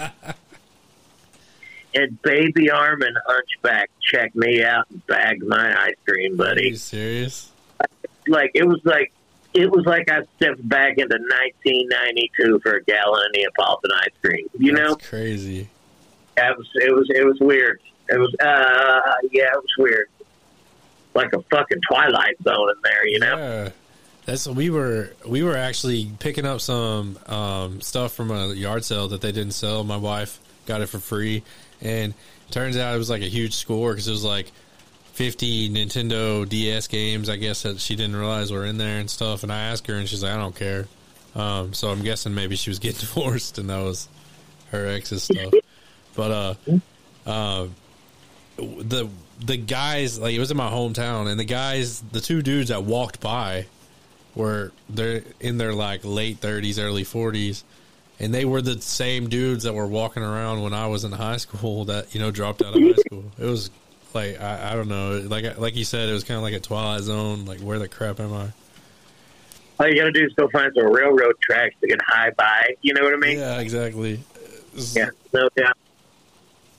and 1.95 2.21
baby 2.23 2.71
arm 2.71 3.03
and 3.03 3.17
hunchback 3.27 3.91
check 4.01 4.35
me 4.35 4.63
out 4.63 4.87
and 4.91 5.05
bagged 5.07 5.43
my 5.47 5.75
ice 5.87 5.95
cream, 6.07 6.35
Are 6.35 6.37
buddy. 6.37 6.69
you 6.69 6.77
serious? 6.77 7.51
Like 8.29 8.53
it 8.55 8.65
was 8.65 8.81
like 8.85 9.13
it 9.55 9.69
was 9.71 9.85
like 9.87 10.09
I 10.11 10.23
stepped 10.37 10.67
back 10.69 10.99
into 10.99 11.17
1992 11.17 12.61
for 12.63 12.75
a 12.77 12.85
gallon 12.85 13.21
of 13.27 13.33
Neapolitan 13.35 13.91
ice 13.97 14.13
cream. 14.23 14.47
You 14.59 14.73
know, 14.73 14.95
crazy. 14.97 15.69
it 16.37 16.57
was 16.59 16.69
it 16.77 16.95
was 16.95 17.11
it 17.11 17.25
was 17.25 17.41
weird. 17.41 17.81
It 18.09 18.19
was 18.19 18.33
uh 18.41 19.01
yeah, 19.33 19.49
it 19.53 19.57
was 19.57 19.75
weird. 19.79 20.09
Like 21.15 21.33
a 21.33 21.43
fucking 21.43 21.81
twilight 21.89 22.37
zone 22.43 22.71
in 22.71 22.77
there, 22.83 23.07
you 23.07 23.19
know. 23.19 23.37
Yeah. 23.37 23.71
That's 24.27 24.47
we 24.47 24.71
were 24.71 25.13
we 25.27 25.43
were 25.43 25.57
actually 25.57 26.11
picking 26.19 26.47
up 26.47 26.61
some 26.61 27.19
um, 27.27 27.81
stuff 27.81 28.13
from 28.13 28.31
a 28.31 28.55
yard 28.55 28.85
sale 28.85 29.09
that 29.09 29.21
they 29.21 29.33
didn't 29.33 29.55
sell. 29.55 29.83
My 29.83 29.97
wife 29.97 30.39
got 30.67 30.83
it 30.83 30.87
for 30.87 30.99
free, 30.99 31.43
and 31.81 32.15
turns 32.51 32.77
out 32.77 32.95
it 32.95 32.99
was 32.99 33.11
like 33.11 33.23
a 33.23 33.29
huge 33.29 33.55
score 33.55 33.93
because 33.93 34.07
it 34.07 34.13
was 34.13 34.25
like 34.25 34.53
fifty 35.15 35.69
Nintendo 35.69 36.49
DS 36.49 36.87
games. 36.87 37.29
I 37.29 37.37
guess 37.37 37.63
that 37.63 37.81
she 37.81 37.97
didn't 37.97 38.15
realize 38.15 38.53
were 38.53 38.67
in 38.67 38.79
there 38.79 39.01
and 39.01 39.11
stuff. 39.11 39.43
And 39.43 39.51
I 39.51 39.63
asked 39.63 39.87
her, 39.89 39.95
and 39.95 40.09
she's 40.09 40.23
like, 40.23 40.33
"I 40.33 40.37
don't 40.37 40.55
care." 40.55 40.87
Um, 41.35 41.73
so 41.73 41.91
I'm 41.91 42.03
guessing 42.03 42.35
maybe 42.35 42.57
she 42.57 42.71
was 42.71 42.79
getting 42.79 43.01
divorced, 43.15 43.59
and 43.59 43.71
that 43.71 43.83
was 43.83 44.09
her 44.71 44.87
ex's 44.87 45.25
stuff. 45.25 45.53
But 46.15 46.31
uh, 46.31 46.55
uh, 47.27 47.67
the 48.59 49.09
the 49.45 49.57
guys 49.57 50.19
like 50.19 50.35
it 50.35 50.39
was 50.39 50.51
in 50.51 50.57
my 50.57 50.71
hometown, 50.71 51.31
and 51.31 51.39
the 51.39 51.45
guys, 51.45 52.01
the 52.13 52.21
two 52.21 52.43
dudes 52.43 52.69
that 52.69 52.85
walked 52.85 53.21
by, 53.21 53.67
were 54.35 54.73
they're 54.89 55.23
in 55.41 55.59
their 55.59 55.73
like 55.73 56.01
late 56.05 56.39
thirties, 56.39 56.79
early 56.79 57.05
forties, 57.05 57.65
and 58.19 58.35
they 58.35 58.45
were 58.45 58.63
the 58.63 58.81
same 58.81 59.29
dudes 59.29 59.65
that 59.65 59.75
were 59.75 59.87
walking 59.87 60.23
around 60.23 60.63
when 60.63 60.75
I 60.75 60.87
was 60.87 61.05
in 61.05 61.13
high 61.13 61.39
school. 61.39 61.87
That 61.87 62.15
you 62.15 62.21
know 62.21 62.31
dropped 62.31 62.63
out 62.63 62.75
of 62.77 62.83
high 62.83 62.93
school. 62.93 63.25
It 63.39 63.47
was 63.47 63.71
like 64.15 64.41
I, 64.41 64.73
I 64.73 64.75
don't 64.75 64.89
know, 64.89 65.23
like 65.27 65.59
like 65.59 65.77
you 65.77 65.85
said, 65.85 66.09
it 66.09 66.13
was 66.13 66.25
kind 66.25 66.37
of 66.37 66.43
like 66.43 66.55
a 66.55 66.61
Twilight 66.61 67.03
Zone. 67.03 67.47
Like 67.47 67.61
where 67.61 67.79
the 67.79 67.89
crap 67.89 68.21
am 68.21 68.33
I? 68.33 68.49
All 69.79 69.89
you 69.89 69.97
gotta 69.97 70.13
do 70.13 70.25
is 70.25 70.35
go 70.35 70.47
find 70.49 70.71
some 70.75 70.93
railroad 70.93 71.37
tracks 71.41 71.75
to 71.81 71.87
get 71.87 72.01
high 72.03 72.31
by. 72.37 72.77
You 72.83 72.93
know 72.93 73.03
what 73.03 73.15
I 73.15 73.17
mean? 73.17 73.39
Yeah, 73.39 73.61
exactly. 73.61 74.21
Yeah, 74.95 75.09
no 75.33 75.49
doubt. 75.57 75.77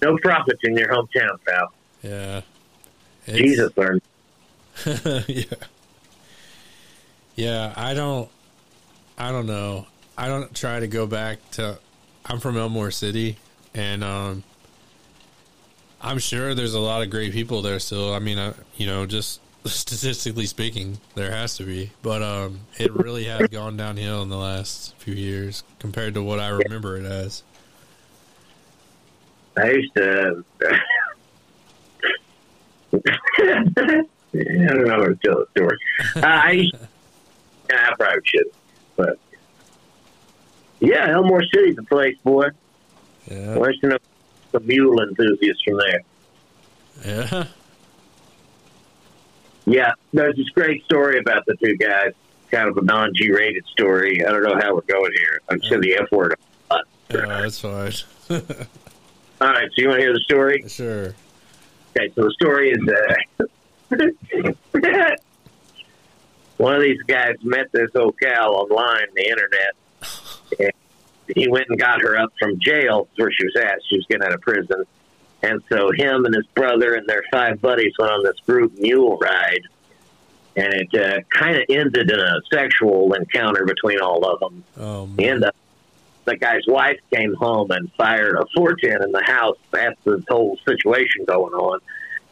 No 0.03 0.17
prophets 0.17 0.59
in 0.63 0.77
your 0.77 0.87
hometown, 0.87 1.37
pal. 1.45 1.73
Yeah. 2.03 2.41
It's- 3.27 3.37
Jesus 3.37 3.77
learned. 3.77 4.01
yeah. 5.27 5.43
Yeah, 7.35 7.73
I 7.75 7.93
don't 7.93 8.29
I 9.17 9.31
don't 9.31 9.47
know. 9.47 9.87
I 10.17 10.27
don't 10.27 10.53
try 10.55 10.79
to 10.79 10.87
go 10.87 11.07
back 11.07 11.37
to 11.51 11.77
I'm 12.25 12.39
from 12.39 12.57
Elmore 12.57 12.91
City 12.91 13.37
and 13.73 14.03
um 14.03 14.43
I'm 16.01 16.19
sure 16.19 16.55
there's 16.55 16.73
a 16.73 16.79
lot 16.79 17.03
of 17.03 17.09
great 17.11 17.31
people 17.31 17.61
there 17.61 17.77
still. 17.79 18.13
I 18.13 18.19
mean, 18.19 18.39
I, 18.39 18.53
you 18.75 18.87
know, 18.87 19.05
just 19.05 19.39
statistically 19.65 20.45
speaking, 20.47 20.97
there 21.15 21.29
has 21.31 21.55
to 21.57 21.63
be. 21.63 21.91
But 22.01 22.21
um 22.23 22.61
it 22.77 22.93
really 22.93 23.25
has 23.25 23.47
gone 23.49 23.77
downhill 23.77 24.21
in 24.23 24.29
the 24.29 24.37
last 24.37 24.95
few 24.97 25.13
years 25.13 25.63
compared 25.79 26.13
to 26.15 26.23
what 26.23 26.39
I 26.39 26.49
remember 26.49 26.97
it 26.97 27.05
as. 27.05 27.43
I 29.57 29.69
used 29.71 29.93
to. 29.95 30.43
I 32.93 34.03
don't 34.33 34.87
know 34.87 34.89
how 34.89 35.05
to 35.05 35.17
tell 35.23 35.39
the 35.39 35.47
story. 35.51 35.77
Uh, 36.15 36.21
I. 36.23 36.69
I 37.73 37.93
probably 37.97 38.21
should, 38.25 38.47
but 38.97 39.17
yeah, 40.81 41.09
Elmore 41.11 41.43
City's 41.53 41.77
a 41.77 41.83
place, 41.83 42.17
boy. 42.23 42.47
Yeah. 43.29 43.55
You 43.81 43.89
know 43.89 43.97
the 44.51 44.59
mule 44.59 45.01
enthusiasts 45.01 45.61
from 45.63 45.77
there? 45.77 46.01
Yeah. 47.05 47.45
Yeah, 49.65 49.93
there's 50.11 50.35
this 50.35 50.49
great 50.49 50.83
story 50.85 51.19
about 51.19 51.45
the 51.45 51.55
two 51.63 51.77
guys. 51.77 52.13
Kind 52.49 52.67
of 52.67 52.75
a 52.77 52.81
non-G 52.81 53.31
rated 53.31 53.65
story. 53.67 54.25
I 54.25 54.31
don't 54.31 54.43
know 54.43 54.59
how 54.59 54.75
we're 54.75 54.81
going 54.81 55.11
here. 55.15 55.39
I'm 55.49 55.61
saying 55.61 55.81
the 55.81 55.93
F 55.93 56.11
word. 56.11 56.35
a 56.69 56.73
lot. 56.73 56.85
Yeah, 57.09 57.41
that's 57.41 57.59
fine. 57.61 57.93
All 59.41 59.47
right, 59.47 59.69
so 59.69 59.81
you 59.81 59.87
want 59.87 59.99
to 59.99 60.03
hear 60.03 60.13
the 60.13 60.19
story? 60.19 60.63
sure. 60.67 61.15
Okay, 61.95 62.11
so 62.15 62.23
the 62.23 62.31
story 62.31 62.71
is 62.71 62.79
uh, 62.87 63.45
one 66.57 66.75
of 66.75 66.81
these 66.81 67.01
guys 67.03 67.35
met 67.43 67.71
this 67.71 67.89
old 67.95 68.17
gal 68.17 68.55
online, 68.55 69.07
the 69.15 69.27
internet. 69.27 69.75
And 70.59 70.71
he 71.35 71.47
went 71.49 71.67
and 71.69 71.79
got 71.79 72.01
her 72.01 72.17
up 72.17 72.31
from 72.39 72.59
jail 72.59 73.07
where 73.15 73.31
she 73.31 73.45
was 73.45 73.55
at. 73.57 73.79
She 73.89 73.97
was 73.97 74.05
getting 74.07 74.23
out 74.23 74.33
of 74.33 74.41
prison. 74.41 74.83
And 75.43 75.61
so 75.69 75.91
him 75.91 76.25
and 76.25 76.35
his 76.35 76.45
brother 76.55 76.93
and 76.93 77.07
their 77.07 77.23
five 77.31 77.59
buddies 77.61 77.93
went 77.97 78.11
on 78.11 78.23
this 78.23 78.39
group 78.45 78.77
mule 78.77 79.17
ride. 79.17 79.63
And 80.55 80.73
it 80.73 80.93
uh, 80.93 81.21
kind 81.29 81.57
of 81.57 81.63
ended 81.69 82.11
in 82.11 82.19
a 82.19 82.41
sexual 82.53 83.13
encounter 83.13 83.65
between 83.65 83.99
all 84.01 84.25
of 84.25 84.39
them. 84.39 84.63
Oh, 84.77 85.07
man. 85.07 85.27
end 85.27 85.43
up, 85.45 85.55
the 86.25 86.37
guy's 86.37 86.65
wife 86.67 86.99
came 87.13 87.33
home 87.33 87.71
and 87.71 87.91
fired 87.93 88.35
a 88.35 88.45
410 88.55 89.03
in 89.03 89.11
the 89.11 89.23
house. 89.23 89.57
That's 89.71 89.99
this 90.03 90.23
whole 90.29 90.57
situation 90.67 91.25
going 91.25 91.53
on. 91.53 91.79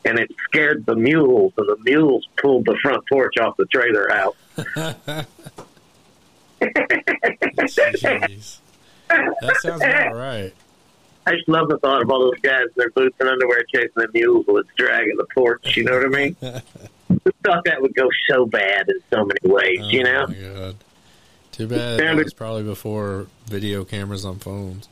And 0.05 0.17
it 0.17 0.31
scared 0.45 0.85
the 0.85 0.95
mules, 0.95 1.53
and 1.57 1.67
the 1.67 1.77
mules 1.83 2.27
pulled 2.37 2.65
the 2.65 2.77
front 2.81 3.03
porch 3.09 3.37
off 3.37 3.57
the 3.57 3.65
trailer 3.65 4.09
house. 4.09 4.35
Jeez. 6.61 8.59
That 9.09 9.57
sounds 9.61 9.81
about 9.81 10.15
right. 10.15 10.53
I 11.25 11.35
just 11.35 11.47
love 11.47 11.69
the 11.69 11.77
thought 11.77 12.01
of 12.01 12.09
all 12.09 12.21
those 12.21 12.39
guys 12.41 12.63
in 12.63 12.73
their 12.75 12.89
boots 12.91 13.15
and 13.19 13.29
underwear 13.29 13.63
chasing 13.73 13.91
the 13.95 14.07
mules 14.13 14.45
with 14.47 14.65
dragging 14.77 15.15
the 15.17 15.27
porch. 15.35 15.77
You 15.77 15.83
know 15.83 15.93
what 15.93 16.05
I 16.05 16.09
mean? 16.09 16.35
I 16.41 16.61
thought 17.43 17.65
that 17.65 17.81
would 17.81 17.93
go 17.95 18.07
so 18.29 18.45
bad 18.45 18.89
in 18.89 18.99
so 19.11 19.25
many 19.25 19.39
ways, 19.43 19.91
you 19.91 20.01
oh, 20.01 20.25
know? 20.25 20.73
Too 21.59 21.67
bad 21.67 21.99
that 21.99 22.15
was 22.15 22.33
probably 22.33 22.63
before 22.63 23.27
video 23.47 23.83
cameras 23.83 24.23
on 24.23 24.39
phones. 24.39 24.87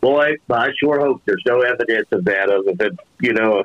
Boy, 0.00 0.34
I 0.50 0.70
sure 0.80 0.98
hope 0.98 1.22
there's 1.24 1.44
no 1.46 1.60
evidence 1.60 2.08
of 2.10 2.24
that 2.24 2.50
other 2.50 2.72
than, 2.74 2.98
you 3.20 3.32
know, 3.32 3.62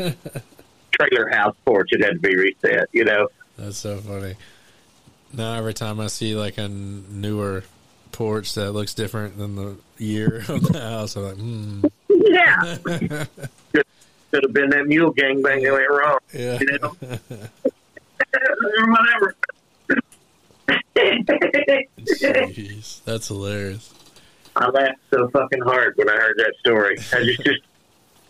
a 0.00 0.14
trailer 0.90 1.28
house 1.28 1.54
porch 1.64 1.90
that 1.92 2.02
had 2.02 2.14
to 2.14 2.18
be 2.18 2.34
reset, 2.34 2.88
you 2.90 3.04
know? 3.04 3.28
That's 3.56 3.78
so 3.78 3.98
funny. 3.98 4.34
Now 5.32 5.52
every 5.52 5.74
time 5.74 6.00
I 6.00 6.08
see 6.08 6.34
like 6.34 6.58
a 6.58 6.66
newer 6.66 7.62
porch 8.10 8.54
that 8.54 8.72
looks 8.72 8.92
different 8.92 9.38
than 9.38 9.54
the 9.54 9.76
year 9.98 10.38
of 10.48 10.72
the 10.72 10.80
house, 10.80 11.14
I'm 11.14 11.22
like, 11.22 11.36
hmm. 11.36 11.84
Yeah. 12.08 12.78
could, 13.72 13.86
could 14.32 14.42
have 14.42 14.52
been 14.52 14.70
that 14.70 14.88
mule 14.88 15.14
gangbang 15.14 15.62
that 15.62 15.72
went 15.72 15.88
wrong. 15.88 16.18
Yeah. 16.34 16.58
You 16.60 16.78
know? 16.80 16.96
Whatever. 18.88 19.35
Jeez. 22.20 23.02
That's 23.04 23.28
hilarious. 23.28 23.92
I 24.54 24.68
laughed 24.68 24.98
so 25.12 25.28
fucking 25.28 25.62
hard 25.62 25.94
when 25.96 26.08
I 26.08 26.16
heard 26.16 26.36
that 26.38 26.54
story. 26.60 26.96
I 27.12 27.24
just 27.24 27.42
just 27.44 27.60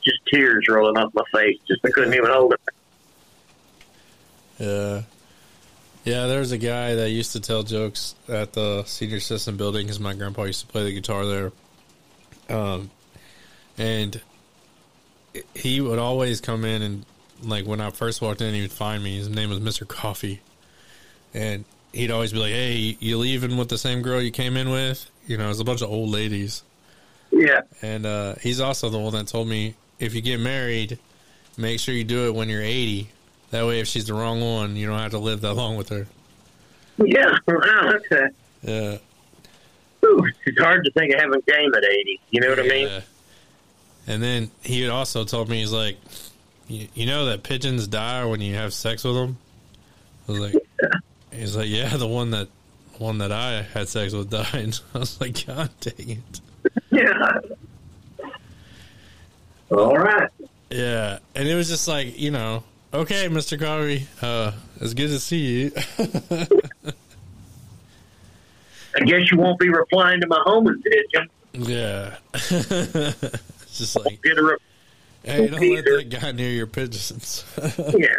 just 0.02 0.18
tears 0.32 0.66
rolling 0.68 0.96
off 0.96 1.12
my 1.14 1.22
face. 1.32 1.58
Just 1.68 1.84
I 1.84 1.90
couldn't 1.90 2.14
even 2.14 2.30
hold 2.30 2.54
it. 2.54 2.60
Yeah. 4.58 5.02
Yeah, 6.04 6.26
there's 6.26 6.52
a 6.52 6.58
guy 6.58 6.94
that 6.94 7.10
used 7.10 7.32
to 7.32 7.40
tell 7.40 7.64
jokes 7.64 8.14
at 8.28 8.52
the 8.52 8.84
senior 8.84 9.18
citizen 9.20 9.56
building 9.56 9.86
because 9.86 9.98
my 9.98 10.14
grandpa 10.14 10.44
used 10.44 10.60
to 10.60 10.66
play 10.68 10.84
the 10.84 10.92
guitar 10.92 11.26
there. 11.26 11.52
Um, 12.48 12.90
and 13.76 14.20
he 15.54 15.80
would 15.80 15.98
always 15.98 16.40
come 16.40 16.64
in 16.64 16.82
and 16.82 17.04
like 17.42 17.66
when 17.66 17.80
I 17.80 17.90
first 17.90 18.22
walked 18.22 18.40
in, 18.40 18.54
he 18.54 18.62
would 18.62 18.72
find 18.72 19.02
me. 19.02 19.18
His 19.18 19.28
name 19.28 19.50
was 19.50 19.60
Mister 19.60 19.84
Coffee, 19.84 20.40
and 21.34 21.64
he'd 21.96 22.10
always 22.10 22.32
be 22.32 22.38
like, 22.38 22.52
"Hey, 22.52 22.96
you 23.00 23.18
leaving 23.18 23.56
with 23.56 23.68
the 23.68 23.78
same 23.78 24.02
girl 24.02 24.20
you 24.20 24.30
came 24.30 24.56
in 24.56 24.70
with?" 24.70 25.10
You 25.26 25.36
know, 25.36 25.50
it's 25.50 25.60
a 25.60 25.64
bunch 25.64 25.82
of 25.82 25.90
old 25.90 26.10
ladies. 26.10 26.62
Yeah. 27.32 27.62
And 27.82 28.06
uh, 28.06 28.34
he's 28.40 28.60
also 28.60 28.88
the 28.88 28.98
one 28.98 29.12
that 29.14 29.26
told 29.26 29.48
me 29.48 29.74
if 29.98 30.14
you 30.14 30.20
get 30.22 30.38
married, 30.40 30.98
make 31.56 31.80
sure 31.80 31.94
you 31.94 32.04
do 32.04 32.26
it 32.26 32.34
when 32.34 32.48
you're 32.48 32.62
80. 32.62 33.08
That 33.50 33.66
way, 33.66 33.80
if 33.80 33.88
she's 33.88 34.06
the 34.06 34.14
wrong 34.14 34.40
one, 34.40 34.76
you 34.76 34.86
don't 34.86 34.98
have 34.98 35.10
to 35.12 35.18
live 35.18 35.40
that 35.40 35.54
long 35.54 35.76
with 35.76 35.88
her. 35.88 36.06
Yeah. 36.98 37.36
Wow, 37.46 37.92
a, 38.10 38.30
Yeah. 38.62 38.98
whew, 40.00 40.26
it's 40.46 40.58
hard 40.60 40.84
to 40.84 40.90
think 40.92 41.12
of 41.14 41.20
having 41.20 41.40
game 41.46 41.74
at 41.74 41.84
80. 41.84 42.20
You 42.30 42.40
know 42.40 42.48
what 42.50 42.58
I 42.60 42.62
mean? 42.62 42.88
Yeah. 42.88 43.00
And 44.06 44.22
then 44.22 44.50
he 44.62 44.82
had 44.82 44.90
also 44.90 45.24
told 45.24 45.48
me 45.48 45.60
he's 45.60 45.72
like, 45.72 45.96
you, 46.68 46.88
you 46.94 47.06
know 47.06 47.26
that 47.26 47.42
pigeons 47.42 47.86
die 47.86 48.24
when 48.24 48.40
you 48.40 48.54
have 48.54 48.72
sex 48.72 49.04
with 49.04 49.14
them. 49.14 49.36
I 50.28 50.32
was 50.32 50.40
like, 50.40 50.54
he's 51.36 51.56
like, 51.56 51.68
yeah, 51.68 51.96
the 51.96 52.06
one 52.06 52.30
that 52.30 52.48
one 52.98 53.18
that 53.18 53.32
I 53.32 53.62
had 53.62 53.88
sex 53.88 54.12
with 54.12 54.30
died. 54.30 54.74
I 54.94 54.98
was 54.98 55.20
like, 55.20 55.46
God 55.46 55.70
dang 55.80 56.10
it. 56.10 56.40
Yeah. 56.90 57.38
All 59.70 59.96
right. 59.98 60.30
Yeah, 60.70 61.18
and 61.34 61.48
it 61.48 61.54
was 61.54 61.68
just 61.68 61.86
like 61.86 62.18
you 62.18 62.30
know, 62.30 62.64
okay, 62.92 63.28
Mister 63.28 63.56
Coffee, 63.56 64.06
uh, 64.20 64.52
it's 64.80 64.94
good 64.94 65.08
to 65.08 65.20
see 65.20 65.38
you. 65.62 65.72
I 68.96 69.00
guess 69.04 69.30
you 69.30 69.38
won't 69.38 69.58
be 69.60 69.68
replying 69.68 70.20
to 70.22 70.26
my 70.26 70.42
pigeon. 70.82 71.28
yeah, 71.52 72.16
it's 72.34 73.78
just 73.78 73.96
like, 73.96 74.22
Get 74.22 74.38
a 74.38 74.42
re- 74.42 74.56
hey, 75.22 75.46
don't 75.48 75.60
let 75.60 75.84
that 75.84 76.20
guy 76.20 76.32
near 76.32 76.50
your 76.50 76.66
pigeons. 76.66 77.44
yeah. 77.96 78.16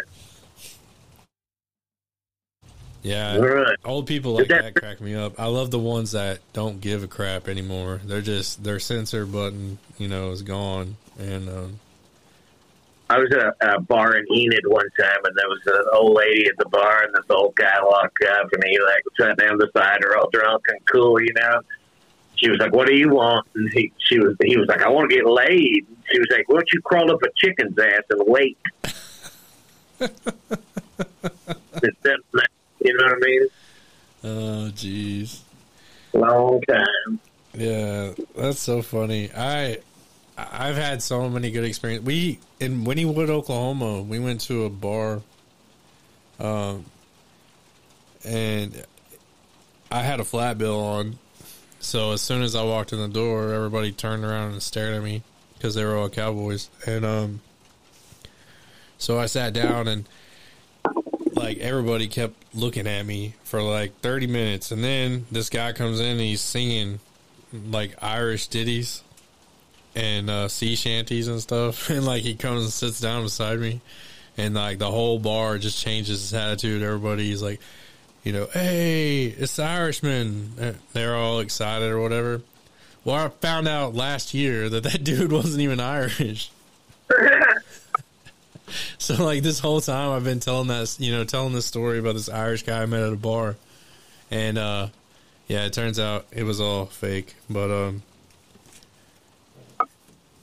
Yeah, 3.08 3.36
right. 3.38 3.76
old 3.84 4.06
people 4.06 4.32
like 4.34 4.48
that- 4.48 4.62
that 4.62 4.74
crack 4.74 5.00
me 5.00 5.14
up. 5.14 5.38
I 5.40 5.46
love 5.46 5.70
the 5.70 5.78
ones 5.78 6.12
that 6.12 6.40
don't 6.52 6.80
give 6.80 7.02
a 7.02 7.06
crap 7.08 7.48
anymore. 7.48 8.00
They're 8.04 8.20
just 8.20 8.62
their 8.64 8.78
censor 8.78 9.24
button, 9.24 9.78
you 9.98 10.08
know, 10.08 10.30
is 10.30 10.42
gone, 10.42 10.96
and 11.18 11.48
um, 11.48 11.80
I 13.10 13.18
was 13.18 13.32
at 13.32 13.54
a 13.76 13.80
bar 13.80 14.16
in 14.16 14.26
Enid 14.30 14.66
one 14.66 14.84
time, 15.00 15.20
and 15.24 15.34
there 15.36 15.48
was 15.48 15.60
an 15.66 15.84
old 15.94 16.14
lady 16.16 16.46
at 16.48 16.56
the 16.58 16.68
bar, 16.68 17.02
and 17.04 17.14
this 17.14 17.24
old 17.30 17.54
guy 17.54 17.78
walked 17.82 18.22
up, 18.24 18.52
and 18.52 18.62
he 18.66 18.78
like 18.80 19.02
sat 19.18 19.38
down 19.38 19.58
beside 19.58 20.02
her, 20.02 20.16
all 20.18 20.28
drunk 20.30 20.62
and 20.68 20.78
cool, 20.92 21.18
you 21.22 21.32
know. 21.34 21.60
She 22.36 22.50
was 22.50 22.58
like, 22.60 22.72
"What 22.74 22.86
do 22.86 22.94
you 22.94 23.08
want?" 23.08 23.46
And 23.54 23.70
he, 23.72 23.90
she 23.98 24.18
was, 24.18 24.36
he 24.44 24.56
was 24.58 24.68
like, 24.68 24.82
"I 24.82 24.88
want 24.90 25.08
to 25.10 25.16
get 25.16 25.24
laid." 25.26 25.86
She 26.12 26.18
was 26.18 26.28
like, 26.30 26.46
"Why 26.48 26.56
don't 26.56 26.72
you 26.72 26.80
crawl 26.82 27.10
up 27.10 27.22
a 27.22 27.28
chicken's 27.36 27.78
ass 27.78 28.02
and 28.10 28.20
wait?" 28.26 28.58
Instead 31.82 32.14
of 32.14 32.24
that, 32.34 32.48
you 32.80 32.96
know 32.96 33.04
what 33.04 33.07
I 33.22 33.26
mean? 33.26 33.48
oh, 34.24 34.70
jeez. 34.74 35.40
Long 36.12 36.60
time. 36.62 37.20
Yeah, 37.54 38.12
that's 38.36 38.60
so 38.60 38.82
funny. 38.82 39.30
I 39.36 39.78
I've 40.36 40.76
had 40.76 41.02
so 41.02 41.28
many 41.28 41.50
good 41.50 41.64
experiences. 41.64 42.06
We 42.06 42.38
in 42.60 42.84
Wynnewood, 42.84 43.28
Oklahoma, 43.28 44.02
we 44.02 44.18
went 44.18 44.40
to 44.42 44.64
a 44.64 44.70
bar, 44.70 45.22
um, 46.38 46.84
and 48.24 48.84
I 49.90 50.02
had 50.02 50.20
a 50.20 50.24
flat 50.24 50.58
bill 50.58 50.80
on. 50.80 51.18
So 51.80 52.12
as 52.12 52.20
soon 52.20 52.42
as 52.42 52.54
I 52.54 52.62
walked 52.62 52.92
in 52.92 52.98
the 53.00 53.08
door, 53.08 53.52
everybody 53.52 53.92
turned 53.92 54.24
around 54.24 54.52
and 54.52 54.62
stared 54.62 54.94
at 54.94 55.02
me 55.02 55.22
because 55.54 55.74
they 55.74 55.84
were 55.84 55.96
all 55.96 56.08
cowboys. 56.08 56.70
And 56.86 57.04
um, 57.04 57.40
so 58.98 59.18
I 59.18 59.26
sat 59.26 59.52
down 59.52 59.88
and 59.88 60.08
like 61.38 61.58
everybody 61.58 62.08
kept 62.08 62.34
looking 62.54 62.86
at 62.86 63.06
me 63.06 63.34
for 63.44 63.62
like 63.62 63.98
30 64.00 64.26
minutes 64.26 64.70
and 64.70 64.82
then 64.82 65.26
this 65.30 65.50
guy 65.50 65.72
comes 65.72 66.00
in 66.00 66.06
and 66.06 66.20
he's 66.20 66.40
singing 66.40 66.98
like 67.70 67.94
Irish 68.02 68.48
ditties 68.48 69.02
and 69.94 70.28
uh, 70.28 70.48
sea 70.48 70.76
shanties 70.76 71.28
and 71.28 71.40
stuff 71.40 71.90
and 71.90 72.04
like 72.04 72.22
he 72.22 72.34
comes 72.34 72.64
and 72.64 72.72
sits 72.72 73.00
down 73.00 73.22
beside 73.22 73.58
me 73.58 73.80
and 74.36 74.54
like 74.54 74.78
the 74.78 74.90
whole 74.90 75.18
bar 75.18 75.58
just 75.58 75.82
changes 75.82 76.20
his 76.20 76.34
attitude. 76.34 76.82
Everybody's 76.82 77.42
like 77.42 77.60
you 78.24 78.32
know 78.32 78.46
hey 78.52 79.26
it's 79.26 79.56
the 79.56 79.64
Irishman. 79.64 80.76
They're 80.92 81.16
all 81.16 81.40
excited 81.40 81.90
or 81.90 82.00
whatever. 82.00 82.42
Well 83.04 83.16
I 83.16 83.28
found 83.28 83.68
out 83.68 83.94
last 83.94 84.34
year 84.34 84.68
that 84.68 84.82
that 84.82 85.04
dude 85.04 85.32
wasn't 85.32 85.62
even 85.62 85.80
Irish 85.80 86.50
so 89.00 89.22
like 89.22 89.42
this 89.42 89.60
whole 89.60 89.80
time 89.80 90.10
I've 90.10 90.24
been 90.24 90.40
telling 90.40 90.68
that 90.68 90.96
you 90.98 91.12
know 91.12 91.24
telling 91.24 91.52
this 91.52 91.66
story 91.66 91.98
about 91.98 92.14
this 92.14 92.28
Irish 92.28 92.64
guy 92.64 92.82
I 92.82 92.86
met 92.86 93.02
at 93.02 93.12
a 93.12 93.16
bar, 93.16 93.56
and 94.30 94.58
uh, 94.58 94.88
yeah, 95.46 95.64
it 95.64 95.72
turns 95.72 95.98
out 96.00 96.26
it 96.32 96.42
was 96.42 96.60
all 96.60 96.86
fake. 96.86 97.36
But 97.48 97.70
um, 97.70 98.02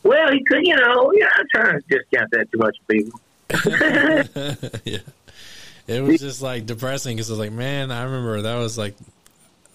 Well, 0.03 0.31
he 0.31 0.43
could, 0.45 0.65
you 0.65 0.75
know, 0.75 1.11
yeah, 1.13 1.27
I'm 1.35 1.45
trying 1.53 1.79
to 1.79 1.87
discount 1.87 2.31
that 2.31 2.51
too 2.51 2.57
much, 2.57 2.77
people. 2.87 3.19
yeah, 4.85 4.99
it 5.87 6.01
was 6.01 6.19
just 6.19 6.41
like 6.41 6.65
depressing 6.65 7.17
because 7.17 7.29
I 7.29 7.33
was 7.33 7.39
like, 7.39 7.51
man, 7.51 7.91
I 7.91 8.03
remember 8.03 8.41
that 8.43 8.55
was 8.55 8.77
like 8.77 8.95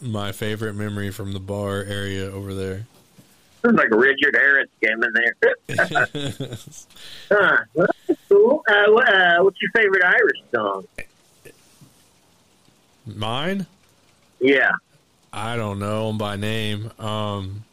my 0.01 0.33
favorite 0.33 0.74
memory 0.74 1.11
from 1.11 1.33
the 1.33 1.41
bar 1.41 1.83
area 1.83 2.31
over 2.31 2.55
there. 2.55 2.87
Sounds 3.62 3.76
like 3.76 3.90
Richard 3.90 4.34
Harris 4.36 4.68
came 4.82 5.02
in 5.02 5.12
there. 5.12 5.36
huh. 7.30 7.56
Well, 7.74 7.86
that's 8.06 8.20
cool. 8.28 8.62
Uh, 8.68 8.72
uh, 8.72 9.42
what's 9.42 9.58
your 9.61 9.70
favorite 9.74 10.04
Irish 10.04 10.40
song? 10.54 10.86
Mine, 13.06 13.66
Yeah. 14.40 14.72
I 15.32 15.56
don't 15.56 15.78
know 15.78 16.08
'em 16.08 16.18
by 16.18 16.36
name. 16.36 16.90
Um, 16.98 17.64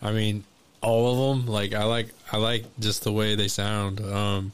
I 0.00 0.12
mean, 0.12 0.44
all 0.80 1.10
of 1.32 1.36
them. 1.38 1.46
Like 1.52 1.74
I 1.74 1.84
like 1.84 2.08
I 2.30 2.36
like 2.36 2.64
just 2.78 3.02
the 3.04 3.12
way 3.12 3.34
they 3.34 3.48
sound. 3.48 4.00
Um, 4.00 4.52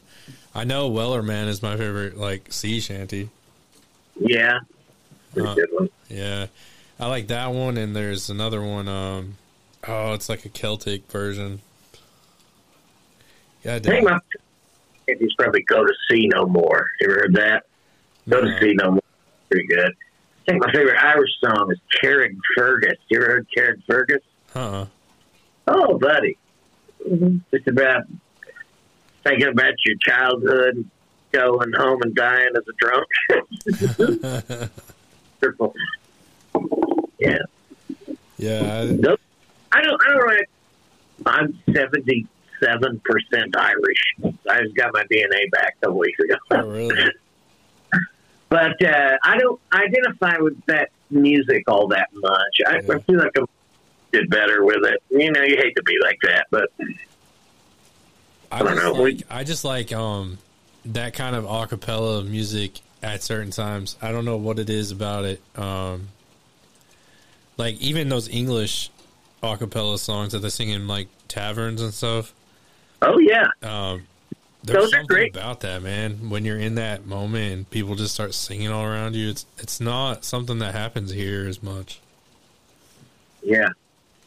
I 0.54 0.64
know 0.64 0.90
Wellerman 0.90 1.48
is 1.48 1.62
my 1.62 1.76
favorite 1.76 2.16
like 2.16 2.50
sea 2.52 2.80
shanty. 2.80 3.28
Yeah. 4.18 4.60
Uh, 5.36 5.54
good 5.54 5.68
one. 5.70 5.90
Yeah, 6.08 6.46
I 6.98 7.06
like 7.08 7.26
that 7.28 7.48
one, 7.52 7.76
and 7.76 7.94
there's 7.94 8.30
another 8.30 8.62
one. 8.62 8.88
Um, 8.88 9.36
oh, 9.88 10.12
it's 10.14 10.28
like 10.28 10.44
a 10.44 10.48
Celtic 10.48 11.10
version. 11.10 11.60
Yeah, 13.64 13.74
I 13.76 13.78
think 13.80 14.04
my 14.04 14.18
he's 15.06 15.32
probably 15.38 15.62
Go 15.62 15.84
to 15.84 15.92
Sea 16.10 16.28
No 16.34 16.46
More. 16.46 16.86
You 17.00 17.08
ever 17.10 17.20
heard 17.20 17.34
that? 17.34 17.64
Go 18.28 18.40
to 18.42 18.50
No. 18.50 18.58
Sea 18.60 18.74
No 18.74 18.90
More. 18.92 19.02
Pretty 19.50 19.66
good. 19.66 19.90
I 19.90 20.50
think 20.52 20.64
my 20.64 20.72
favorite 20.72 20.98
Irish 21.02 21.30
song 21.44 21.70
is 21.72 21.78
Carrick 22.00 22.32
Fergus. 22.56 22.96
You 23.08 23.18
ever 23.18 23.26
heard 23.26 23.46
Carrickfergus? 23.56 24.20
huh? 24.52 24.86
Oh, 25.66 25.98
buddy. 25.98 26.38
Mm-hmm. 27.06 27.38
It's 27.52 27.66
about 27.66 28.04
thinking 29.24 29.48
about 29.48 29.74
your 29.84 29.96
childhood, 30.00 30.88
going 31.32 31.72
home 31.72 32.00
and 32.02 32.14
dying 32.14 32.48
as 32.56 32.64
a 32.68 32.72
drunk. 32.78 34.70
Triple. 35.40 35.74
Yeah. 37.18 37.38
yeah, 38.38 38.80
I- 38.82 38.86
Those- 38.86 39.18
I 39.72 39.82
don't. 39.82 40.00
I 40.06 40.10
don't. 40.10 40.22
Really, 40.22 40.46
I'm 41.26 41.58
seventy 41.72 42.26
seven 42.60 43.00
percent 43.04 43.56
Irish. 43.56 44.14
I 44.48 44.62
just 44.62 44.74
got 44.74 44.92
my 44.92 45.04
DNA 45.04 45.50
back 45.50 45.76
a 45.80 45.86
couple 45.86 45.98
weeks 45.98 46.18
ago. 46.20 46.36
oh, 46.52 46.68
really? 46.68 46.96
But 48.50 48.82
uh, 48.82 49.18
I 49.22 49.36
don't 49.36 49.60
identify 49.72 50.38
with 50.38 50.58
that 50.66 50.88
music 51.10 51.64
all 51.68 51.88
that 51.88 52.08
much. 52.14 52.60
I, 52.66 52.76
I 52.76 52.98
feel 53.00 53.18
like 53.18 53.36
I 53.38 53.44
did 54.10 54.30
better 54.30 54.64
with 54.64 54.84
it. 54.84 55.02
You 55.10 55.30
know, 55.30 55.42
you 55.42 55.56
hate 55.56 55.76
to 55.76 55.82
be 55.82 55.98
like 56.02 56.18
that, 56.22 56.46
but 56.50 56.70
I 58.50 58.60
don't 58.60 58.74
just 58.74 58.82
know. 58.82 58.92
like 58.92 59.22
I 59.30 59.44
just 59.44 59.64
like 59.64 59.92
um 59.92 60.38
that 60.86 61.12
kind 61.12 61.36
of 61.36 61.44
acapella 61.44 62.26
music 62.26 62.80
at 63.02 63.22
certain 63.22 63.50
times. 63.50 63.96
I 64.00 64.12
don't 64.12 64.24
know 64.24 64.38
what 64.38 64.58
it 64.58 64.70
is 64.70 64.90
about 64.90 65.24
it. 65.24 65.42
Um, 65.56 66.08
like 67.56 67.76
even 67.80 68.08
those 68.08 68.28
English 68.28 68.90
acapella 69.42 69.98
songs 69.98 70.32
that 70.32 70.40
they 70.40 70.48
sing 70.48 70.68
in 70.70 70.86
like 70.88 71.08
taverns 71.28 71.80
and 71.82 71.92
stuff. 71.94 72.32
oh 73.02 73.18
yeah, 73.18 73.48
Um, 73.62 74.06
there's 74.64 74.76
Those 74.84 74.92
are 74.92 74.96
something 74.98 75.06
great. 75.06 75.36
about 75.36 75.60
that, 75.60 75.82
man. 75.82 76.30
When 76.30 76.44
you're 76.44 76.58
in 76.58 76.74
that 76.74 77.06
moment 77.06 77.52
and 77.52 77.70
people 77.70 77.94
just 77.94 78.14
start 78.14 78.34
singing 78.34 78.68
all 78.70 78.84
around 78.84 79.14
you, 79.14 79.30
it's 79.30 79.46
it's 79.58 79.80
not 79.80 80.24
something 80.24 80.58
that 80.58 80.74
happens 80.74 81.12
here 81.12 81.46
as 81.46 81.62
much. 81.62 82.00
yeah. 83.42 83.68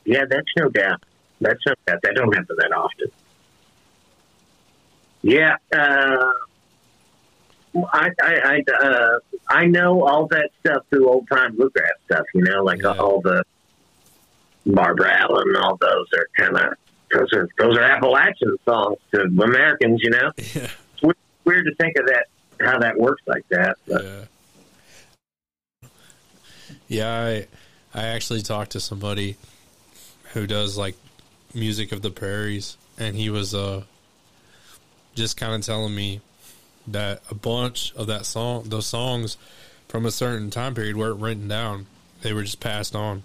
Yeah, 0.05 0.23
that's 0.29 0.47
no 0.57 0.67
doubt. 0.69 1.03
That's 1.41 1.59
no 1.67 1.73
doubt. 1.85 1.99
That 2.01 2.15
don't 2.15 2.33
happen 2.33 2.55
that 2.57 2.71
often. 2.73 3.11
Yeah, 5.21 5.55
uh, 5.71 6.25
I 7.93 8.09
I 8.23 8.61
I, 8.71 8.73
uh, 8.83 9.19
I 9.47 9.65
know 9.65 10.03
all 10.07 10.25
that 10.27 10.49
stuff 10.61 10.83
through 10.89 11.07
old 11.07 11.27
time 11.29 11.55
bluegrass 11.55 11.91
stuff. 12.05 12.25
You 12.33 12.41
know, 12.41 12.63
like 12.63 12.81
Yeah. 12.81 12.93
all 12.97 13.21
the 13.21 13.43
Barbara 14.65 15.21
Allen, 15.21 15.55
all 15.57 15.77
those 15.77 16.07
are 16.15 16.27
kind 16.37 16.55
of 16.57 16.73
those 17.11 17.33
are 17.33 17.49
those 17.57 17.77
are 17.77 17.81
Appalachian 17.81 18.57
songs 18.65 18.97
to 19.13 19.21
Americans. 19.21 20.01
You 20.03 20.11
know, 20.11 20.31
Yeah. 20.37 20.69
it's 20.93 21.01
weird, 21.01 21.17
weird 21.45 21.65
to 21.65 21.75
think 21.75 21.97
of 21.97 22.07
that 22.07 22.27
how 22.59 22.79
that 22.79 22.97
works 22.97 23.23
like 23.27 23.47
that. 23.49 23.77
But 23.87 24.03
Yeah. 24.03 24.23
Yeah, 26.87 27.09
I 27.11 27.47
I 27.93 28.07
actually 28.07 28.41
talked 28.41 28.71
to 28.71 28.79
somebody 28.79 29.37
who 30.33 30.47
does 30.47 30.77
like 30.77 30.95
music 31.53 31.91
of 31.91 32.01
the 32.01 32.11
prairies 32.11 32.77
and 32.97 33.15
he 33.15 33.29
was 33.29 33.53
uh 33.53 33.83
just 35.15 35.35
kind 35.37 35.53
of 35.53 35.61
telling 35.65 35.93
me 35.93 36.21
that 36.87 37.21
a 37.29 37.35
bunch 37.35 37.93
of 37.95 38.07
that 38.07 38.25
song 38.25 38.63
those 38.65 38.85
songs 38.85 39.37
from 39.89 40.05
a 40.05 40.11
certain 40.11 40.49
time 40.49 40.73
period 40.73 40.95
weren't 40.95 41.19
written 41.19 41.47
down. 41.47 41.85
They 42.21 42.31
were 42.33 42.43
just 42.43 42.59
passed 42.59 42.95
on. 42.95 43.23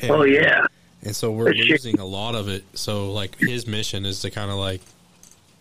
And, 0.00 0.10
oh 0.10 0.24
yeah, 0.24 0.66
And 1.02 1.14
so 1.14 1.30
we're 1.30 1.54
sure. 1.54 1.64
losing 1.66 2.00
a 2.00 2.04
lot 2.04 2.34
of 2.34 2.48
it. 2.48 2.64
So 2.74 3.12
like 3.12 3.36
his 3.38 3.66
mission 3.66 4.04
is 4.04 4.20
to 4.22 4.30
kind 4.30 4.50
of 4.50 4.56
like 4.56 4.80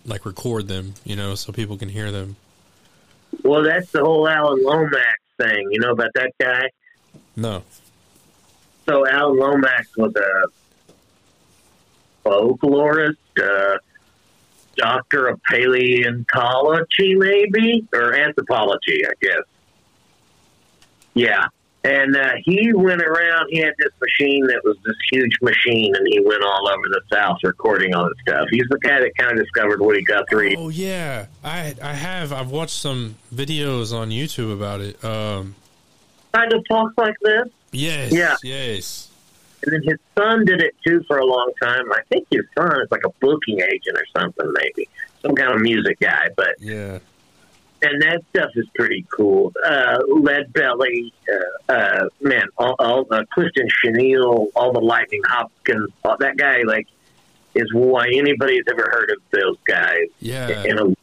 like 0.06 0.26
record 0.26 0.68
them, 0.68 0.96
you 1.04 1.16
know, 1.16 1.36
so 1.36 1.54
people 1.54 1.78
can 1.78 1.90
hear 1.90 2.12
them. 2.12 2.36
well 3.44 3.64
that's 3.64 3.92
the 3.92 4.00
whole 4.04 4.28
Alan 4.28 4.64
Lomax 4.64 5.20
thing. 5.38 5.68
You 5.72 5.80
know 5.80 5.92
about 5.92 6.12
that 6.16 6.32
guy. 6.40 6.70
No. 7.36 7.64
So 8.86 9.08
Alan 9.08 9.38
Lomax 9.40 9.96
was 9.98 10.14
a 10.16 10.44
folklorist, 12.26 13.18
uh, 13.42 13.78
doctor 14.76 15.28
of 15.28 15.42
paleontology, 15.44 17.16
maybe 17.16 17.86
or 17.94 18.14
anthropology, 18.16 19.06
I 19.06 19.12
guess. 19.22 19.44
Yeah, 21.14 21.46
and 21.84 22.16
uh, 22.16 22.32
he 22.46 22.72
went 22.74 23.02
around. 23.02 23.48
He 23.50 23.60
had 23.60 23.74
this 23.78 23.92
machine 24.02 24.46
that 24.48 24.62
was 24.64 24.78
this 24.86 24.96
huge 25.12 25.34
machine, 25.42 25.94
and 25.96 26.08
he 26.10 26.20
went 26.22 26.44
all 26.44 26.70
over 26.70 26.84
the 26.90 27.02
South 27.12 27.38
recording 27.44 27.94
all 27.94 28.06
this 28.06 28.18
stuff. 28.22 28.48
He's 28.52 28.68
the 28.70 28.80
guy 28.80 29.00
that 29.02 29.12
kind 29.18 29.32
of 29.38 29.38
discovered 29.44 29.82
Woody 29.82 30.02
Guthrie. 30.04 30.56
Oh 30.58 30.70
yeah, 30.70 31.26
I 31.44 31.76
I 31.82 31.94
have 31.94 32.32
I've 32.32 32.52
watched 32.52 32.76
some 32.78 33.16
videos 33.34 33.94
on 33.94 34.10
YouTube 34.10 34.54
about 34.54 34.82
it. 34.82 35.04
Um, 35.04 35.56
Kind 36.34 36.52
of 36.54 36.66
talks 36.68 36.98
like 36.98 37.14
this. 37.22 37.48
yes, 37.72 38.12
Yeah. 38.12 38.36
yes, 38.44 39.10
And 39.64 39.74
then 39.74 39.84
his 39.84 40.00
son 40.18 40.46
did 40.46 40.62
it 40.62 40.74
too 40.84 41.04
for 41.08 41.20
a 41.20 41.26
long 41.26 41.52
time. 41.62 41.92
I 41.92 42.00
think 42.10 42.28
his 42.32 42.42
son 42.58 42.82
is 42.82 42.88
like 42.90 43.04
a 43.06 43.10
booking 43.20 43.60
agent 43.62 43.96
or 43.98 44.06
something, 44.20 44.52
maybe 44.54 44.90
some 45.22 45.36
kind 45.36 45.54
of 45.54 45.62
music 45.62 46.00
guy. 46.00 46.30
But 46.36 46.56
yeah, 46.60 46.98
and 47.84 48.02
that 48.02 48.22
stuff 48.30 48.50
is 48.56 48.66
pretty 48.76 49.06
cool. 49.16 49.52
Uh, 49.66 49.98
Lead 50.08 50.52
Belly, 50.54 51.14
uh, 51.70 51.72
uh, 51.74 52.10
man, 52.22 52.44
all, 52.58 52.76
all 52.80 53.06
uh, 53.12 53.24
Clifton 53.34 53.68
Chenier, 53.84 54.24
all 54.56 54.72
the 54.74 54.80
Lightning 54.80 55.22
Hopkins, 55.28 55.90
all, 56.04 56.18
that 56.20 56.38
guy 56.38 56.62
like 56.64 56.88
is 57.56 57.72
why 57.74 58.08
anybody's 58.08 58.64
ever 58.70 58.90
heard 58.92 59.12
of 59.12 59.18
those 59.32 59.58
guys. 59.68 60.08
yeah, 60.20 60.48
a, 60.48 60.96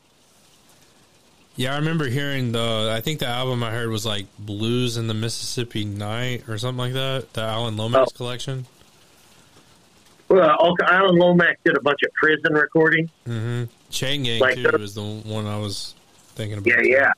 yeah. 1.56 1.74
I 1.74 1.76
remember 1.78 2.06
hearing 2.08 2.52
the. 2.52 2.90
I 2.96 3.00
think 3.00 3.20
the 3.20 3.26
album 3.26 3.62
I 3.62 3.70
heard 3.70 3.88
was 3.90 4.04
like 4.06 4.26
Blues 4.38 4.96
in 4.96 5.06
the 5.06 5.14
Mississippi 5.14 5.84
Night 5.84 6.48
or 6.48 6.58
something 6.58 6.78
like 6.78 6.94
that. 6.94 7.32
The 7.34 7.42
Alan 7.42 7.76
Lomax 7.76 8.10
Oh. 8.14 8.16
collection. 8.16 8.66
well, 10.28 10.74
Alan 10.88 11.16
Lomax 11.16 11.60
did 11.64 11.76
a 11.76 11.80
bunch 11.80 12.00
of 12.04 12.12
prison 12.14 12.54
recordings. 12.54 13.10
Mm-hmm. 13.28 13.64
Chain 13.90 14.22
Gang 14.22 14.40
Like 14.40 14.54
too 14.56 14.68
is 14.76 14.94
the 14.94 15.02
one 15.02 15.46
I 15.46 15.58
was 15.58 15.94
thinking 16.40 16.58
about. 16.58 16.66
Yeah, 16.86 16.96
yeah. 16.98 17.12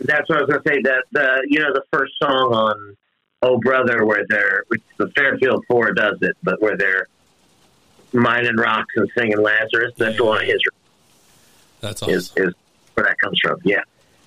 That's 0.00 0.28
what 0.28 0.38
I 0.38 0.42
was 0.42 0.50
going 0.50 0.62
to 0.62 0.68
say. 0.68 0.82
That 0.82 1.04
the 1.12 1.46
you 1.48 1.58
know 1.60 1.72
the 1.72 1.82
first 1.92 2.12
song 2.22 2.52
on 2.54 2.96
Oh 3.42 3.58
Brother, 3.58 4.04
where 4.04 4.24
they're 4.28 4.64
which 4.68 4.82
the 4.96 5.08
Fairfield 5.16 5.64
Four 5.68 5.92
does 5.92 6.18
it, 6.22 6.36
but 6.42 6.60
where 6.62 6.76
they're 6.76 7.08
mining 8.12 8.56
rocks 8.56 8.94
and 8.96 9.08
singing 9.16 9.40
Lazarus. 9.40 9.92
That's 9.96 10.18
Yeah. 10.18 10.24
one 10.24 10.42
of 10.42 10.46
his 10.46 10.60
That's 11.80 12.02
awesome. 12.02 12.14
is, 12.14 12.32
is 12.36 12.54
where 12.94 13.06
that 13.06 13.18
comes 13.18 13.38
from. 13.42 13.58
Yeah. 13.64 13.80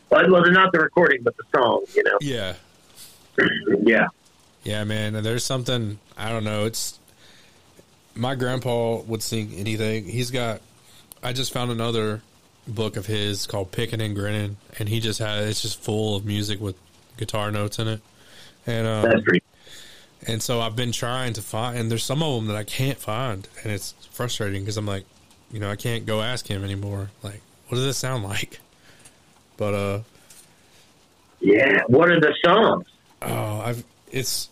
Well, 0.09 0.29
well, 0.29 0.51
not 0.51 0.73
the 0.73 0.79
recording, 0.79 1.23
but 1.23 1.35
the 1.37 1.43
song. 1.55 1.85
You 1.95 2.03
know. 2.03 2.17
yeah, 2.19 2.55
yeah. 3.83 4.07
Yeah, 4.63 4.83
man. 4.83 5.13
There's 5.23 5.43
something 5.45 5.99
I 6.17 6.29
don't 6.29 6.43
know. 6.43 6.65
It's 6.65 6.99
my 8.13 8.35
grandpa 8.35 8.97
would 9.03 9.23
sing 9.23 9.53
anything. 9.55 10.05
He's 10.05 10.31
got. 10.31 10.59
I 11.23 11.31
just 11.33 11.53
found 11.53 11.71
another 11.71 12.21
book 12.67 12.95
of 12.95 13.05
his 13.07 13.47
called 13.47 13.71
Picking 13.71 14.01
and 14.01 14.15
Grinning, 14.15 14.57
and 14.79 14.89
he 14.89 14.99
just 14.99 15.19
had 15.19 15.43
it's 15.43 15.61
just 15.61 15.81
full 15.81 16.15
of 16.15 16.25
music 16.25 16.59
with 16.59 16.75
guitar 17.17 17.51
notes 17.51 17.79
in 17.79 17.87
it. 17.87 18.01
And 18.67 18.87
um, 18.87 19.21
and 20.27 20.41
so 20.41 20.61
I've 20.61 20.75
been 20.75 20.91
trying 20.91 21.33
to 21.33 21.41
find, 21.41 21.77
and 21.77 21.89
there's 21.91 22.03
some 22.03 22.21
of 22.21 22.35
them 22.35 22.47
that 22.47 22.55
I 22.57 22.63
can't 22.63 22.97
find, 22.99 23.47
and 23.63 23.71
it's 23.71 23.93
frustrating 24.11 24.61
because 24.61 24.77
I'm 24.77 24.85
like, 24.85 25.05
you 25.51 25.59
know, 25.59 25.69
I 25.69 25.75
can't 25.75 26.05
go 26.05 26.21
ask 26.21 26.47
him 26.47 26.63
anymore. 26.63 27.09
Like, 27.23 27.41
what 27.67 27.77
does 27.77 27.85
this 27.85 27.97
sound 27.97 28.23
like? 28.23 28.59
But 29.57 29.73
uh, 29.73 29.99
Yeah. 31.39 31.81
What 31.87 32.09
are 32.09 32.19
the 32.19 32.33
songs? 32.43 32.85
oh, 33.23 33.61
I've 33.61 33.83
it's 34.11 34.49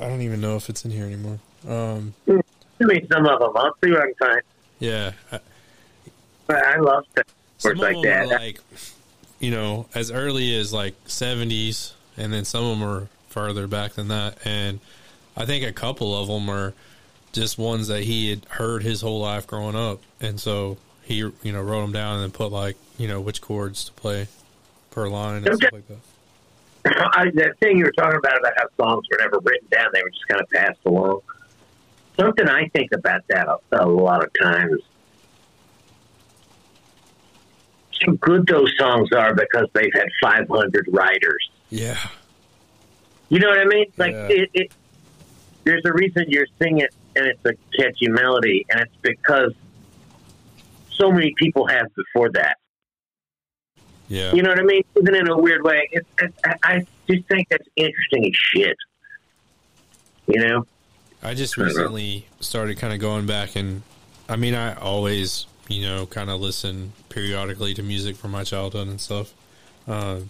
I 0.00 0.08
don't 0.08 0.22
even 0.22 0.40
know 0.40 0.56
if 0.56 0.68
it's 0.68 0.84
in 0.84 0.90
here 0.90 1.04
anymore. 1.06 1.38
Um, 1.68 2.14
Give 2.26 2.36
me 2.80 3.06
some 3.10 3.26
of 3.26 3.40
them. 3.40 3.52
I'll 3.56 3.74
see 3.82 3.90
what 3.90 4.00
I 4.02 4.04
can 4.06 4.14
find. 4.18 4.40
yeah, 4.78 5.12
I, 5.32 5.40
But 6.48 6.64
I 6.64 6.78
love 6.80 7.06
of 7.64 7.78
like 7.78 8.02
that. 8.02 8.24
are 8.24 8.26
like 8.26 8.60
you 9.38 9.50
know 9.50 9.86
as 9.94 10.10
early 10.10 10.54
as 10.56 10.72
like 10.72 10.94
70s 11.06 11.92
and 12.16 12.32
then 12.32 12.44
some 12.44 12.64
of 12.64 12.78
them 12.78 12.88
are 12.88 13.08
further 13.28 13.66
back 13.66 13.92
than 13.92 14.08
that 14.08 14.38
and 14.44 14.80
i 15.36 15.44
think 15.44 15.64
a 15.64 15.72
couple 15.72 16.16
of 16.16 16.28
them 16.28 16.48
are 16.48 16.72
just 17.32 17.58
ones 17.58 17.88
that 17.88 18.04
he 18.04 18.30
had 18.30 18.44
heard 18.50 18.82
his 18.82 19.00
whole 19.00 19.20
life 19.20 19.46
growing 19.46 19.76
up 19.76 20.00
and 20.20 20.40
so 20.40 20.76
he 21.02 21.16
you 21.16 21.52
know 21.52 21.62
wrote 21.62 21.82
them 21.82 21.92
down 21.92 22.14
and 22.14 22.22
then 22.24 22.30
put 22.30 22.52
like 22.52 22.76
you 22.96 23.08
know 23.08 23.20
which 23.20 23.40
chords 23.40 23.84
to 23.84 23.92
play 23.92 24.28
per 24.90 25.08
line 25.08 25.44
and 25.44 25.56
stuff 25.56 25.72
like 25.72 25.88
that 25.88 25.98
I, 26.86 27.30
that 27.34 27.58
thing 27.60 27.76
you 27.78 27.84
were 27.84 27.92
talking 27.92 28.18
about 28.18 28.38
about 28.38 28.52
how 28.56 28.66
songs 28.76 29.06
were 29.10 29.18
never 29.18 29.40
written 29.40 29.66
down; 29.70 29.88
they 29.92 30.02
were 30.02 30.10
just 30.10 30.26
kind 30.28 30.40
of 30.40 30.48
passed 30.48 30.78
along. 30.86 31.20
Something 32.16 32.48
I 32.48 32.68
think 32.68 32.92
about 32.92 33.22
that 33.28 33.48
a, 33.48 33.58
a 33.72 33.86
lot 33.86 34.24
of 34.24 34.30
times. 34.40 34.80
How 38.04 38.12
good 38.12 38.46
those 38.46 38.72
songs 38.78 39.12
are 39.12 39.34
because 39.34 39.66
they've 39.72 39.92
had 39.94 40.08
500 40.22 40.86
writers. 40.90 41.50
yeah 41.70 41.98
You 43.28 43.38
know 43.40 43.48
what 43.48 43.58
I 43.60 43.64
mean? 43.64 43.86
Like 43.96 44.12
Yeah. 44.12 44.28
it, 44.30 44.50
it. 44.54 44.72
There's 45.64 45.82
a 45.84 45.92
reason 45.92 46.24
you're 46.28 46.46
singing 46.60 46.78
it, 46.78 46.94
and 47.14 47.26
it's 47.26 47.44
a 47.44 47.52
catchy 47.76 48.08
melody, 48.08 48.64
and 48.70 48.80
it's 48.80 48.96
because 49.02 49.52
so 50.90 51.12
many 51.12 51.34
people 51.36 51.66
have 51.66 51.86
before 51.94 52.30
that. 52.30 52.56
yeah 54.08 54.32
You 54.32 54.42
know 54.42 54.48
what 54.50 54.58
I 54.58 54.62
mean? 54.62 54.82
Even 54.98 55.14
in 55.14 55.28
a 55.28 55.36
weird 55.36 55.62
way, 55.62 55.88
it's, 55.92 56.08
it's, 56.20 56.34
I 56.62 56.86
just 57.08 57.26
think 57.28 57.48
that's 57.50 57.68
interesting 57.76 58.26
as 58.26 58.32
shit. 58.34 58.76
You 60.26 60.40
know? 60.40 60.66
I 61.22 61.34
just 61.34 61.58
I 61.58 61.62
don't 61.62 61.68
know. 61.74 61.74
recently 61.80 62.26
started 62.40 62.78
kind 62.78 62.92
of 62.94 63.00
going 63.00 63.26
back 63.26 63.56
and 63.56 63.82
I 64.28 64.36
mean 64.36 64.54
I 64.54 64.74
always 64.74 65.46
you 65.68 65.82
know 65.82 66.06
kind 66.06 66.30
of 66.30 66.40
listen 66.40 66.92
periodically 67.08 67.74
to 67.74 67.82
music 67.82 68.16
from 68.16 68.30
my 68.30 68.44
childhood 68.44 68.88
and 68.88 69.00
stuff. 69.00 69.32
Uh, 69.86 70.20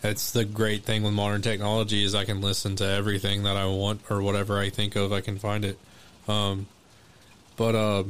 that's 0.00 0.30
the 0.30 0.44
great 0.44 0.84
thing 0.84 1.02
with 1.02 1.12
modern 1.12 1.42
technology 1.42 2.04
is 2.04 2.14
I 2.14 2.24
can 2.24 2.40
listen 2.40 2.76
to 2.76 2.84
everything 2.84 3.42
that 3.42 3.56
I 3.56 3.66
want 3.66 4.00
or 4.10 4.22
whatever 4.22 4.58
I 4.58 4.70
think 4.70 4.96
of 4.96 5.12
I 5.12 5.20
can 5.20 5.38
find 5.38 5.64
it. 5.64 5.78
Um, 6.26 6.66
but 7.56 7.74
uh, 7.74 8.04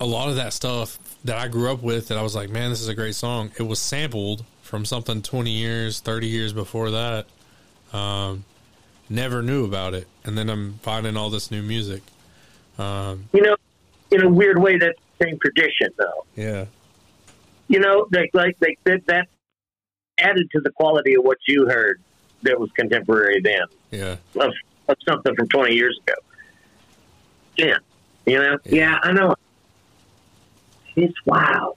a 0.00 0.06
lot 0.06 0.28
of 0.28 0.36
that 0.36 0.52
stuff 0.52 0.98
that 1.24 1.36
I 1.36 1.48
grew 1.48 1.70
up 1.70 1.82
with 1.82 2.08
that 2.08 2.18
I 2.18 2.22
was 2.22 2.34
like, 2.34 2.48
man, 2.50 2.70
this 2.70 2.80
is 2.80 2.88
a 2.88 2.94
great 2.94 3.14
song. 3.14 3.50
It 3.58 3.64
was 3.64 3.78
sampled 3.78 4.44
from 4.62 4.84
something 4.84 5.22
twenty 5.22 5.50
years, 5.50 6.00
thirty 6.00 6.28
years 6.28 6.52
before 6.52 6.90
that. 6.92 7.26
Um, 7.92 8.44
never 9.08 9.42
knew 9.42 9.64
about 9.64 9.94
it, 9.94 10.06
and 10.24 10.36
then 10.36 10.48
I'm 10.50 10.78
finding 10.82 11.16
all 11.16 11.30
this 11.30 11.50
new 11.50 11.62
music. 11.62 12.02
Um, 12.78 13.28
You 13.32 13.42
know, 13.42 13.56
in 14.10 14.22
a 14.22 14.28
weird 14.28 14.58
way, 14.58 14.78
that's 14.78 14.98
the 14.98 15.05
same 15.20 15.38
tradition, 15.38 15.88
though. 15.98 16.24
yeah, 16.36 16.64
You 17.68 17.80
know, 17.80 18.06
like, 18.12 18.30
like, 18.34 18.56
like 18.60 18.78
that, 18.84 19.06
that 19.06 19.28
added 20.18 20.50
to 20.52 20.60
the 20.60 20.70
quality 20.70 21.14
of 21.14 21.24
what 21.24 21.38
you 21.46 21.66
heard 21.66 22.00
that 22.42 22.58
was 22.60 22.70
contemporary 22.72 23.40
then 23.40 23.62
yeah, 23.90 24.16
of, 24.36 24.52
of 24.88 24.96
something 25.08 25.34
from 25.34 25.48
20 25.48 25.74
years 25.74 25.98
ago. 26.06 26.14
Yeah. 27.56 27.78
You 28.26 28.38
know? 28.38 28.58
Yeah. 28.64 28.74
Yeah, 28.74 28.98
I 29.02 29.12
know. 29.12 29.34
It's 30.94 31.14
wow. 31.26 31.76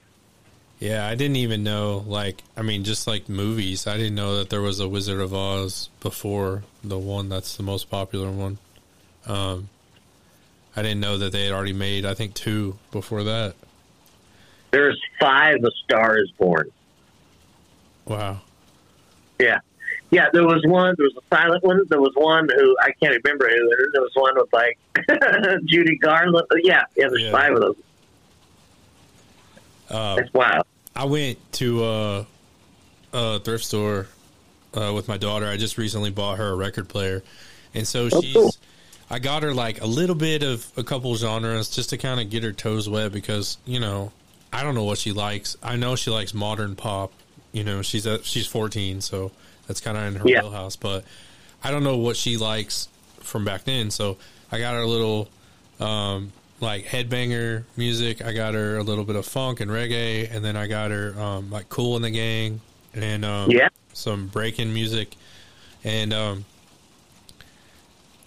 yeah. 0.80 1.06
I 1.08 1.16
didn't 1.16 1.38
even 1.38 1.64
know. 1.64 2.04
Like, 2.08 2.44
I 2.56 2.62
mean, 2.62 2.84
just 2.84 3.06
like 3.08 3.28
movies, 3.28 3.86
I 3.88 3.98
didn't 3.98 4.16
know 4.16 4.38
that 4.38 4.50
there 4.50 4.62
was 4.62 4.80
a 4.80 4.88
Wizard 4.88 5.20
of 5.20 5.34
Oz 5.34 5.90
before 6.00 6.64
the 6.84 6.98
one 6.98 7.28
that's 7.30 7.58
the 7.58 7.64
most 7.64 7.90
popular 7.90 8.32
one. 8.32 8.58
Um, 9.26 9.70
I 10.80 10.82
didn't 10.82 11.02
know 11.02 11.18
that 11.18 11.34
they 11.34 11.44
had 11.44 11.52
already 11.54 11.74
made. 11.74 12.06
I 12.06 12.14
think 12.14 12.34
two 12.36 12.78
before 12.92 13.24
that. 13.26 13.54
There's 14.72 14.98
five 15.20 15.58
A 15.64 15.72
Star 15.84 16.18
Is 16.20 16.32
Born. 16.32 16.70
Wow. 18.06 18.40
Yeah. 19.40 19.60
Yeah, 20.10 20.28
there 20.32 20.46
was 20.46 20.64
one. 20.66 20.96
There 20.98 21.06
was 21.06 21.18
a 21.22 21.36
silent 21.36 21.64
one. 21.66 21.82
There 21.90 22.00
was 22.00 22.14
one 22.16 22.48
who 22.56 22.78
I 22.82 22.92
can't 23.04 23.14
remember 23.24 23.50
who. 23.50 23.70
There 23.92 24.02
was 24.02 24.12
one 24.16 24.34
with 24.36 24.54
like 24.54 24.78
Judy 25.66 25.98
Garland. 25.98 26.48
Yeah, 26.64 26.84
yeah. 26.96 27.08
There's 27.10 27.24
Yeah. 27.24 27.32
five 27.32 27.52
of 27.54 27.60
those. 27.60 27.76
Uh, 29.90 30.16
That's 30.16 30.34
wild. 30.34 30.66
I 30.96 31.06
went 31.06 31.40
to 31.54 31.84
uh, 31.84 32.26
a 33.14 33.40
thrift 33.40 33.66
store 33.66 34.08
uh, 34.74 34.92
with 34.96 35.08
my 35.08 35.18
daughter. 35.18 35.48
I 35.48 35.58
just 35.58 35.78
recently 35.78 36.10
bought 36.12 36.38
her 36.38 36.48
a 36.48 36.56
record 36.56 36.88
player, 36.88 37.22
and 37.74 37.88
so 37.88 38.08
Oh, 38.12 38.22
she's. 38.22 38.34
cool. 38.34 38.52
I 39.10 39.20
got 39.20 39.44
her 39.44 39.54
like 39.54 39.82
a 39.82 39.86
little 39.88 40.16
bit 40.16 40.44
of 40.44 40.66
a 40.78 40.84
couple 40.84 41.16
genres 41.16 41.70
just 41.70 41.90
to 41.92 41.98
kind 41.98 42.20
of 42.20 42.30
get 42.30 42.44
her 42.44 42.52
toes 42.52 42.88
wet 42.88 43.12
because 43.12 43.58
you 43.66 43.80
know 43.80 44.12
I 44.54 44.64
don't 44.64 44.76
know 44.76 44.84
what 44.84 44.98
she 44.98 45.12
likes. 45.12 45.58
I 45.64 45.76
know 45.76 45.96
she 45.96 46.10
likes 46.12 46.34
modern 46.34 46.76
pop. 46.76 47.12
You 47.52 47.64
know 47.64 47.82
she's 47.82 48.08
she's 48.24 48.48
14, 48.48 49.02
so 49.02 49.32
that's 49.68 49.82
kind 49.82 49.98
of 49.98 50.04
in 50.08 50.16
her 50.22 50.28
Yeah. 50.30 50.42
wheelhouse. 50.44 50.76
But 50.76 51.04
I 51.64 51.72
don't 51.72 51.84
know 51.84 51.98
what 51.98 52.16
she 52.18 52.38
likes 52.38 52.88
from 53.22 53.46
back 53.46 53.64
then. 53.64 53.90
So 53.92 54.18
I 54.52 54.60
got 54.60 54.74
her 54.76 54.82
a 54.82 54.88
little 54.88 55.28
um, 55.80 56.32
like 56.62 56.86
headbanger 56.86 57.64
music. 57.78 58.24
I 58.24 58.34
got 58.34 58.54
her 58.54 58.78
a 58.78 58.84
little 58.84 59.04
bit 59.06 59.16
of 59.16 59.26
funk 59.26 59.60
and 59.60 59.72
reggae, 59.72 60.30
and 60.34 60.44
then 60.46 60.56
I 60.56 60.68
got 60.68 60.92
her 60.92 61.20
um, 61.20 61.50
like 61.50 61.70
Kool 61.70 61.96
and 61.96 62.06
the 62.06 62.12
Gang 62.12 62.62
and 62.94 63.24
um, 63.26 63.50
Yeah. 63.52 63.70
some 63.94 64.28
breaking 64.28 64.74
music, 64.74 65.16
and 65.84 66.14
um, 66.14 66.46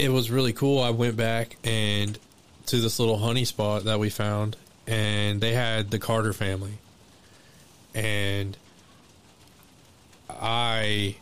it 0.03 0.09
was 0.11 0.31
really 0.33 0.53
cool. 0.53 0.81
I 0.83 0.91
went 0.91 1.17
back 1.17 1.57
and 1.63 2.19
to 2.67 2.81
this 2.81 2.99
little 2.99 3.19
honey 3.19 3.45
spot 3.45 3.85
that 3.85 4.01
we 4.01 4.11
found, 4.11 4.57
and 4.87 5.41
they 5.41 5.53
had 5.55 5.93
the 5.93 5.99
Carter 6.01 6.33
family, 6.33 6.73
and 7.95 8.57
I 10.29 11.17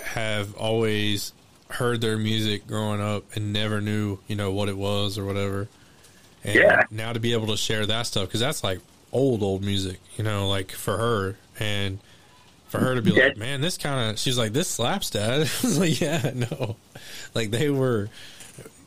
have 0.00 0.54
always 0.56 1.32
heard 1.70 2.00
their 2.00 2.16
music 2.16 2.66
growing 2.68 3.00
up 3.00 3.24
and 3.34 3.52
never 3.52 3.80
knew 3.80 4.18
you 4.28 4.36
know 4.36 4.52
what 4.52 4.68
it 4.68 4.76
was 4.76 5.18
or 5.18 5.24
whatever. 5.24 5.68
And 6.44 6.54
Yeah. 6.54 6.84
now 6.90 7.12
to 7.12 7.20
be 7.20 7.32
able 7.32 7.48
to 7.48 7.56
share 7.56 7.84
that 7.86 8.06
stuff 8.06 8.26
because 8.28 8.40
that's 8.40 8.62
like 8.62 8.78
old 9.12 9.42
old 9.42 9.62
music, 9.62 9.98
you 10.16 10.22
know, 10.22 10.48
like 10.48 10.70
for 10.70 10.96
her 10.96 11.36
and 11.58 11.98
for 12.68 12.78
her 12.78 12.94
to 12.94 13.02
be 13.02 13.10
like, 13.12 13.36
man, 13.36 13.60
this 13.60 13.76
kind 13.78 14.10
of. 14.10 14.18
She's 14.18 14.36
like, 14.38 14.52
this 14.52 14.68
slaps, 14.68 15.10
dad. 15.10 15.48
Like, 15.64 16.00
yeah, 16.00 16.32
no, 16.34 16.76
like 17.34 17.50
they 17.50 17.70
were 17.70 18.08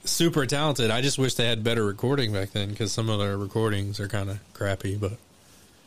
super 0.04 0.46
talented. 0.46 0.90
I 0.92 1.02
just 1.02 1.18
wish 1.20 1.36
they 1.36 1.48
had 1.48 1.64
better 1.64 1.86
recording 1.86 2.34
back 2.34 2.52
then 2.52 2.70
because 2.70 2.92
some 2.92 3.10
of 3.10 3.20
their 3.20 3.38
recordings 3.38 4.00
are 4.00 4.08
kind 4.08 4.30
of 4.30 4.40
crappy. 4.54 4.96
But 4.96 5.14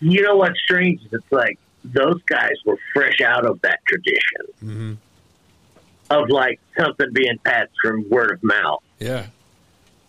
You 0.00 0.22
know 0.22 0.36
what's 0.36 0.58
strange? 0.60 1.00
is 1.02 1.08
It's 1.12 1.32
like 1.32 1.58
those 1.84 2.22
guys 2.26 2.52
were 2.64 2.78
fresh 2.92 3.20
out 3.20 3.44
of 3.44 3.60
that 3.62 3.80
tradition 3.86 4.40
Mhm. 4.64 4.96
of 6.10 6.28
like 6.30 6.60
something 6.78 7.12
being 7.12 7.38
passed 7.44 7.72
from 7.82 8.08
word 8.08 8.32
of 8.32 8.42
mouth. 8.42 8.82
yeah, 9.00 9.26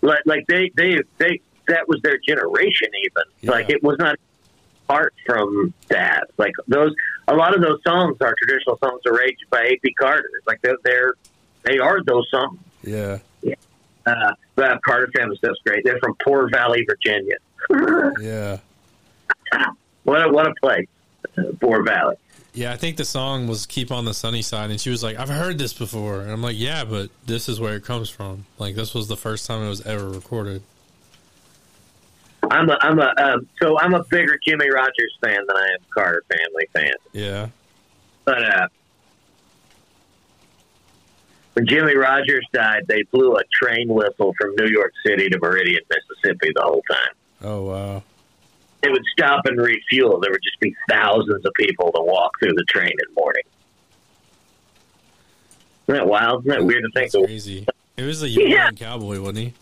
Like, 0.02 0.22
like 0.26 0.46
they, 0.48 0.72
they, 0.76 1.00
they, 1.18 1.42
that 1.68 1.88
was 1.88 2.00
their 2.04 2.18
generation. 2.28 2.90
Even 3.04 3.24
Yeah. 3.42 3.52
like 3.52 3.70
it 3.70 3.82
was 3.84 3.98
not 3.98 4.18
art 4.90 5.14
from 5.26 5.74
that. 5.90 6.28
Like 6.38 6.54
those, 6.68 6.94
a 7.28 7.36
lot 7.36 7.56
of 7.56 7.62
those 7.62 7.80
songs 7.86 8.18
are 8.22 8.34
traditional 8.42 8.78
songs 8.78 9.02
arranged 9.08 9.46
by 9.50 9.62
A.P. 9.64 9.94
Carter. 9.94 10.30
Like 10.48 10.62
they're, 10.62 10.78
they're 10.84 11.14
they 11.64 11.80
are 11.80 12.04
those 12.04 12.30
songs. 12.30 12.60
yeah, 12.84 13.18
Uh, 14.06 14.32
the 14.56 14.80
Carter 14.86 15.10
family 15.16 15.36
stuff's 15.38 15.60
great. 15.66 15.84
They're 15.84 15.98
from 16.00 16.16
Poor 16.24 16.48
Valley, 16.50 16.86
Virginia. 16.88 17.38
yeah, 18.22 18.58
What 20.04 20.26
a 20.26 20.32
what 20.32 20.48
a 20.48 20.54
place, 20.62 20.88
Poor 21.60 21.82
Valley. 21.84 22.16
yeah. 22.54 22.72
I 22.72 22.78
think 22.78 22.98
the 22.98 23.06
song 23.06 23.48
was 23.48 23.66
"Keep 23.66 23.92
on 23.92 24.06
the 24.06 24.14
Sunny 24.14 24.44
Side," 24.44 24.70
and 24.70 24.80
she 24.80 24.92
was 24.92 25.02
like, 25.02 25.18
"I've 25.18 25.30
heard 25.30 25.58
this 25.58 25.74
before," 25.74 26.22
and 26.22 26.32
I'm 26.32 26.44
like, 26.44 26.56
"Yeah, 26.58 26.84
but 26.86 27.10
this 27.26 27.50
is 27.50 27.60
where 27.60 27.76
it 27.76 27.84
comes 27.84 28.10
from. 28.10 28.46
Like 28.60 28.76
this 28.76 28.94
was 28.94 29.08
the 29.08 29.18
first 29.18 29.48
time 29.48 29.64
it 29.64 29.70
was 29.70 29.82
ever 29.82 30.08
recorded." 30.08 30.62
I'm 32.52 32.70
a 32.70 32.78
I'm 32.82 33.00
a 33.00 33.14
um, 33.18 33.48
so 33.62 33.80
I'm 33.80 33.94
a 33.94 34.04
bigger 34.06 34.38
Jimmie 34.46 34.70
Rodgers 34.70 35.18
fan 35.24 35.40
than 35.48 35.56
I 35.58 35.68
am 35.74 35.80
Carter 35.94 36.24
family 36.30 36.68
fan. 36.74 36.94
Yeah, 37.14 37.48
But 38.26 38.44
uh, 38.44 38.68
when 41.54 41.68
Jimmie 41.68 41.96
Rodgers 41.96 42.46
died, 42.54 42.84
they 42.88 43.04
blew 43.12 43.36
a 43.36 43.42
train 43.54 43.88
whistle 43.88 44.34
from 44.40 44.56
New 44.58 44.68
York 44.68 44.92
City 45.06 45.30
to 45.30 45.40
Meridian, 45.40 45.82
Mississippi, 45.90 46.52
the 46.56 46.62
whole 46.62 46.84
time. 46.90 47.14
oh 47.44 47.64
wow, 47.64 48.04
They 48.82 48.90
would 48.90 49.06
stop 49.14 49.46
and 49.46 49.58
refuel. 49.60 50.20
There 50.20 50.32
would 50.32 50.44
just 50.44 50.60
be 50.60 50.76
thousands 50.90 51.46
of 51.46 51.54
people 51.56 51.92
to 51.94 52.02
walk 52.02 52.32
through 52.40 52.54
the 52.54 52.66
train 52.68 52.90
in 52.92 53.14
the 53.14 53.20
morning. 53.22 53.44
Isn't 55.88 55.96
that 56.00 56.08
wild? 56.08 56.46
Isn't 56.46 56.60
that 56.60 56.66
weird 56.66 56.84
to 56.84 56.90
think? 56.94 57.12
that's 57.12 57.16
Of? 57.16 57.26
crazy. 57.26 57.66
It 57.98 58.04
was 58.04 58.24
a 58.24 58.30
young 58.30 58.50
Yeah. 58.50 58.72
cowboy, 58.72 59.20
wasn't 59.20 59.38
he? 59.38 59.54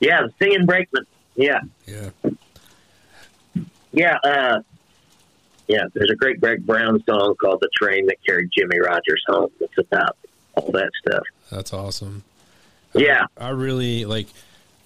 Yeah, 0.00 0.22
the 0.22 0.32
singing 0.42 0.66
brakeman. 0.66 1.06
Yeah. 1.36 1.60
Yeah, 1.86 2.10
Yeah, 3.92 4.18
uh, 4.24 4.60
yeah. 5.66 5.84
There's 5.92 6.10
a 6.10 6.16
great 6.16 6.40
Greg 6.40 6.64
Brown 6.64 7.02
song 7.04 7.34
called 7.40 7.60
"The 7.60 7.68
Train 7.80 8.06
That 8.06 8.16
Carried 8.24 8.50
Jimmie 8.56 8.80
Rodgers 8.80 9.22
Home." 9.28 9.50
It's 9.60 9.78
about 9.78 10.16
all 10.54 10.70
that 10.72 10.90
stuff. 11.06 11.24
that's 11.50 11.72
awesome. 11.72 12.22
Yeah, 12.94 13.26
I 13.36 13.50
really 13.50 14.04
like. 14.04 14.28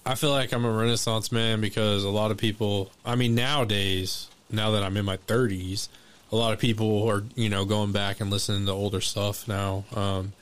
I 0.05 0.15
feel 0.15 0.31
like 0.31 0.51
I'm 0.53 0.65
a 0.65 0.71
Renaissance 0.71 1.31
man 1.31 1.61
because 1.61 2.03
a 2.03 2.09
lot 2.09 2.31
of 2.31 2.37
people. 2.37 2.91
I 3.05 3.15
mean, 3.15 3.35
nowadays, 3.35 4.29
now 4.49 4.71
that 4.71 4.83
I'm 4.83 4.97
in 4.97 5.05
my 5.05 5.17
30s, 5.17 5.89
a 6.31 6.35
lot 6.35 6.53
of 6.53 6.59
people 6.59 7.07
are 7.07 7.23
you 7.35 7.49
know 7.49 7.65
going 7.65 7.91
back 7.91 8.19
and 8.19 8.31
listening 8.31 8.65
to 8.65 8.71
older 8.71 9.01
stuff 9.01 9.47
now, 9.47 9.83
um, 9.95 10.33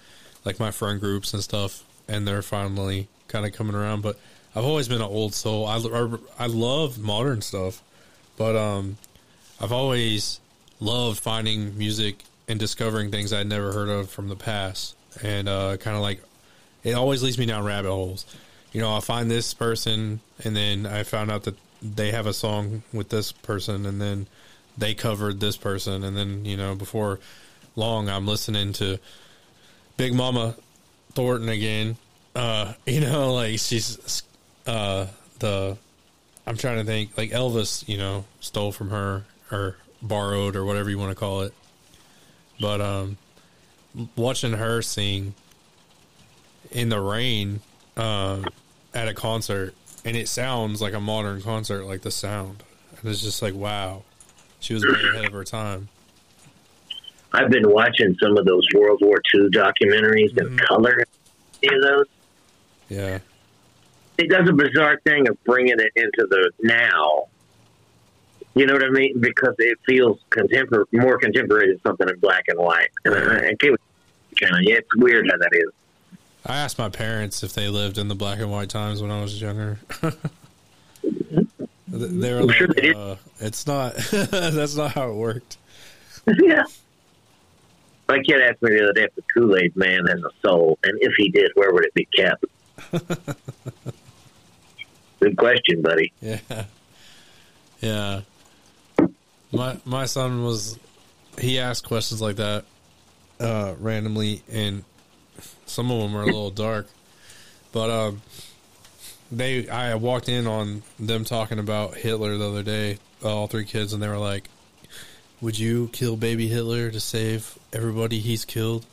like 0.45 0.59
my 0.59 0.71
friend 0.71 0.99
groups 0.99 1.33
and 1.33 1.43
stuff, 1.43 1.83
and 2.07 2.27
they're 2.27 2.41
finally 2.41 3.07
kind 3.27 3.45
of 3.45 3.53
coming 3.53 3.75
around. 3.75 4.01
But 4.01 4.17
I've 4.57 4.65
always 4.65 4.87
been 4.87 5.01
an 5.01 5.07
old 5.07 5.35
soul. 5.35 5.67
I 5.67 5.75
I 6.39 6.47
love 6.47 6.97
modern 6.97 7.43
stuff, 7.43 7.83
but 8.37 8.55
um, 8.55 8.97
I've 9.61 9.71
always 9.71 10.39
loved 10.79 11.19
finding 11.19 11.77
music 11.77 12.23
and 12.47 12.59
discovering 12.59 13.11
things 13.11 13.31
I'd 13.31 13.45
never 13.45 13.71
heard 13.71 13.87
of 13.87 14.09
from 14.09 14.29
the 14.29 14.35
past, 14.35 14.95
and 15.21 15.47
uh, 15.47 15.77
kind 15.77 15.95
of 15.95 16.01
like 16.01 16.23
it 16.83 16.93
always 16.93 17.21
leads 17.21 17.37
me 17.37 17.45
down 17.45 17.65
rabbit 17.65 17.89
holes. 17.89 18.25
You 18.71 18.81
know, 18.81 18.89
I'll 18.89 19.01
find 19.01 19.29
this 19.29 19.53
person, 19.53 20.21
and 20.43 20.55
then 20.55 20.87
I 20.87 21.03
found 21.03 21.29
out 21.29 21.43
that 21.43 21.55
they 21.83 22.11
have 22.11 22.25
a 22.25 22.33
song 22.33 22.81
with 22.91 23.09
this 23.09 23.31
person, 23.31 23.85
and 23.85 24.01
then 24.01 24.25
they 24.75 24.95
covered 24.95 25.39
this 25.39 25.55
person, 25.55 26.03
and 26.03 26.17
then 26.17 26.45
you 26.45 26.57
know, 26.57 26.73
before 26.73 27.19
long, 27.75 28.09
I'm 28.09 28.25
listening 28.25 28.73
to 28.73 28.97
Big 29.97 30.15
Mama 30.15 30.55
Thornton 31.13 31.47
again. 31.47 31.97
Uh, 32.35 32.73
you 32.87 33.01
know, 33.01 33.35
like 33.35 33.59
she's 33.59 34.23
uh, 34.68 35.07
the 35.39 35.78
I'm 36.45 36.57
trying 36.57 36.78
to 36.78 36.84
think 36.84 37.18
like 37.18 37.32
Elvis, 37.32 37.88
you 37.88 37.97
know, 37.97 38.26
stole 38.39 38.72
from 38.72 38.89
her 38.89 39.24
or 39.51 39.78
borrowed 40.01 40.55
or 40.55 40.63
whatever 40.65 40.89
you 40.89 40.97
want 40.97 41.11
to 41.11 41.15
call 41.15 41.41
it. 41.41 41.53
But 42.59 42.82
um, 42.82 43.18
watching 44.15 44.53
her 44.53 44.82
sing 44.82 45.34
in 46.72 46.89
the 46.89 46.99
rain 46.99 47.61
uh, 47.95 48.43
at 48.93 49.07
a 49.07 49.13
concert, 49.13 49.74
and 50.05 50.15
it 50.15 50.28
sounds 50.28 50.82
like 50.82 50.93
a 50.93 50.99
modern 50.99 51.41
concert, 51.41 51.86
like 51.86 52.01
the 52.01 52.11
sound, 52.11 52.63
and 53.01 53.09
it's 53.09 53.22
just 53.22 53.41
like 53.41 53.53
wow, 53.53 54.03
she 54.59 54.74
was 54.74 54.86
way 54.86 55.09
ahead 55.11 55.26
of 55.26 55.34
her 55.34 55.43
time. 55.43 55.89
I've 57.34 57.49
been 57.49 57.70
watching 57.70 58.15
some 58.22 58.38
of 58.38 58.45
those 58.45 58.65
World 58.74 58.99
War 59.01 59.18
II 59.36 59.49
documentaries 59.49 60.38
in 60.38 60.47
Mhm. 60.47 60.59
color. 60.65 61.03
You 61.61 61.72
know, 61.72 61.97
those 61.97 62.05
Yeah, 62.89 63.20
it 64.18 64.30
does 64.30 64.49
a 64.49 64.53
bizarre 64.53 64.99
thing 65.03 65.28
of 65.28 65.41
bringing 65.43 65.76
it 65.78 65.91
into 65.95 66.28
the 66.30 66.51
now. 66.61 67.28
You 68.55 68.65
know 68.65 68.74
what 68.74 68.84
I 68.84 68.89
mean? 68.89 69.20
Because 69.20 69.53
it 69.59 69.78
feels 69.86 70.20
contemporary, 70.32 70.86
more 70.91 71.20
contemporary 71.20 71.68
than 71.68 71.82
something 71.82 72.09
in 72.09 72.20
black 72.20 72.45
and 72.47 72.57
white. 72.57 72.89
And 73.05 73.13
I, 73.13 73.49
I 73.49 73.53
can't 73.59 73.80
yeah, 74.41 74.49
it's 74.78 74.95
weird 74.95 75.30
how 75.30 75.38
that 75.38 75.49
is. 75.53 75.72
I 76.45 76.57
asked 76.57 76.78
my 76.78 76.89
parents 76.89 77.43
if 77.43 77.53
they 77.53 77.68
lived 77.68 77.97
in 77.97 78.07
the 78.07 78.15
black 78.15 78.39
and 78.39 78.51
white 78.51 78.70
times 78.70 79.01
when 79.01 79.11
I 79.11 79.22
was 79.22 79.41
younger. 79.41 79.80
they 81.88 82.34
were 82.34 82.41
I'm 82.41 82.49
sure 82.49 82.68
they 82.68 82.82
did. 82.82 82.95
uh, 82.95 83.15
"It's 83.39 83.68
not. 83.68 83.95
that's 84.11 84.76
not 84.76 84.91
how 84.91 85.09
it 85.09 85.15
worked." 85.15 85.57
yeah. 86.41 86.63
My 88.07 88.20
kid 88.24 88.41
asked 88.41 88.61
me 88.61 88.72
the 88.72 88.84
other 88.84 88.93
day 88.93 89.03
if 89.03 89.15
the 89.15 89.24
Kool 89.34 89.57
Aid 89.57 89.76
Man 89.76 90.05
has 90.05 90.22
a 90.22 90.32
soul, 90.41 90.80
and 90.84 90.97
if 91.01 91.13
he 91.18 91.30
did, 91.30 91.51
where 91.55 91.74
would 91.74 91.86
it 91.86 91.93
be 91.93 92.05
kept? 92.05 92.45
Good 95.20 95.38
question, 95.38 95.82
buddy. 95.82 96.13
Yeah, 96.22 96.39
yeah. 97.82 98.22
My 99.51 99.78
my 99.86 100.05
son 100.05 100.43
was 100.43 100.78
he 101.39 101.59
asked 101.59 101.86
questions 101.86 102.22
like 102.22 102.36
that 102.38 102.65
uh, 103.39 103.76
randomly, 103.80 104.43
and 104.51 104.84
some 105.65 105.91
of 105.91 106.01
them 106.01 106.15
are 106.15 106.24
a 106.24 106.26
little 106.26 106.51
dark. 106.51 106.88
But 107.72 107.89
um, 107.89 108.22
they 109.32 109.70
I 109.70 109.95
walked 109.95 110.30
in 110.30 110.47
on 110.47 110.84
them 110.99 111.24
talking 111.24 111.59
about 111.59 111.95
Hitler 111.95 112.38
the 112.38 112.49
other 112.49 112.63
day, 112.63 112.97
all 113.24 113.47
three 113.47 113.65
kids, 113.65 113.93
and 113.93 114.01
they 114.01 114.07
were 114.07 114.18
like, 114.18 114.49
"Would 115.41 115.57
you 115.57 115.89
kill 115.93 116.15
baby 116.18 116.47
Hitler 116.47 116.91
to 116.91 116.99
save 116.99 117.57
everybody 117.74 118.20
he's 118.20 118.45
killed?" 118.45 118.86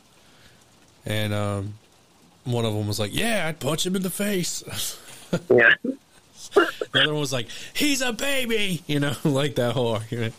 And 1.05 1.33
um, 1.33 1.73
one 2.45 2.65
of 2.65 2.73
them 2.73 2.87
was 2.87 2.99
like, 2.99 3.13
"Yeah, 3.13 3.45
I'd 3.47 3.59
punch 3.59 3.85
him 3.85 3.95
in 3.95 4.01
the 4.01 4.09
face." 4.09 4.63
Yeah. 5.49 5.73
The 6.49 7.01
other 7.01 7.11
one 7.11 7.19
was 7.19 7.33
like, 7.33 7.47
"He's 7.73 8.01
a 8.01 8.13
baby," 8.13 8.83
you 8.87 8.99
know, 8.99 9.13
like 9.23 9.55
that 9.55 9.73
whole 9.73 9.93
argument. 9.93 10.35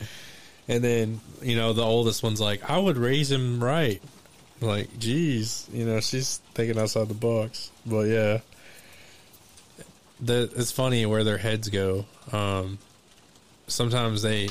And 0.68 0.82
then 0.82 1.20
you 1.42 1.56
know 1.56 1.72
the 1.72 1.84
oldest 1.84 2.22
one's 2.22 2.40
like, 2.40 2.68
"I 2.68 2.78
would 2.78 2.96
raise 2.96 3.30
him 3.30 3.62
right." 3.62 4.02
Like, 4.60 4.98
geez, 4.98 5.68
you 5.72 5.84
know, 5.84 6.00
she's 6.00 6.38
thinking 6.54 6.78
outside 6.78 7.08
the 7.08 7.14
box. 7.14 7.70
But 7.84 8.06
yeah, 8.06 8.40
the, 10.20 10.50
it's 10.56 10.72
funny 10.72 11.04
where 11.04 11.24
their 11.24 11.36
heads 11.38 11.68
go. 11.68 12.06
Um, 12.32 12.78
sometimes 13.66 14.22
they 14.22 14.48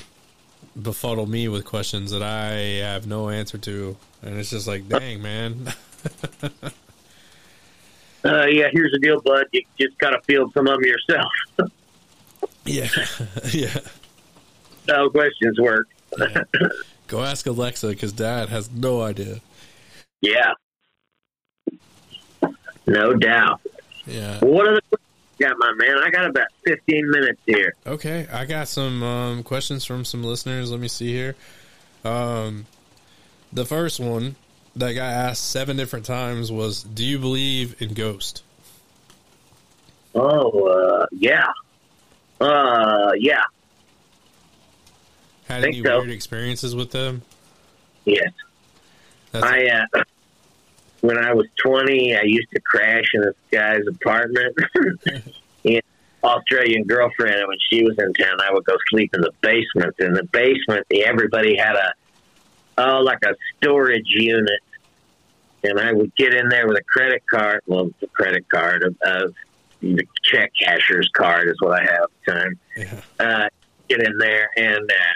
befuddle 0.80 1.26
me 1.26 1.47
with 1.47 1.66
questions 1.66 2.12
that 2.12 2.22
I 2.22 2.86
have 2.86 3.08
no 3.08 3.30
answer 3.30 3.58
to, 3.58 3.97
and 4.22 4.38
it's 4.38 4.51
just 4.51 4.68
like, 4.68 4.88
dang, 4.88 5.22
man. 5.22 5.74
Uh, 8.26 8.45
yeah, 8.47 8.69
here's 8.71 8.91
the 8.91 8.99
deal, 8.99 9.21
bud. 9.21 9.45
You 9.51 9.61
just 9.80 9.97
got 9.99 10.11
to 10.11 10.21
field 10.21 10.51
some 10.53 10.67
of 10.67 10.80
them 10.80 10.84
yourself. 10.84 11.32
yeah, 12.65 12.88
yeah. 13.51 13.78
no 14.88 15.09
questions 15.09 15.59
work. 15.59 15.88
yeah. 16.17 16.43
Go 17.07 17.23
ask 17.23 17.45
Alexa 17.45 17.89
because 17.89 18.11
Dad 18.11 18.49
has 18.49 18.71
no 18.71 19.01
idea. 19.01 19.41
Yeah, 20.21 20.53
no 22.88 23.13
doubt. 23.13 23.61
Yeah. 24.07 24.39
What 24.39 24.67
other 24.67 24.82
questions 24.82 25.01
you 25.38 25.47
got, 25.47 25.57
my 25.59 25.73
man? 25.73 25.99
I 25.99 26.09
got 26.09 26.26
about 26.26 26.47
15 26.65 27.11
minutes 27.11 27.41
here. 27.45 27.76
Okay, 27.86 28.26
I 28.34 28.45
got 28.45 28.67
some 28.67 29.03
um, 29.03 29.43
questions 29.43 29.86
from 29.86 30.03
some 30.03 30.23
listeners. 30.23 30.71
Let 30.71 30.80
me 30.80 30.88
see 30.88 31.13
here. 31.13 31.36
Um, 32.03 32.65
the 33.53 33.65
first 33.65 33.99
one 33.99 34.36
that 34.76 34.93
got 34.93 35.11
asked 35.11 35.49
seven 35.49 35.78
different 35.78 36.05
times 36.05 36.51
was, 36.51 36.84
"Do 36.84 37.05
you 37.05 37.19
believe 37.19 37.82
in 37.82 37.93
ghosts?" 37.93 38.43
Oh, 40.13 40.67
uh, 40.67 41.05
yeah. 41.11 41.51
Uh, 42.39 43.11
yeah. 43.17 43.43
Had 45.47 45.63
any 45.63 45.84
so. 45.84 45.99
weird 45.99 46.11
experiences 46.11 46.76
with 46.76 46.91
them? 46.91 47.21
Yes. 48.05 48.32
That's, 49.32 49.45
I, 49.45 49.65
uh, 49.65 50.03
when 51.01 51.17
I 51.17 51.34
was 51.34 51.47
20, 51.63 52.15
I 52.15 52.21
used 52.23 52.49
to 52.51 52.61
crash 52.61 53.05
in 53.13 53.21
this 53.21 53.36
guy's 53.51 53.86
apartment. 53.88 54.57
and 55.65 55.82
Australian 56.23 56.84
girlfriend, 56.84 57.36
and 57.36 57.47
when 57.47 57.57
she 57.69 57.84
was 57.84 57.97
in 57.99 58.13
town, 58.13 58.38
I 58.41 58.53
would 58.53 58.65
go 58.65 58.76
sleep 58.89 59.13
in 59.13 59.21
the 59.21 59.32
basement. 59.41 59.95
In 59.99 60.13
the 60.13 60.23
basement, 60.23 60.88
everybody 60.91 61.57
had 61.57 61.76
a, 61.76 61.93
oh, 62.78 62.99
like 63.01 63.19
a 63.26 63.36
storage 63.57 64.07
unit. 64.07 64.61
And 65.66 65.80
I 65.80 65.91
would 65.93 66.16
get 66.16 66.34
in 66.34 66.49
there 66.49 66.68
with 66.68 66.78
a 66.78 66.84
credit 66.84 67.24
card, 67.30 67.61
well, 67.66 67.89
the 67.99 68.07
credit 68.07 68.47
card, 68.49 68.84
of, 68.84 68.95
of 69.03 69.34
the 69.82 70.05
check 70.24 70.51
cashier's 70.59 71.09
card 71.13 71.47
is 71.47 71.55
what 71.59 71.80
I 71.80 71.84
have 71.84 72.03
at 72.03 72.09
the 72.26 72.32
time. 72.32 72.59
yeah. 72.78 73.01
uh, 73.20 73.49
get 73.88 74.01
in 74.01 74.18
there 74.18 74.49
and 74.57 74.91
uh, 74.91 75.13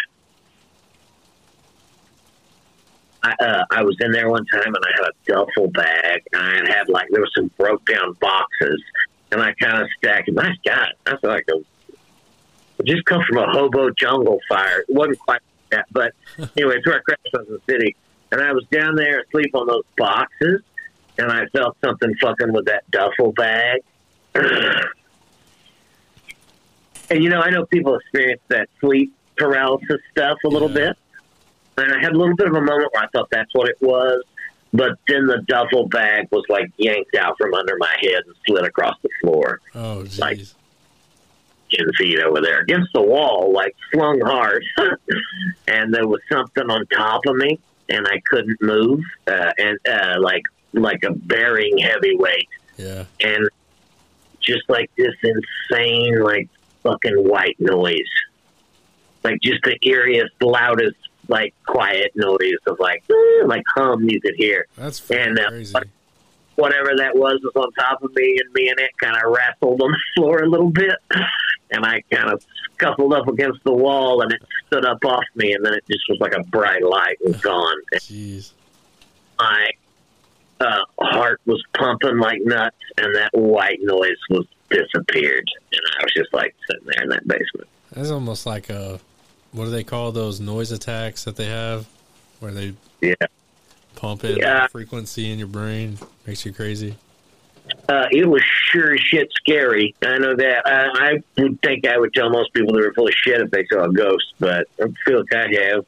I, 3.24 3.44
uh, 3.44 3.66
I 3.72 3.84
was 3.84 3.98
in 4.00 4.12
there 4.12 4.30
one 4.30 4.46
time 4.46 4.66
and 4.66 4.78
I 4.78 4.92
had 4.96 5.08
a 5.08 5.14
duffel 5.26 5.68
bag 5.70 6.22
and 6.34 6.42
I 6.42 6.72
had 6.72 6.88
like 6.88 7.08
there 7.10 7.22
were 7.22 7.30
some 7.36 7.50
broke 7.58 7.86
down 7.86 8.14
boxes 8.14 8.82
and 9.32 9.42
I 9.42 9.54
kind 9.54 9.82
of 9.82 9.88
stacked 9.98 10.28
them. 10.28 10.36
My 10.36 10.54
God, 10.66 10.90
that's 11.06 11.24
like 11.24 11.46
a 11.52 12.84
just 12.84 13.04
come 13.06 13.22
from 13.28 13.40
a 13.40 13.52
hobo 13.52 13.90
jungle 13.92 14.40
fire. 14.48 14.82
It 14.88 14.96
wasn't 14.96 15.20
quite 15.20 15.42
that, 15.72 15.88
but 15.92 16.14
anyway, 16.58 16.78
it's 16.78 16.86
where 16.86 16.98
I 16.98 17.02
crashed 17.02 17.36
on 17.36 17.46
the 17.50 17.60
city 17.70 17.96
and 18.32 18.42
I 18.42 18.52
was 18.54 18.64
down 18.72 18.96
there 18.96 19.22
asleep 19.22 19.52
on 19.56 19.68
those 19.68 19.84
boxes 19.98 20.62
and 21.18 21.32
I 21.32 21.46
felt 21.48 21.78
something 21.84 22.14
fucking 22.22 22.54
with 22.54 22.66
that 22.66 22.90
duffel 22.92 23.32
bag. 23.34 23.82
And 27.12 27.24
you 27.24 27.30
know, 27.32 27.42
I 27.42 27.50
know 27.50 27.66
people 27.66 27.96
experience 27.96 28.42
that 28.50 28.70
sleep 28.80 29.12
paralysis 29.36 30.00
stuff 30.12 30.38
a 30.46 30.48
little 30.48 30.70
Yeah. 30.70 30.90
bit. 30.90 30.98
And 31.78 31.92
I 31.94 32.00
had 32.00 32.12
a 32.14 32.18
little 32.18 32.36
bit 32.36 32.48
of 32.48 32.54
a 32.54 32.62
moment 32.62 32.92
where 32.94 33.04
I 33.04 33.08
thought 33.08 33.30
that's 33.32 33.50
what 33.54 33.68
it 33.70 33.78
was. 33.82 34.24
But 34.74 34.92
then 35.08 35.26
the 35.26 35.42
duffel 35.48 35.88
bag 35.88 36.28
was 36.30 36.44
like 36.50 36.70
yanked 36.78 37.16
out 37.16 37.36
from 37.40 37.54
under 37.56 37.76
my 37.80 37.96
head 38.00 38.22
and 38.28 38.36
slid 38.46 38.64
across 38.66 38.96
the 39.02 39.10
floor, 39.22 39.60
Oh, 39.74 40.04
jeez. 40.06 40.20
Like- 40.20 40.40
10 41.72 41.86
feet 41.98 42.20
over 42.20 42.42
there 42.42 42.60
against 42.62 42.92
the 42.94 43.02
wall, 43.02 43.52
like 43.54 43.76
slung 43.94 44.20
hard. 44.22 44.64
and 45.68 45.94
there 45.94 46.08
was 46.08 46.20
something 46.32 46.70
on 46.70 46.86
top 46.88 47.22
of 47.28 47.36
me, 47.36 47.60
and 47.90 48.08
I 48.08 48.22
couldn't 48.30 48.62
move, 48.62 49.02
uh, 49.28 49.52
and 49.58 49.78
uh, 49.88 50.16
like 50.20 50.44
like 50.74 51.04
a 51.04 51.12
bearing 51.12 51.78
heavyweight 51.80 52.48
yeah. 52.80 53.06
and 53.20 53.50
just 54.40 54.70
like 54.70 54.90
this 54.98 55.14
insane, 55.24 56.22
like 56.22 56.48
fucking 56.84 57.16
white 57.16 57.60
noise, 57.60 58.00
like 59.24 59.40
just 59.42 59.62
the 59.64 59.78
eeriest, 59.86 60.30
loudest, 60.42 60.96
like 61.28 61.54
quiet 61.66 62.12
noise 62.16 62.58
of 62.66 62.80
like 62.80 63.04
eh, 63.10 63.46
like 63.46 63.64
hum 63.76 64.10
you 64.10 64.20
could 64.22 64.36
hear. 64.36 64.66
That's 64.78 65.10
And, 65.12 65.40
uh, 65.40 65.50
crazy. 65.50 65.76
Whatever 66.56 66.94
that 66.98 67.16
was 67.16 67.40
was 67.42 67.54
on 67.56 67.72
top 67.74 68.04
of 68.04 68.14
me, 68.16 68.38
and 68.38 68.54
me 68.54 68.68
and 68.70 68.78
it 68.80 68.92
kind 68.98 69.16
of 69.16 69.32
wrestled 69.32 69.82
on 69.82 69.92
the 69.92 70.00
floor 70.16 70.44
a 70.44 70.50
little 70.50 70.70
bit, 70.70 70.96
and 71.72 71.86
I 71.86 72.02
kind 72.12 72.32
of 72.32 72.44
scuffled 72.76 73.14
up 73.14 73.28
against 73.28 73.64
the 73.64 73.74
wall, 73.74 74.22
and 74.22 74.32
it 74.32 74.42
stood 74.68 74.86
up 74.86 75.04
off 75.06 75.24
me, 75.36 75.54
and 75.54 75.66
then 75.66 75.74
it 75.74 75.84
just 75.90 76.04
was 76.10 76.20
like 76.20 76.34
a 76.34 76.44
bright 76.44 76.84
light 76.84 77.18
and 77.26 77.40
gone. 77.42 77.78
Jeez. 77.96 78.52
my 79.40 79.68
uh, 80.62 80.82
heart 81.00 81.40
was 81.46 81.64
pumping 81.78 82.18
like 82.18 82.40
nuts, 82.44 82.76
and 82.98 83.16
that 83.16 83.30
white 83.34 83.80
noise 83.82 84.18
was 84.30 84.46
disappeared. 84.70 85.48
And 85.72 85.82
I 86.00 86.04
was 86.04 86.14
just 86.16 86.34
like 86.34 86.56
sitting 86.70 86.88
there 86.88 87.04
in 87.04 87.10
that 87.10 87.28
basement. 87.28 87.68
That's 87.92 88.10
almost 88.12 88.46
like 88.46 88.70
a 88.70 89.00
what 89.52 89.66
do 89.66 89.72
they 89.72 89.84
call 89.84 90.12
those 90.12 90.40
noise 90.40 90.72
attacks 90.72 91.24
that 91.24 91.36
they 91.36 91.48
have, 91.48 91.88
where 92.40 92.52
they 92.52 92.76
Yeah, 93.02 93.14
pump 93.96 94.24
it 94.24 94.40
Yeah. 94.40 94.68
frequency 94.68 95.32
in 95.32 95.40
your 95.40 95.48
brain, 95.48 95.98
makes 96.28 96.46
you 96.46 96.54
crazy. 96.54 96.96
Uh, 97.90 98.06
it 98.12 98.28
was 98.28 98.42
sure 98.72 98.94
as 98.94 99.00
shit 99.00 99.30
scary. 99.34 99.96
I 100.04 100.18
know 100.18 100.36
that. 100.36 100.66
Uh, 100.66 100.90
I 100.94 101.14
would 101.42 101.62
think 101.62 101.88
I 101.88 101.98
would 101.98 102.14
tell 102.14 102.30
most 102.30 102.54
people 102.54 102.74
they 102.74 102.82
were 102.82 102.94
full 102.94 103.08
of 103.08 103.14
shit 103.14 103.42
if 103.42 103.52
they 103.52 103.66
saw 103.72 103.84
a 103.86 103.92
ghost, 103.94 104.34
but 104.40 104.68
I 104.82 104.86
feel 105.06 105.20
like 105.20 105.34
I 105.34 105.64
have. 105.66 105.86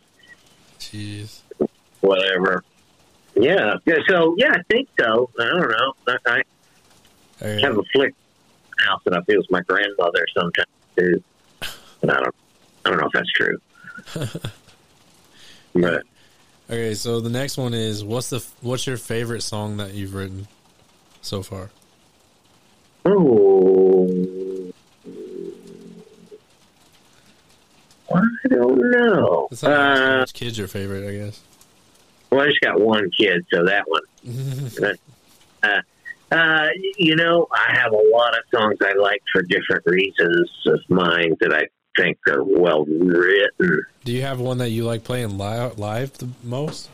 Jeez. 0.79 1.39
Whatever. 2.01 2.63
Yeah. 3.35 3.75
Yeah, 3.85 3.95
So 4.09 4.35
yeah, 4.37 4.51
I 4.53 4.61
think 4.69 4.89
so. 4.99 5.29
I 5.39 5.45
don't 5.45 5.69
know. 5.69 5.93
I, 6.07 6.17
I 6.27 6.41
Okay. 7.43 7.61
have 7.61 7.77
a 7.77 7.83
flick 7.93 8.13
house 8.79 9.01
that 9.05 9.15
I 9.15 9.21
feel 9.23 9.39
is 9.39 9.47
my 9.49 9.61
grandmother 9.61 10.25
sometimes 10.33 10.67
too. 10.97 11.23
And 12.01 12.11
I 12.11 12.15
don't. 12.19 12.35
I 12.85 12.89
don't 12.89 12.99
know 12.99 13.05
if 13.07 13.13
that's 13.13 13.31
true. 13.31 13.57
but 15.73 16.03
Okay, 16.69 16.93
so 16.95 17.19
the 17.19 17.29
next 17.29 17.57
one 17.57 17.73
is 17.73 18.03
what's 18.03 18.29
the 18.29 18.45
what's 18.61 18.87
your 18.87 18.97
favorite 18.97 19.41
song 19.41 19.77
that 19.77 19.93
you've 19.93 20.13
written 20.15 20.47
so 21.21 21.41
far? 21.43 21.69
Oh, 23.05 24.07
I 28.13 28.21
don't 28.49 28.91
know. 28.91 29.47
It's 29.51 29.63
not 29.63 29.71
Uh, 29.71 30.19
which 30.21 30.33
kid's 30.33 30.57
your 30.57 30.67
favorite, 30.67 31.07
I 31.07 31.13
guess. 31.25 31.41
well, 32.29 32.41
I 32.41 32.47
just 32.47 32.61
got 32.61 32.79
one 32.79 33.09
kid, 33.17 33.45
so 33.51 33.65
that 33.65 33.85
one. 33.87 34.01
uh, 35.63 35.81
uh, 36.35 36.67
you 36.97 37.15
know, 37.15 37.47
I 37.51 37.73
have 37.77 37.91
a 37.91 38.01
lot 38.13 38.37
of 38.37 38.43
songs 38.53 38.77
I 38.81 38.93
like 38.93 39.21
for 39.31 39.41
different 39.43 39.85
reasons 39.85 40.49
of 40.67 40.79
mine 40.89 41.35
that 41.41 41.53
I 41.53 41.67
think 41.97 42.17
are 42.27 42.43
well 42.43 42.85
written. 42.85 43.85
Do 44.05 44.11
you 44.11 44.21
have 44.21 44.39
one 44.39 44.57
that 44.59 44.69
you 44.69 44.83
like 44.83 45.03
playing 45.03 45.37
live, 45.37 45.77
live 45.79 46.17
the 46.17 46.29
most? 46.43 46.89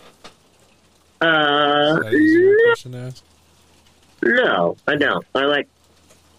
Uh, 1.21 1.25
Is 1.97 2.03
that 2.03 2.05
an 2.07 2.13
easier 2.13 2.55
question 2.65 2.91
to 2.93 2.97
ask? 2.99 3.23
No, 4.27 4.75
I 4.87 4.95
don't. 4.95 5.25
I 5.33 5.45
like 5.45 5.69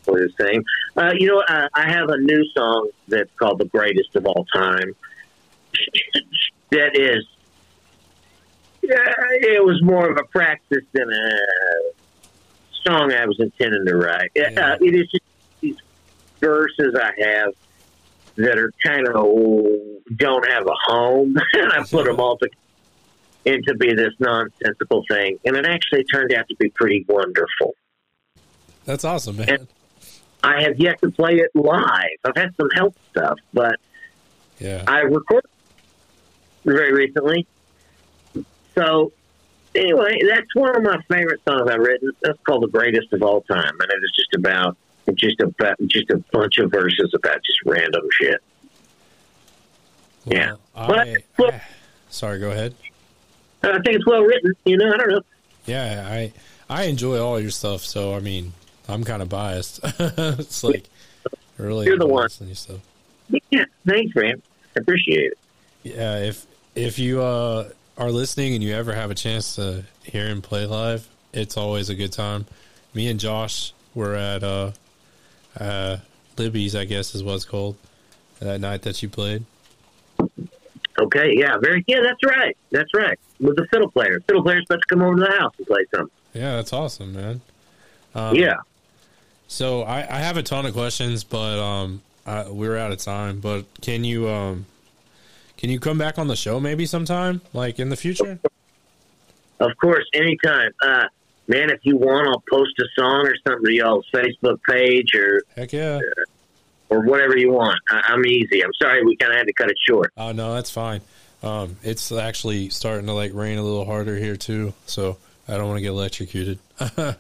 what 0.05 0.21
you're 0.21 0.29
saying. 0.39 0.65
Uh, 0.97 1.13
you 1.19 1.29
know, 1.29 1.43
uh, 1.49 1.69
I 1.75 1.91
have 1.91 2.09
a 2.09 2.19
new 2.19 2.45
song 2.57 2.91
that's 3.09 3.31
called 3.39 3.59
"The 3.59 3.65
Greatest 3.67 4.15
of 4.15 4.27
All 4.27 4.45
Time." 4.55 4.95
that 6.71 6.97
is, 6.97 7.27
yeah, 8.83 9.15
it 9.41 9.65
was 9.65 9.83
more 9.83 10.11
of 10.11 10.19
a 10.19 10.25
practice 10.25 10.85
than 10.93 11.11
a 11.11 11.39
song 12.87 13.13
I 13.13 13.27
was 13.27 13.39
intending 13.41 13.87
to 13.87 13.97
write. 13.97 14.31
Yeah. 14.35 14.51
Uh, 14.57 14.77
it 14.81 14.95
is 14.95 15.11
just 15.11 15.25
these 15.61 15.77
verses 16.41 16.95
I 16.95 17.13
have 17.19 17.55
that 18.37 18.59
are 18.59 18.73
kind 18.85 19.09
of 19.09 19.15
don't 20.17 20.47
have 20.47 20.67
a 20.67 20.75
home, 20.87 21.37
and 21.55 21.73
I 21.73 21.85
put 21.85 22.05
them 22.07 22.21
all 22.21 22.37
together 22.37 22.55
into 23.45 23.75
be 23.75 23.95
this 23.95 24.13
nonsensical 24.19 25.05
thing, 25.09 25.39
and 25.45 25.57
it 25.57 25.65
actually 25.67 26.05
turned 26.05 26.33
out 26.33 26.49
to 26.49 26.57
be 26.57 26.69
pretty 26.71 27.05
wonderful. 27.09 27.75
That's 28.85 29.05
awesome, 29.05 29.37
man. 29.37 29.69
I 30.43 30.63
have 30.63 30.79
yet 30.79 31.01
to 31.03 31.11
play 31.11 31.37
it 31.37 31.51
live. 31.55 32.19
I've 32.25 32.37
had 32.37 32.55
some 32.57 32.69
help 32.75 32.95
stuff, 33.11 33.39
but 33.53 33.77
Yeah. 34.59 34.85
I 34.87 35.01
recorded 35.01 35.51
very 36.65 36.93
recently. 36.93 37.47
So 38.75 39.13
anyway, 39.75 40.21
that's 40.29 40.55
one 40.55 40.77
of 40.77 40.83
my 40.83 40.99
favorite 41.09 41.41
songs 41.49 41.69
I've 41.71 41.81
written. 41.81 42.13
That's 42.23 42.39
called 42.45 42.63
"The 42.63 42.69
Greatest 42.69 43.13
of 43.13 43.23
All 43.23 43.41
Time," 43.43 43.73
and 43.81 43.91
it 43.91 44.05
is 44.05 44.13
just 44.15 44.35
about 44.35 44.77
just 45.15 45.41
about 45.41 45.77
just 45.87 46.11
a 46.11 46.19
bunch 46.33 46.59
of 46.59 46.71
verses 46.71 47.13
about 47.15 47.43
just 47.45 47.59
random 47.65 48.03
shit. 48.13 48.41
yeah. 50.27 50.55
I, 50.77 51.17
But- 51.37 51.55
I- 51.55 51.63
sorry, 52.11 52.39
go 52.39 52.51
ahead. 52.51 52.75
I 53.63 53.73
think 53.73 53.97
it's 53.97 54.07
well 54.07 54.23
written. 54.23 54.55
You 54.65 54.77
know, 54.77 54.93
I 54.93 54.97
don't 54.97 55.11
know. 55.11 55.21
Yeah, 55.67 56.07
I 56.11 56.33
I 56.71 56.85
enjoy 56.85 57.21
all 57.21 57.39
your 57.41 57.51
stuff, 57.51 57.83
so 57.83 58.15
I 58.15 58.21
mean, 58.21 58.53
I'm 58.89 59.05
kind 59.05 59.23
of 59.23 59.29
biased. 59.29 59.81
it's 59.85 60.65
like 60.65 60.89
really 61.57 61.87
You're 61.87 61.99
the 61.99 62.07
one. 62.07 62.25
listening 62.25 62.51
to 62.51 62.57
stuff. 62.57 62.81
Yeah, 63.51 63.65
thanks, 63.87 64.15
man. 64.15 64.41
I 64.77 64.81
appreciate 64.81 65.33
it. 65.33 65.39
Yeah, 65.83 66.19
if 66.19 66.47
if 66.75 66.99
you 66.99 67.21
uh, 67.23 67.69
are 67.97 68.11
listening 68.11 68.55
and 68.55 68.63
you 68.63 68.75
ever 68.75 68.95
have 68.95 69.11
a 69.11 69.15
chance 69.15 69.57
to 69.57 69.85
hear 70.05 70.29
him 70.29 70.41
play 70.41 70.67
live, 70.67 71.07
it's 71.33 71.57
always 71.57 71.91
a 71.91 71.95
good 71.95 72.13
time. 72.13 72.47
Me 72.95 73.09
and 73.09 73.21
Josh 73.21 73.73
were 73.95 74.15
at 74.15 74.43
uh, 74.43 74.73
uh, 75.59 75.99
Libby's, 76.37 76.75
I 76.75 76.85
guess 76.85 77.15
is 77.15 77.23
what 77.23 77.35
it's 77.35 77.45
called, 77.45 77.77
that 78.41 78.61
night 78.61 78.83
that 78.83 79.03
you 79.03 79.09
played. 79.09 79.45
Okay, 81.01 81.33
yeah, 81.37 81.59
very 81.59 81.85
yeah, 81.87 82.01
that's 82.03 82.23
right. 82.25 82.57
That's 82.71 82.93
right. 82.95 83.19
With 83.41 83.57
the 83.57 83.67
fiddle 83.71 83.91
player. 83.91 84.21
Fiddle 84.27 84.43
player's 84.43 84.65
about 84.69 84.81
to 84.81 84.87
come 84.89 85.03
over 85.03 85.15
to 85.17 85.21
the 85.23 85.39
house 85.39 85.55
and 85.59 85.67
play 85.67 85.85
something. 85.95 86.11
Yeah, 86.35 86.57
that's 86.57 86.73
awesome, 86.73 87.15
man. 87.15 87.41
Um, 88.15 88.35
yeah. 88.35 88.57
So 89.47 89.83
I, 89.83 89.99
I 89.99 90.19
have 90.19 90.37
a 90.37 90.43
ton 90.43 90.67
of 90.67 90.75
questions, 90.75 91.25
but 91.25 91.59
um, 91.59 92.03
I, 92.27 92.49
we're 92.49 92.77
out 92.77 92.91
of 92.91 92.99
time. 92.99 93.41
But 93.41 93.65
can 93.81 94.03
you 94.05 94.29
um, 94.29 94.67
can 95.57 95.71
you 95.71 95.79
come 95.79 95.99
back 95.99 96.19
on 96.19 96.27
the 96.27 96.37
show 96.37 96.59
maybe 96.59 96.85
sometime, 96.85 97.41
like 97.53 97.79
in 97.79 97.91
the 97.91 97.97
future? 97.97 98.39
Of 99.61 99.71
course, 99.81 100.05
anytime. 100.15 100.73
Uh 100.83 101.05
man, 101.47 101.71
if 101.71 101.81
you 101.83 101.97
want 101.97 102.29
I'll 102.29 102.43
post 102.51 102.79
a 102.79 102.85
song 102.99 103.27
or 103.27 103.35
something 103.47 103.65
to 103.65 103.75
y'all's 103.75 104.07
Facebook 104.13 104.61
page 104.69 105.15
or 105.15 105.43
Heck 105.57 105.73
yeah! 105.73 106.01
Or 106.91 107.01
whatever 107.05 107.37
you 107.37 107.51
want. 107.51 107.79
I, 107.91 108.03
I'm 108.09 108.25
easy. 108.27 108.63
I'm 108.65 108.73
sorry 108.81 109.05
we 109.05 109.17
kinda 109.17 109.37
had 109.37 109.47
to 109.47 109.53
cut 109.53 109.71
it 109.71 109.77
short. 109.89 110.13
Oh 110.17 110.33
no, 110.33 110.55
that's 110.55 110.71
fine. 110.71 111.01
Um, 111.43 111.77
it's 111.83 112.11
actually 112.11 112.69
starting 112.71 113.07
to 113.07 113.13
like 113.13 113.33
rain 113.35 113.59
a 113.59 113.63
little 113.63 113.85
harder 113.85 114.17
here 114.17 114.37
too, 114.37 114.73
so 114.87 115.17
I 115.47 115.57
don't 115.57 115.67
want 115.69 115.79
to 115.79 115.83
get 115.83 115.91
electrocuted. 115.91 116.59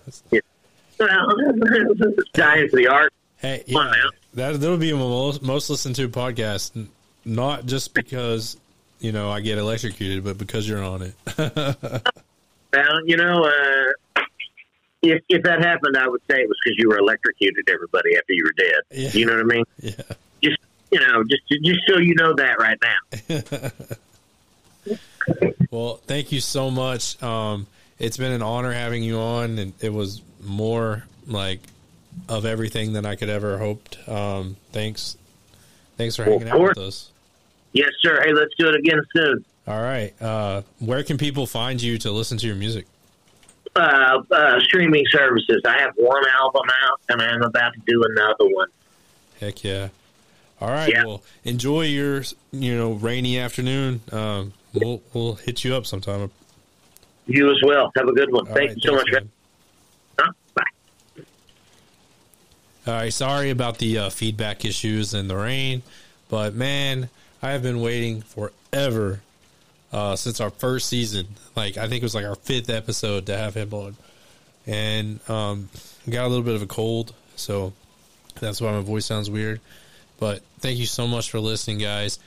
Well 1.00 1.26
dying 2.32 2.68
for 2.68 2.74
the 2.76 2.88
art. 2.88 3.12
hey, 3.36 3.62
yeah, 3.66 3.92
that 4.34 4.60
that'll 4.60 4.78
be 4.78 4.92
my 4.92 4.98
most, 4.98 5.42
most 5.42 5.70
listened 5.70 5.94
to 5.94 6.08
podcast, 6.08 6.88
not 7.24 7.66
just 7.66 7.94
because 7.94 8.56
you 8.98 9.12
know 9.12 9.30
I 9.30 9.38
get 9.40 9.58
electrocuted, 9.58 10.24
but 10.24 10.38
because 10.38 10.68
you're 10.68 10.82
on 10.82 11.02
it. 11.02 11.14
Well, 12.70 13.06
you 13.06 13.16
know, 13.16 13.44
uh 13.44 14.20
if 15.02 15.22
if 15.28 15.42
that 15.44 15.64
happened 15.64 15.96
I 15.96 16.08
would 16.08 16.22
say 16.30 16.40
it 16.40 16.48
was 16.48 16.58
because 16.64 16.76
you 16.78 16.88
were 16.88 16.98
electrocuted 16.98 17.68
everybody 17.68 18.16
after 18.16 18.32
you 18.32 18.44
were 18.44 18.54
dead. 18.56 18.82
Yeah. 18.90 19.10
You 19.12 19.26
know 19.26 19.36
what 19.36 19.52
I 19.52 19.56
mean? 19.56 19.64
yeah. 19.80 19.92
Just 20.42 20.58
you 20.90 21.00
know, 21.00 21.24
just 21.24 21.42
just 21.48 21.80
so 21.86 21.98
you 21.98 22.14
know 22.14 22.34
that 22.34 22.58
right 22.58 22.78
now. 22.82 23.70
Well, 25.70 26.00
thank 26.06 26.32
you 26.32 26.40
so 26.40 26.70
much. 26.70 27.22
Um, 27.22 27.66
it's 27.98 28.16
been 28.16 28.32
an 28.32 28.42
honor 28.42 28.72
having 28.72 29.02
you 29.02 29.18
on, 29.18 29.58
and 29.58 29.72
it 29.80 29.92
was 29.92 30.22
more 30.42 31.04
like 31.26 31.60
of 32.28 32.46
everything 32.46 32.92
than 32.92 33.04
I 33.04 33.16
could 33.16 33.28
ever 33.28 33.58
hoped. 33.58 33.98
Um, 34.08 34.56
thanks, 34.72 35.16
thanks 35.96 36.16
for 36.16 36.24
hanging 36.24 36.48
out 36.48 36.60
with 36.60 36.78
us. 36.78 37.10
Yes, 37.72 37.90
sir. 38.00 38.22
Hey, 38.24 38.32
let's 38.32 38.54
do 38.58 38.68
it 38.68 38.76
again 38.76 39.00
soon. 39.14 39.44
All 39.66 39.82
right, 39.82 40.14
uh, 40.22 40.62
where 40.78 41.02
can 41.02 41.18
people 41.18 41.46
find 41.46 41.82
you 41.82 41.98
to 41.98 42.10
listen 42.10 42.38
to 42.38 42.46
your 42.46 42.56
music? 42.56 42.86
Uh, 43.78 44.22
uh, 44.32 44.60
streaming 44.60 45.04
services. 45.10 45.62
I 45.64 45.78
have 45.78 45.92
one 45.96 46.22
album 46.40 46.62
out, 46.84 47.00
and 47.10 47.22
I'm 47.22 47.42
about 47.42 47.72
to 47.74 47.80
do 47.86 48.02
another 48.10 48.46
one. 48.52 48.68
Heck 49.40 49.62
yeah! 49.62 49.88
All 50.60 50.68
right, 50.70 50.92
Yeah. 50.92 51.04
well, 51.04 51.22
enjoy 51.44 51.82
your 51.82 52.24
you 52.50 52.76
know 52.76 52.92
rainy 52.94 53.38
afternoon. 53.38 54.00
Um, 54.10 54.52
we'll 54.74 55.00
we'll 55.14 55.34
hit 55.36 55.62
you 55.64 55.74
up 55.76 55.86
sometime. 55.86 56.30
You 57.26 57.50
as 57.50 57.58
well. 57.64 57.92
Have 57.96 58.08
a 58.08 58.12
good 58.12 58.32
one. 58.32 58.48
All 58.48 58.54
Thank 58.54 58.70
right, 58.70 58.76
you 58.76 58.82
so 58.90 58.94
much. 58.96 59.06
man. 59.12 59.28
Huh? 60.18 60.32
Bye. 60.54 61.22
All 62.86 62.94
right, 62.94 63.12
sorry 63.12 63.50
about 63.50 63.78
the 63.78 63.98
uh, 63.98 64.10
feedback 64.10 64.64
issues 64.64 65.14
and 65.14 65.28
the 65.30 65.36
rain, 65.36 65.82
but 66.28 66.54
man, 66.54 67.10
I 67.42 67.50
have 67.52 67.62
been 67.62 67.80
waiting 67.80 68.22
forever 68.22 69.20
uh, 69.92 70.16
since 70.16 70.40
our 70.40 70.50
first 70.50 70.88
season. 70.88 71.26
Like 71.56 71.76
I 71.76 71.88
think 71.88 72.02
it 72.02 72.04
was 72.04 72.14
like 72.14 72.26
our 72.26 72.34
fifth 72.34 72.70
episode 72.70 73.26
to 73.26 73.36
have 73.36 73.54
him 73.54 73.72
on, 73.72 73.96
and 74.66 75.20
um, 75.28 75.68
got 76.08 76.26
a 76.26 76.28
little 76.28 76.44
bit 76.44 76.54
of 76.54 76.62
a 76.62 76.66
cold, 76.66 77.14
so 77.36 77.72
that's 78.40 78.60
why 78.60 78.72
my 78.72 78.80
voice 78.80 79.06
sounds 79.06 79.30
weird. 79.30 79.60
But 80.18 80.42
thank 80.60 80.78
you 80.78 80.86
so 80.86 81.06
much 81.06 81.30
for 81.30 81.40
listening, 81.40 81.78
guys. 81.78 82.18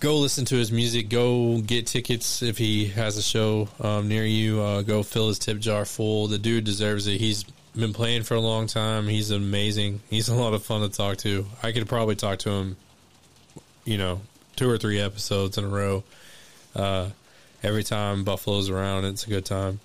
Go 0.00 0.18
listen 0.18 0.44
to 0.46 0.54
his 0.54 0.70
music. 0.70 1.08
Go 1.08 1.60
get 1.60 1.88
tickets 1.88 2.42
if 2.42 2.56
he 2.56 2.86
has 2.86 3.16
a 3.16 3.22
show 3.22 3.68
um, 3.80 4.08
near 4.08 4.24
you. 4.24 4.60
Uh, 4.60 4.82
go 4.82 5.02
fill 5.02 5.28
his 5.28 5.40
tip 5.40 5.58
jar 5.58 5.84
full. 5.84 6.28
The 6.28 6.38
dude 6.38 6.64
deserves 6.64 7.08
it. 7.08 7.18
He's 7.18 7.44
been 7.74 7.92
playing 7.92 8.22
for 8.22 8.34
a 8.34 8.40
long 8.40 8.68
time. 8.68 9.08
He's 9.08 9.30
amazing. 9.30 10.00
He's 10.08 10.28
a 10.28 10.34
lot 10.34 10.54
of 10.54 10.64
fun 10.64 10.82
to 10.82 10.88
talk 10.88 11.18
to. 11.18 11.46
I 11.62 11.72
could 11.72 11.88
probably 11.88 12.14
talk 12.14 12.38
to 12.40 12.50
him, 12.50 12.76
you 13.84 13.98
know, 13.98 14.20
two 14.54 14.70
or 14.70 14.78
three 14.78 15.00
episodes 15.00 15.58
in 15.58 15.64
a 15.64 15.68
row. 15.68 16.04
Uh, 16.78 17.10
every 17.62 17.82
time 17.82 18.24
Buffalo's 18.24 18.70
around, 18.70 19.04
it's 19.04 19.26
a 19.26 19.28
good 19.28 19.44
time. 19.44 19.80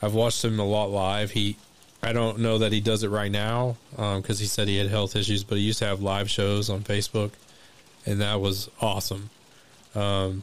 I've 0.00 0.14
watched 0.14 0.44
him 0.44 0.60
a 0.60 0.64
lot 0.64 0.90
live. 0.90 1.32
He, 1.32 1.56
I 2.02 2.12
don't 2.12 2.38
know 2.38 2.58
that 2.58 2.72
he 2.72 2.80
does 2.80 3.02
it 3.02 3.08
right 3.08 3.30
now 3.30 3.76
because 3.90 4.38
he 4.38 4.46
said 4.46 4.68
he 4.68 4.78
had 4.78 4.88
health 4.88 5.16
issues, 5.16 5.42
but 5.42 5.58
he 5.58 5.64
used 5.64 5.80
to 5.80 5.86
have 5.86 6.00
live 6.00 6.30
shows 6.30 6.70
on 6.70 6.82
Facebook, 6.82 7.32
and 8.04 8.20
that 8.20 8.40
was 8.40 8.70
awesome. 8.80 9.30
Um, 9.94 10.42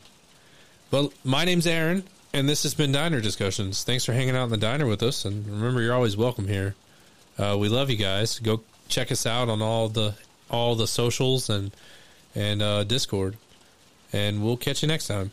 but 0.92 1.12
my 1.24 1.46
name's 1.46 1.68
Aaron, 1.68 2.04
and 2.34 2.50
this 2.50 2.64
has 2.64 2.74
been 2.74 2.92
Diner 2.92 3.22
Discussions. 3.22 3.84
Thanks 3.84 4.06
for 4.06 4.14
hanging 4.14 4.36
out 4.36 4.46
in 4.46 4.50
the 4.50 4.58
diner 4.58 4.88
with 4.88 5.04
us, 5.04 5.26
and 5.26 5.48
remember, 5.48 5.82
you're 5.82 5.94
always 5.94 6.18
welcome 6.18 6.48
here. 6.48 6.76
Uh, 7.38 7.56
we 7.60 7.70
love 7.70 7.90
you 7.90 7.98
guys. 7.98 8.40
Go 8.40 8.62
check 8.90 9.12
us 9.12 9.26
out 9.26 9.50
on 9.50 9.62
all 9.62 9.90
the 9.90 10.16
all 10.50 10.76
the 10.76 10.88
socials 10.88 11.50
and 11.50 11.72
and 12.36 12.62
uh, 12.62 12.84
Discord, 12.84 13.38
and 14.12 14.44
we'll 14.44 14.58
catch 14.58 14.82
you 14.82 14.88
next 14.88 15.08
time. 15.08 15.32